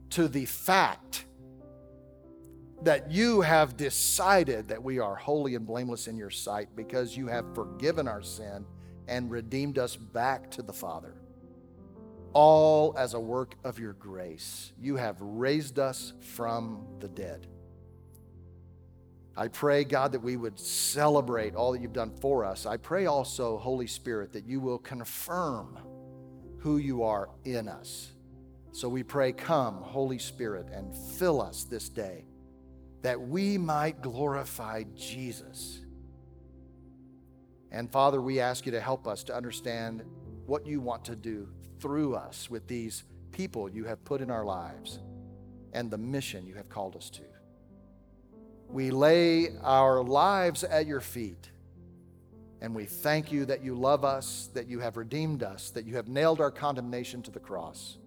to 0.10 0.30
the 0.30 0.46
fact 0.46 1.26
that 2.84 3.12
you 3.12 3.42
have 3.42 3.76
decided 3.76 4.66
that 4.70 4.82
we 4.82 5.00
are 5.00 5.14
holy 5.14 5.56
and 5.56 5.68
blameless 5.68 6.08
in 6.08 6.16
your 6.16 6.30
sight 6.30 6.70
because 6.74 7.18
you 7.18 7.28
have 7.28 7.44
forgiven 7.54 8.08
our 8.08 8.22
sin 8.22 8.66
and 9.10 9.30
redeemed 9.30 9.78
us 9.78 9.98
back 9.98 10.50
to 10.50 10.62
the 10.62 10.72
Father. 10.72 11.16
All 12.32 12.96
as 12.98 13.14
a 13.14 13.20
work 13.20 13.56
of 13.66 13.78
your 13.80 13.92
grace. 13.92 14.72
You 14.80 14.96
have 14.96 15.18
raised 15.20 15.80
us 15.80 16.14
from 16.22 16.88
the 17.02 17.10
dead. 17.10 17.48
I 19.38 19.48
pray, 19.48 19.84
God, 19.84 20.12
that 20.14 20.22
we 20.22 20.38
would 20.38 20.60
celebrate 20.60 21.56
all 21.56 21.72
that 21.74 21.82
you've 21.82 21.94
done 21.94 22.12
for 22.22 22.46
us. 22.46 22.66
I 22.66 22.78
pray 22.78 23.08
also, 23.08 23.58
Holy 23.58 23.88
Spirit, 23.88 24.34
that 24.34 24.46
you 24.46 24.60
will 24.60 24.78
confirm 24.80 25.80
who 26.60 26.78
you 26.78 27.04
are 27.04 27.30
in 27.46 27.68
us. 27.68 28.12
So 28.72 28.90
we 28.90 29.04
pray, 29.04 29.34
Come, 29.34 29.76
Holy 29.82 30.20
Spirit, 30.20 30.68
and 30.72 30.96
fill 30.96 31.42
us 31.42 31.64
this 31.64 31.90
day 31.90 32.26
that 33.02 33.20
we 33.20 33.58
might 33.58 34.02
glorify 34.02 34.84
Jesus. 34.96 35.82
And 37.72 37.92
Father, 37.92 38.22
we 38.22 38.40
ask 38.40 38.66
you 38.66 38.72
to 38.74 38.82
help 38.82 39.08
us 39.08 39.24
to 39.26 39.36
understand 39.36 40.04
what 40.46 40.66
you 40.68 40.80
want 40.82 41.06
to 41.06 41.16
do 41.16 41.50
through 41.80 42.16
us 42.16 42.50
with 42.50 42.68
these 42.68 43.04
people 43.32 43.70
you 43.70 43.86
have 43.86 44.04
put 44.06 44.22
in 44.22 44.32
our 44.32 44.46
lives. 44.46 45.00
and 45.74 45.90
the 45.92 45.98
mission 45.98 46.46
you 46.46 46.56
have 46.56 46.70
called 46.70 46.96
us 46.96 47.10
to. 47.10 47.24
We 48.74 48.90
lay 48.90 49.50
our 49.62 50.04
lives 50.04 50.64
at 50.64 50.88
your 50.88 51.00
feet. 51.00 51.52
And 52.60 52.74
we 52.74 52.86
thank 52.86 53.32
you 53.32 53.46
that 53.46 53.64
you 53.64 53.76
love 53.76 54.04
us, 54.04 54.50
that 54.56 54.68
you 54.68 54.80
have 54.80 54.98
redeemed 54.98 55.44
us, 55.44 55.70
that 55.72 55.86
you 55.86 55.96
have 55.98 56.08
nailed 56.08 56.42
our 56.42 56.50
condemnation 56.50 57.22
to 57.24 57.32
the 57.32 57.40
cross, 57.40 57.98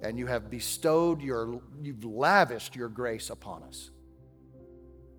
and 0.00 0.18
you 0.18 0.26
have 0.26 0.48
bestowed 0.48 1.20
your, 1.20 1.60
you've 1.82 2.04
lavished 2.04 2.74
your 2.74 2.88
grace 2.88 3.28
upon 3.28 3.62
us. 3.64 3.90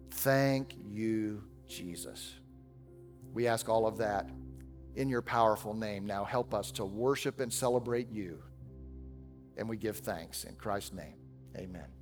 Thank 0.09 0.73
you, 0.89 1.43
Jesus. 1.67 2.34
We 3.34 3.45
ask 3.47 3.69
all 3.69 3.86
of 3.86 3.97
that 3.97 4.29
in 4.95 5.09
your 5.09 5.21
powerful 5.21 5.75
name. 5.75 6.07
Now 6.07 6.23
help 6.23 6.53
us 6.53 6.71
to 6.71 6.86
worship 6.86 7.39
and 7.39 7.53
celebrate 7.53 8.09
you. 8.09 8.41
And 9.57 9.69
we 9.69 9.77
give 9.77 9.97
thanks 9.97 10.43
in 10.43 10.55
Christ's 10.55 10.93
name. 10.93 11.15
Amen. 11.55 12.01